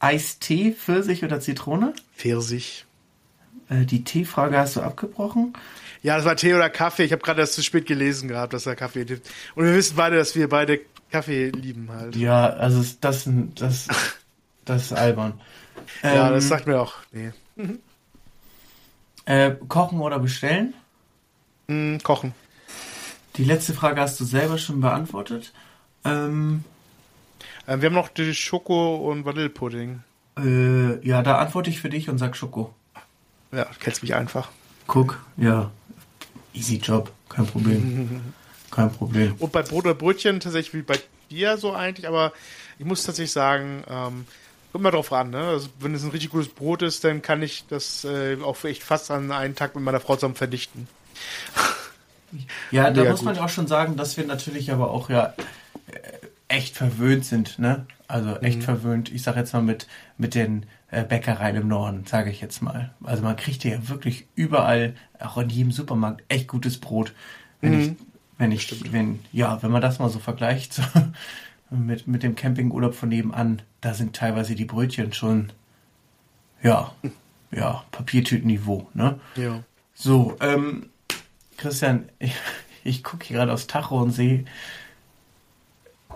Eistee, 0.00 0.72
Pfirsich 0.72 1.22
oder 1.24 1.40
Zitrone? 1.40 1.92
Pfirsich. 2.16 2.86
Äh, 3.68 3.84
die 3.84 4.02
Teefrage 4.02 4.58
hast 4.58 4.76
du 4.76 4.80
abgebrochen. 4.80 5.52
Ja, 6.02 6.16
das 6.16 6.24
war 6.24 6.34
Tee 6.36 6.54
oder 6.54 6.70
Kaffee. 6.70 7.04
Ich 7.04 7.12
habe 7.12 7.22
gerade 7.22 7.40
das 7.42 7.52
zu 7.52 7.62
spät 7.62 7.86
gelesen 7.86 8.28
gehabt, 8.28 8.54
dass 8.54 8.64
er 8.66 8.74
Kaffee 8.74 9.02
liebt. 9.02 9.28
Und 9.54 9.64
wir 9.66 9.74
wissen 9.74 9.96
beide, 9.96 10.16
dass 10.16 10.34
wir 10.34 10.48
beide 10.48 10.80
Kaffee 11.12 11.50
lieben 11.50 11.90
halt. 11.92 12.16
Ja, 12.16 12.48
also 12.48 12.80
ist 12.80 13.04
das, 13.04 13.28
das, 13.54 13.86
das 14.64 14.82
ist 14.86 14.92
albern. 14.94 15.38
Ja, 16.02 16.28
Ähm, 16.28 16.34
das 16.34 16.48
sagt 16.48 16.66
mir 16.66 16.80
auch. 16.80 16.94
Nee. 17.12 17.30
äh, 19.26 19.54
kochen 19.68 20.00
oder 20.00 20.18
bestellen? 20.18 20.72
Mm, 21.68 21.98
kochen. 21.98 22.32
Die 23.36 23.44
letzte 23.44 23.74
Frage 23.74 24.00
hast 24.00 24.18
du 24.18 24.24
selber 24.24 24.56
schon 24.58 24.80
beantwortet. 24.80 25.52
Ähm, 26.04 26.10
Ähm, 26.12 26.64
wir 27.80 27.86
haben 27.86 27.94
noch 27.94 28.08
die 28.08 28.34
Schoko- 28.34 28.96
und 29.10 29.24
Vanillepudding. 29.24 30.02
äh, 30.38 31.06
ja, 31.06 31.22
da 31.22 31.38
antworte 31.38 31.70
ich 31.70 31.80
für 31.80 31.88
dich 31.88 32.08
und 32.08 32.18
sag 32.18 32.36
Schoko. 32.36 32.74
Ja, 33.52 33.64
du 33.64 33.78
kennst 33.78 34.02
mich 34.02 34.14
einfach. 34.14 34.48
Guck, 34.86 35.20
ja. 35.36 35.70
Easy 36.52 36.76
Job, 36.76 37.12
kein 37.28 37.46
Problem. 37.46 38.22
Kein 38.70 38.92
Problem. 38.92 39.34
Und 39.40 39.50
bei 39.50 39.62
Brot 39.62 39.84
oder 39.84 39.94
Brötchen 39.94 40.38
tatsächlich 40.38 40.74
wie 40.74 40.82
bei 40.82 40.96
dir 41.28 41.56
so 41.56 41.72
eigentlich, 41.72 42.06
aber 42.06 42.32
ich 42.78 42.84
muss 42.84 43.02
tatsächlich 43.02 43.32
sagen, 43.32 43.82
ähm, 43.90 44.26
kommt 44.70 44.84
mal 44.84 44.92
drauf 44.92 45.12
an, 45.12 45.30
ne? 45.30 45.38
Also, 45.40 45.70
wenn 45.80 45.92
es 45.92 46.04
ein 46.04 46.10
richtig 46.10 46.30
gutes 46.30 46.48
Brot 46.50 46.82
ist, 46.82 47.02
dann 47.02 47.20
kann 47.20 47.42
ich 47.42 47.64
das 47.66 48.04
äh, 48.04 48.36
auch 48.40 48.62
echt 48.62 48.84
fast 48.84 49.10
an 49.10 49.32
einen 49.32 49.56
Tag 49.56 49.74
mit 49.74 49.82
meiner 49.82 49.98
Frau 49.98 50.14
zusammen 50.14 50.36
verdichten. 50.36 50.86
Ja, 52.70 52.92
da 52.92 53.04
muss 53.10 53.22
man 53.22 53.34
gut. 53.34 53.42
auch 53.42 53.48
schon 53.48 53.66
sagen, 53.66 53.96
dass 53.96 54.16
wir 54.16 54.24
natürlich 54.24 54.70
aber 54.70 54.92
auch 54.92 55.10
ja 55.10 55.34
äh, 55.88 56.26
echt 56.50 56.76
verwöhnt 56.76 57.24
sind, 57.24 57.58
ne? 57.58 57.86
Also 58.08 58.36
echt 58.40 58.58
Mhm. 58.60 58.64
verwöhnt. 58.64 59.10
Ich 59.12 59.22
sag 59.22 59.36
jetzt 59.36 59.52
mal 59.52 59.62
mit 59.62 59.86
mit 60.18 60.34
den 60.34 60.66
äh, 60.90 61.04
Bäckereien 61.04 61.56
im 61.56 61.68
Norden, 61.68 62.04
sage 62.06 62.30
ich 62.30 62.40
jetzt 62.40 62.60
mal. 62.62 62.92
Also 63.04 63.22
man 63.22 63.36
kriegt 63.36 63.62
ja 63.64 63.88
wirklich 63.88 64.26
überall, 64.34 64.94
auch 65.20 65.38
in 65.38 65.48
jedem 65.48 65.70
Supermarkt, 65.72 66.24
echt 66.28 66.48
gutes 66.48 66.78
Brot. 66.78 67.12
Wenn 67.60 67.72
Mhm. 67.74 67.78
ich, 67.80 67.90
wenn 68.38 68.52
ich, 68.52 68.92
wenn 68.92 69.20
ja, 69.32 69.62
wenn 69.62 69.70
man 69.70 69.82
das 69.82 69.98
mal 70.00 70.08
so 70.10 70.18
vergleicht 70.18 70.74
so, 70.74 70.82
mit 71.70 72.06
mit 72.08 72.22
dem 72.24 72.34
Campingurlaub 72.34 72.94
von 72.94 73.08
nebenan, 73.08 73.62
da 73.80 73.94
sind 73.94 74.16
teilweise 74.16 74.54
die 74.56 74.64
Brötchen 74.64 75.12
schon 75.12 75.52
ja 76.62 76.92
ja 77.52 77.84
Papiertütenniveau, 77.92 78.88
ne? 78.94 79.20
Ja. 79.36 79.62
So, 79.94 80.36
ähm, 80.40 80.88
Christian, 81.56 82.08
ich, 82.18 82.34
ich 82.82 83.04
gucke 83.04 83.24
hier 83.26 83.36
gerade 83.36 83.52
aufs 83.52 83.66
Tacho 83.68 84.00
und 84.02 84.10
sehe, 84.10 84.44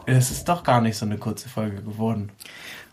es 0.07 0.31
ist 0.31 0.49
doch 0.49 0.63
gar 0.63 0.81
nicht 0.81 0.97
so 0.97 1.07
eine 1.07 1.19
kurze 1.19 1.49
Folge 1.49 1.83
geworden. 1.83 2.31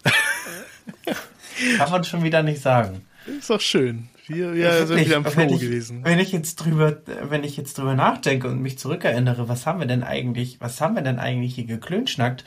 Kann 1.77 1.91
man 1.91 2.03
schon 2.03 2.23
wieder 2.23 2.43
nicht 2.43 2.61
sagen. 2.61 3.05
Ist 3.25 3.49
doch 3.49 3.61
schön. 3.61 4.09
Wir, 4.27 4.53
wir 4.53 4.73
sind 4.73 4.89
Wirklich, 4.89 5.07
wieder 5.07 5.23
wenn 5.25 5.31
Flow 5.31 5.55
ich, 5.55 5.59
gewesen. 5.59 6.03
Wenn 6.03 6.19
ich 6.19 6.31
jetzt 6.31 6.55
drüber, 6.55 6.97
wenn 7.23 7.43
ich 7.43 7.57
jetzt 7.57 7.77
drüber 7.77 7.95
nachdenke 7.95 8.47
und 8.47 8.61
mich 8.61 8.79
zurückerinnere, 8.79 9.49
was 9.49 9.65
haben 9.65 9.79
wir 9.79 9.87
denn 9.87 10.03
eigentlich, 10.03 10.61
was 10.61 10.79
haben 10.79 10.95
wir 10.95 11.01
denn 11.01 11.19
eigentlich 11.19 11.55
hier 11.55 11.65
geklönschnackt, 11.65 12.45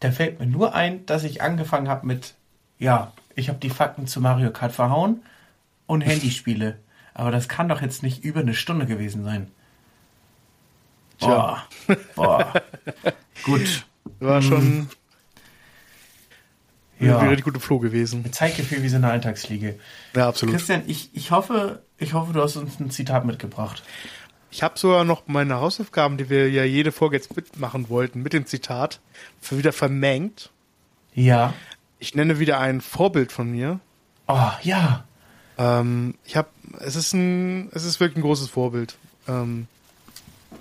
da 0.00 0.10
fällt 0.10 0.40
mir 0.40 0.46
nur 0.46 0.74
ein, 0.74 1.04
dass 1.06 1.24
ich 1.24 1.42
angefangen 1.42 1.88
habe 1.88 2.06
mit, 2.06 2.34
ja, 2.78 3.12
ich 3.34 3.48
habe 3.48 3.58
die 3.58 3.70
Fakten 3.70 4.06
zu 4.06 4.20
Mario 4.20 4.50
Kart 4.50 4.72
verhauen 4.72 5.22
und 5.86 6.00
Handyspiele. 6.06 6.78
Aber 7.12 7.30
das 7.30 7.48
kann 7.48 7.68
doch 7.68 7.82
jetzt 7.82 8.02
nicht 8.02 8.24
über 8.24 8.40
eine 8.40 8.54
Stunde 8.54 8.86
gewesen 8.86 9.24
sein. 9.24 9.48
Boah, 11.18 11.62
boah. 12.14 12.52
Gut. 13.44 13.84
War 14.20 14.42
schon 14.42 14.88
Ja. 16.98 17.18
ein 17.18 17.28
richtig 17.28 17.44
guter 17.44 17.60
Flow 17.60 17.78
gewesen. 17.78 18.30
Zeitgefühl 18.32 18.82
wie 18.82 18.88
so 18.88 18.96
eine 18.96 19.10
Alltagsfliege. 19.10 19.78
Ja, 20.14 20.28
absolut. 20.28 20.54
Christian, 20.54 20.82
ich, 20.86 21.10
ich 21.14 21.30
hoffe, 21.30 21.82
ich 21.98 22.12
hoffe, 22.12 22.32
du 22.32 22.42
hast 22.42 22.56
uns 22.56 22.78
ein 22.80 22.90
Zitat 22.90 23.24
mitgebracht. 23.24 23.82
Ich 24.50 24.62
habe 24.62 24.78
sogar 24.78 25.04
noch 25.04 25.22
meine 25.28 25.60
Hausaufgaben, 25.60 26.16
die 26.18 26.28
wir 26.28 26.50
ja 26.50 26.64
jede 26.64 26.92
Folge 26.92 27.16
jetzt 27.16 27.34
mitmachen 27.36 27.88
wollten, 27.88 28.22
mit 28.22 28.32
dem 28.32 28.46
Zitat, 28.46 29.00
wieder 29.48 29.72
vermengt. 29.72 30.50
Ja. 31.14 31.54
Ich 32.00 32.14
nenne 32.14 32.38
wieder 32.38 32.58
ein 32.58 32.80
Vorbild 32.80 33.30
von 33.32 33.50
mir. 33.50 33.78
Oh, 34.26 34.50
ja. 34.62 35.04
Ähm, 35.56 36.14
ich 36.24 36.36
habe, 36.36 36.48
es 36.80 36.96
ist 36.96 37.12
ein, 37.12 37.70
es 37.72 37.84
ist 37.84 38.00
wirklich 38.00 38.16
ein 38.18 38.22
großes 38.22 38.48
Vorbild, 38.48 38.96
ähm, 39.28 39.68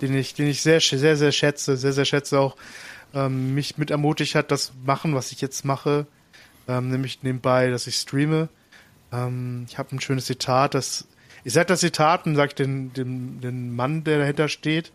den 0.01 0.15
ich, 0.15 0.33
den 0.35 0.47
ich 0.47 0.61
sehr, 0.61 0.79
sehr, 0.81 1.17
sehr 1.17 1.31
schätze, 1.31 1.75
sehr, 1.77 1.93
sehr 1.93 2.05
schätze 2.05 2.39
auch, 2.39 2.55
ähm, 3.13 3.53
mich 3.53 3.77
mit 3.77 3.91
ermutigt 3.91 4.35
hat, 4.35 4.51
das 4.51 4.73
machen, 4.85 5.15
was 5.15 5.31
ich 5.31 5.41
jetzt 5.41 5.65
mache, 5.65 6.07
ähm, 6.67 6.89
nämlich 6.89 7.23
nebenbei, 7.23 7.69
dass 7.69 7.87
ich 7.87 7.95
streame. 7.95 8.49
Ähm, 9.11 9.65
ich 9.67 9.77
habe 9.77 9.95
ein 9.95 10.01
schönes 10.01 10.25
Zitat, 10.25 10.73
das, 10.73 11.07
ich 11.43 11.53
sage 11.53 11.67
das 11.67 11.79
Zitat 11.79 12.25
und 12.25 12.35
sage 12.35 12.53
den, 12.53 12.93
den, 12.93 13.41
den 13.41 13.75
Mann, 13.75 14.03
der 14.03 14.19
dahinter 14.19 14.47
steht. 14.47 14.91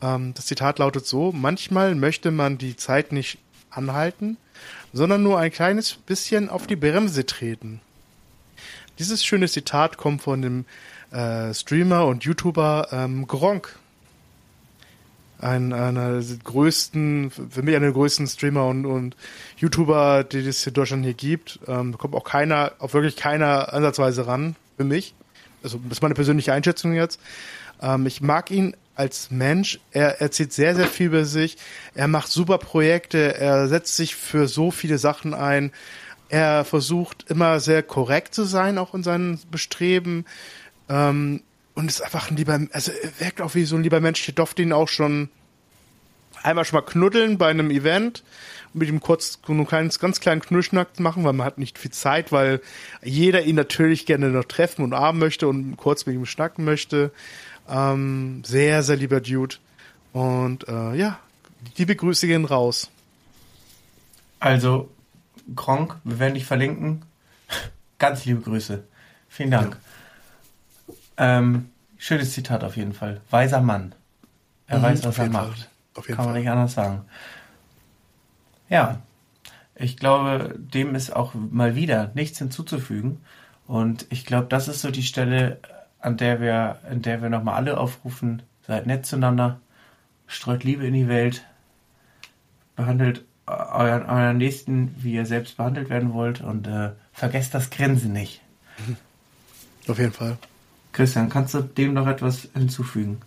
Ähm, 0.00 0.34
das 0.34 0.46
Zitat 0.46 0.78
lautet 0.78 1.06
so: 1.06 1.32
Manchmal 1.32 1.94
möchte 1.94 2.30
man 2.30 2.58
die 2.58 2.76
Zeit 2.76 3.12
nicht 3.12 3.38
anhalten, 3.70 4.36
sondern 4.92 5.22
nur 5.22 5.38
ein 5.38 5.50
kleines 5.50 5.94
bisschen 5.94 6.48
auf 6.48 6.66
die 6.66 6.76
Bremse 6.76 7.26
treten. 7.26 7.80
Dieses 8.98 9.24
schöne 9.24 9.48
Zitat 9.48 9.96
kommt 9.96 10.22
von 10.22 10.42
dem 10.42 10.64
äh, 11.10 11.52
Streamer 11.54 12.06
und 12.06 12.24
YouTuber 12.24 12.88
ähm, 12.92 13.26
Gronk. 13.26 13.78
Ein, 15.42 15.72
einer 15.72 16.20
der 16.20 16.36
größten, 16.44 17.30
für 17.30 17.62
mich 17.62 17.74
einer 17.74 17.86
der 17.86 17.92
größten 17.92 18.26
Streamer 18.26 18.66
und, 18.66 18.86
und 18.86 19.16
YouTuber, 19.56 20.24
die 20.24 20.38
es 20.38 20.66
in 20.66 20.74
Deutschland 20.74 21.04
hier 21.04 21.14
gibt. 21.14 21.58
Ähm, 21.66 21.98
kommt 21.98 22.14
auch 22.14 22.24
keiner, 22.24 22.72
auch 22.78 22.94
wirklich 22.94 23.16
keiner 23.16 23.72
ansatzweise 23.72 24.26
ran, 24.26 24.56
für 24.76 24.84
mich. 24.84 25.14
Also, 25.62 25.78
das 25.84 25.98
ist 25.98 26.02
meine 26.02 26.14
persönliche 26.14 26.52
Einschätzung 26.52 26.94
jetzt. 26.94 27.20
Ähm, 27.80 28.06
ich 28.06 28.20
mag 28.20 28.50
ihn 28.50 28.76
als 28.94 29.30
Mensch. 29.30 29.80
Er 29.90 30.20
erzählt 30.20 30.52
sehr, 30.52 30.74
sehr 30.74 30.86
viel 30.86 31.06
über 31.06 31.24
sich. 31.24 31.56
Er 31.94 32.08
macht 32.08 32.28
super 32.28 32.58
Projekte. 32.58 33.34
Er 33.34 33.68
setzt 33.68 33.96
sich 33.96 34.14
für 34.14 34.48
so 34.48 34.70
viele 34.70 34.98
Sachen 34.98 35.34
ein. 35.34 35.72
Er 36.28 36.64
versucht 36.64 37.28
immer 37.28 37.60
sehr 37.60 37.82
korrekt 37.82 38.34
zu 38.34 38.44
sein, 38.44 38.78
auch 38.78 38.94
in 38.94 39.02
seinen 39.02 39.38
Bestreben. 39.50 40.24
Ähm, 40.88 41.42
und 41.74 41.88
ist 41.88 42.02
einfach 42.02 42.30
ein 42.30 42.36
lieber, 42.36 42.60
also 42.72 42.92
er 42.92 43.20
wirkt 43.20 43.40
auch 43.40 43.54
wie 43.54 43.64
so 43.64 43.76
ein 43.76 43.82
lieber 43.82 44.00
Mensch. 44.00 44.26
Ich 44.28 44.34
durfte 44.34 44.62
ihn 44.62 44.72
auch 44.72 44.88
schon 44.88 45.28
einmal 46.42 46.64
schon 46.64 46.78
mal 46.78 46.86
knuddeln 46.86 47.38
bei 47.38 47.48
einem 47.48 47.70
Event 47.70 48.22
und 48.72 48.80
mit 48.80 48.88
ihm 48.88 49.00
kurz 49.00 49.38
so 49.46 49.52
einen 49.52 49.66
kleinen, 49.66 49.90
ganz 49.90 50.20
kleinen 50.20 50.40
Knullschnack 50.40 50.98
machen, 51.00 51.24
weil 51.24 51.32
man 51.32 51.46
hat 51.46 51.58
nicht 51.58 51.78
viel 51.78 51.92
Zeit, 51.92 52.32
weil 52.32 52.60
jeder 53.02 53.42
ihn 53.42 53.56
natürlich 53.56 54.06
gerne 54.06 54.28
noch 54.28 54.44
treffen 54.44 54.82
und 54.82 54.92
umarmen 54.92 55.20
möchte 55.20 55.48
und 55.48 55.76
kurz 55.76 56.06
mit 56.06 56.14
ihm 56.14 56.26
schnacken 56.26 56.64
möchte. 56.64 57.12
Ähm, 57.68 58.42
sehr, 58.44 58.82
sehr 58.82 58.96
lieber 58.96 59.20
Dude. 59.20 59.56
Und 60.12 60.68
äh, 60.68 60.94
ja, 60.94 61.18
liebe 61.76 61.96
Grüße 61.96 62.26
gehen 62.26 62.44
raus. 62.44 62.90
Also, 64.40 64.90
Gronk, 65.54 65.96
wir 66.04 66.18
werden 66.18 66.34
dich 66.34 66.44
verlinken. 66.44 67.04
Ganz 67.98 68.24
liebe 68.24 68.40
Grüße. 68.40 68.82
Vielen 69.28 69.50
Dank. 69.52 69.74
Ja. 69.74 70.01
Ähm, 71.22 71.70
schönes 71.98 72.32
Zitat 72.32 72.64
auf 72.64 72.76
jeden 72.76 72.92
Fall. 72.94 73.20
Weiser 73.30 73.60
Mann. 73.60 73.94
Er 74.66 74.78
mhm, 74.78 74.82
weiß, 74.82 75.04
was 75.04 75.18
er 75.18 75.30
macht. 75.30 75.70
Kann 75.94 76.16
man 76.16 76.26
Fall. 76.26 76.34
nicht 76.40 76.50
anders 76.50 76.72
sagen. 76.72 77.04
Ja, 78.68 79.02
ich 79.76 79.96
glaube, 79.96 80.54
dem 80.58 80.96
ist 80.96 81.14
auch 81.14 81.34
mal 81.34 81.76
wieder 81.76 82.10
nichts 82.14 82.38
hinzuzufügen. 82.38 83.20
Und 83.68 84.06
ich 84.10 84.26
glaube, 84.26 84.48
das 84.48 84.66
ist 84.66 84.80
so 84.80 84.90
die 84.90 85.04
Stelle, 85.04 85.58
an 86.00 86.16
der 86.16 86.40
wir, 86.40 86.80
in 86.90 87.02
der 87.02 87.22
wir 87.22 87.28
nochmal 87.28 87.54
alle 87.54 87.78
aufrufen, 87.78 88.42
seid 88.66 88.86
nett 88.86 89.06
zueinander, 89.06 89.60
streut 90.26 90.64
Liebe 90.64 90.84
in 90.84 90.94
die 90.94 91.08
Welt, 91.08 91.44
behandelt 92.74 93.24
euren, 93.46 94.06
euren 94.06 94.38
Nächsten, 94.38 94.94
wie 94.98 95.14
ihr 95.14 95.26
selbst 95.26 95.56
behandelt 95.56 95.88
werden 95.88 96.14
wollt 96.14 96.40
und 96.40 96.66
äh, 96.66 96.90
vergesst 97.12 97.54
das 97.54 97.70
Grinsen 97.70 98.12
nicht. 98.12 98.40
Auf 99.88 99.98
jeden 99.98 100.12
Fall. 100.12 100.36
Christian, 100.92 101.28
kannst 101.28 101.54
du 101.54 101.62
dem 101.62 101.94
noch 101.94 102.06
etwas 102.06 102.48
hinzufügen? 102.54 103.20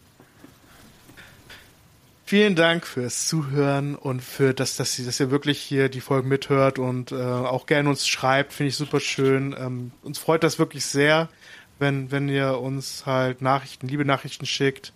Vielen 2.27 2.55
Dank 2.55 2.87
fürs 2.87 3.27
Zuhören 3.27 3.95
und 3.95 4.21
für 4.23 4.55
das, 4.55 4.77
dass, 4.77 4.97
dass 4.97 5.19
ihr 5.19 5.29
wirklich 5.29 5.59
hier 5.59 5.89
die 5.89 6.01
Folgen 6.01 6.27
mithört 6.27 6.79
und 6.79 7.11
äh, 7.11 7.15
auch 7.15 7.67
gerne 7.67 7.87
uns 7.87 8.07
schreibt, 8.07 8.51
finde 8.51 8.69
ich 8.69 8.75
super 8.75 8.99
schön. 8.99 9.55
Ähm, 9.57 9.91
uns 10.01 10.17
freut 10.17 10.43
das 10.43 10.57
wirklich 10.57 10.85
sehr, 10.85 11.29
wenn, 11.77 12.09
wenn 12.09 12.27
ihr 12.27 12.59
uns 12.59 13.05
halt 13.05 13.43
Nachrichten, 13.43 13.87
liebe 13.87 14.05
Nachrichten 14.05 14.47
schickt 14.47 14.91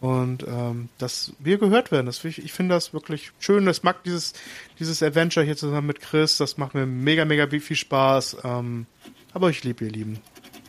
und 0.00 0.42
ähm, 0.46 0.90
dass 0.98 1.32
wir 1.38 1.56
gehört 1.56 1.92
werden. 1.92 2.06
Das, 2.06 2.22
ich, 2.24 2.44
ich 2.44 2.52
finde 2.52 2.74
das 2.74 2.92
wirklich 2.92 3.32
schön. 3.38 3.64
Das 3.64 3.82
mag 3.82 4.04
dieses, 4.04 4.34
dieses 4.78 5.02
Adventure 5.02 5.46
hier 5.46 5.56
zusammen 5.56 5.86
mit 5.86 6.00
Chris. 6.00 6.36
Das 6.36 6.58
macht 6.58 6.74
mir 6.74 6.84
mega, 6.84 7.24
mega 7.24 7.48
viel 7.48 7.76
Spaß. 7.76 8.38
Ähm, 8.44 8.86
aber 9.32 9.48
ich 9.48 9.64
liebe 9.64 9.86
ihr 9.86 9.90
Lieben. 9.90 10.20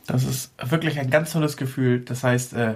Das 0.07 0.23
ist 0.23 0.51
wirklich 0.63 0.99
ein 0.99 1.09
ganz 1.09 1.33
tolles 1.33 1.57
Gefühl. 1.57 1.99
Das 1.99 2.23
heißt, 2.23 2.53
äh, 2.53 2.75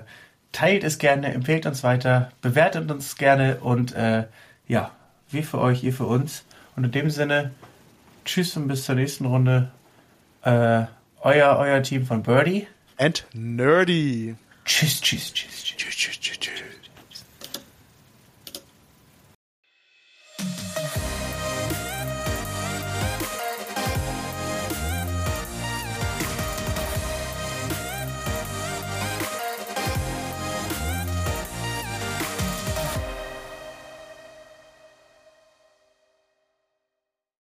teilt 0.52 0.84
es 0.84 1.00
gerne, 1.00 1.34
empfehlt 1.34 1.66
uns 1.66 1.84
weiter, 1.84 2.32
bewertet 2.42 2.92
uns 2.92 3.16
gerne 3.16 3.58
und 3.62 3.94
äh, 3.94 4.26
ja, 4.68 4.92
wir 5.30 5.44
für 5.44 5.60
euch, 5.60 5.84
ihr 5.84 5.94
für 5.94 6.06
uns. 6.06 6.44
Und 6.76 6.84
in 6.84 6.92
dem 6.92 7.10
Sinne, 7.10 7.52
tschüss 8.26 8.56
und 8.58 8.68
bis 8.68 8.84
zur 8.86 8.96
nächsten 8.96 9.26
Runde. 9.26 9.72
Äh, 10.44 10.84
euer, 11.22 11.58
euer 11.58 11.82
Team 11.84 12.06
von 12.06 12.24
Birdie. 12.24 12.68
And 12.98 13.26
Nerdy. 13.34 14.36
Tschüss, 14.66 15.02
tschüss, 15.02 15.34
tschüss, 15.34 15.64
tschüss, 15.64 15.96
tschüss, 15.96 16.20
tschüss, 16.20 16.40
tschüss. 16.40 16.71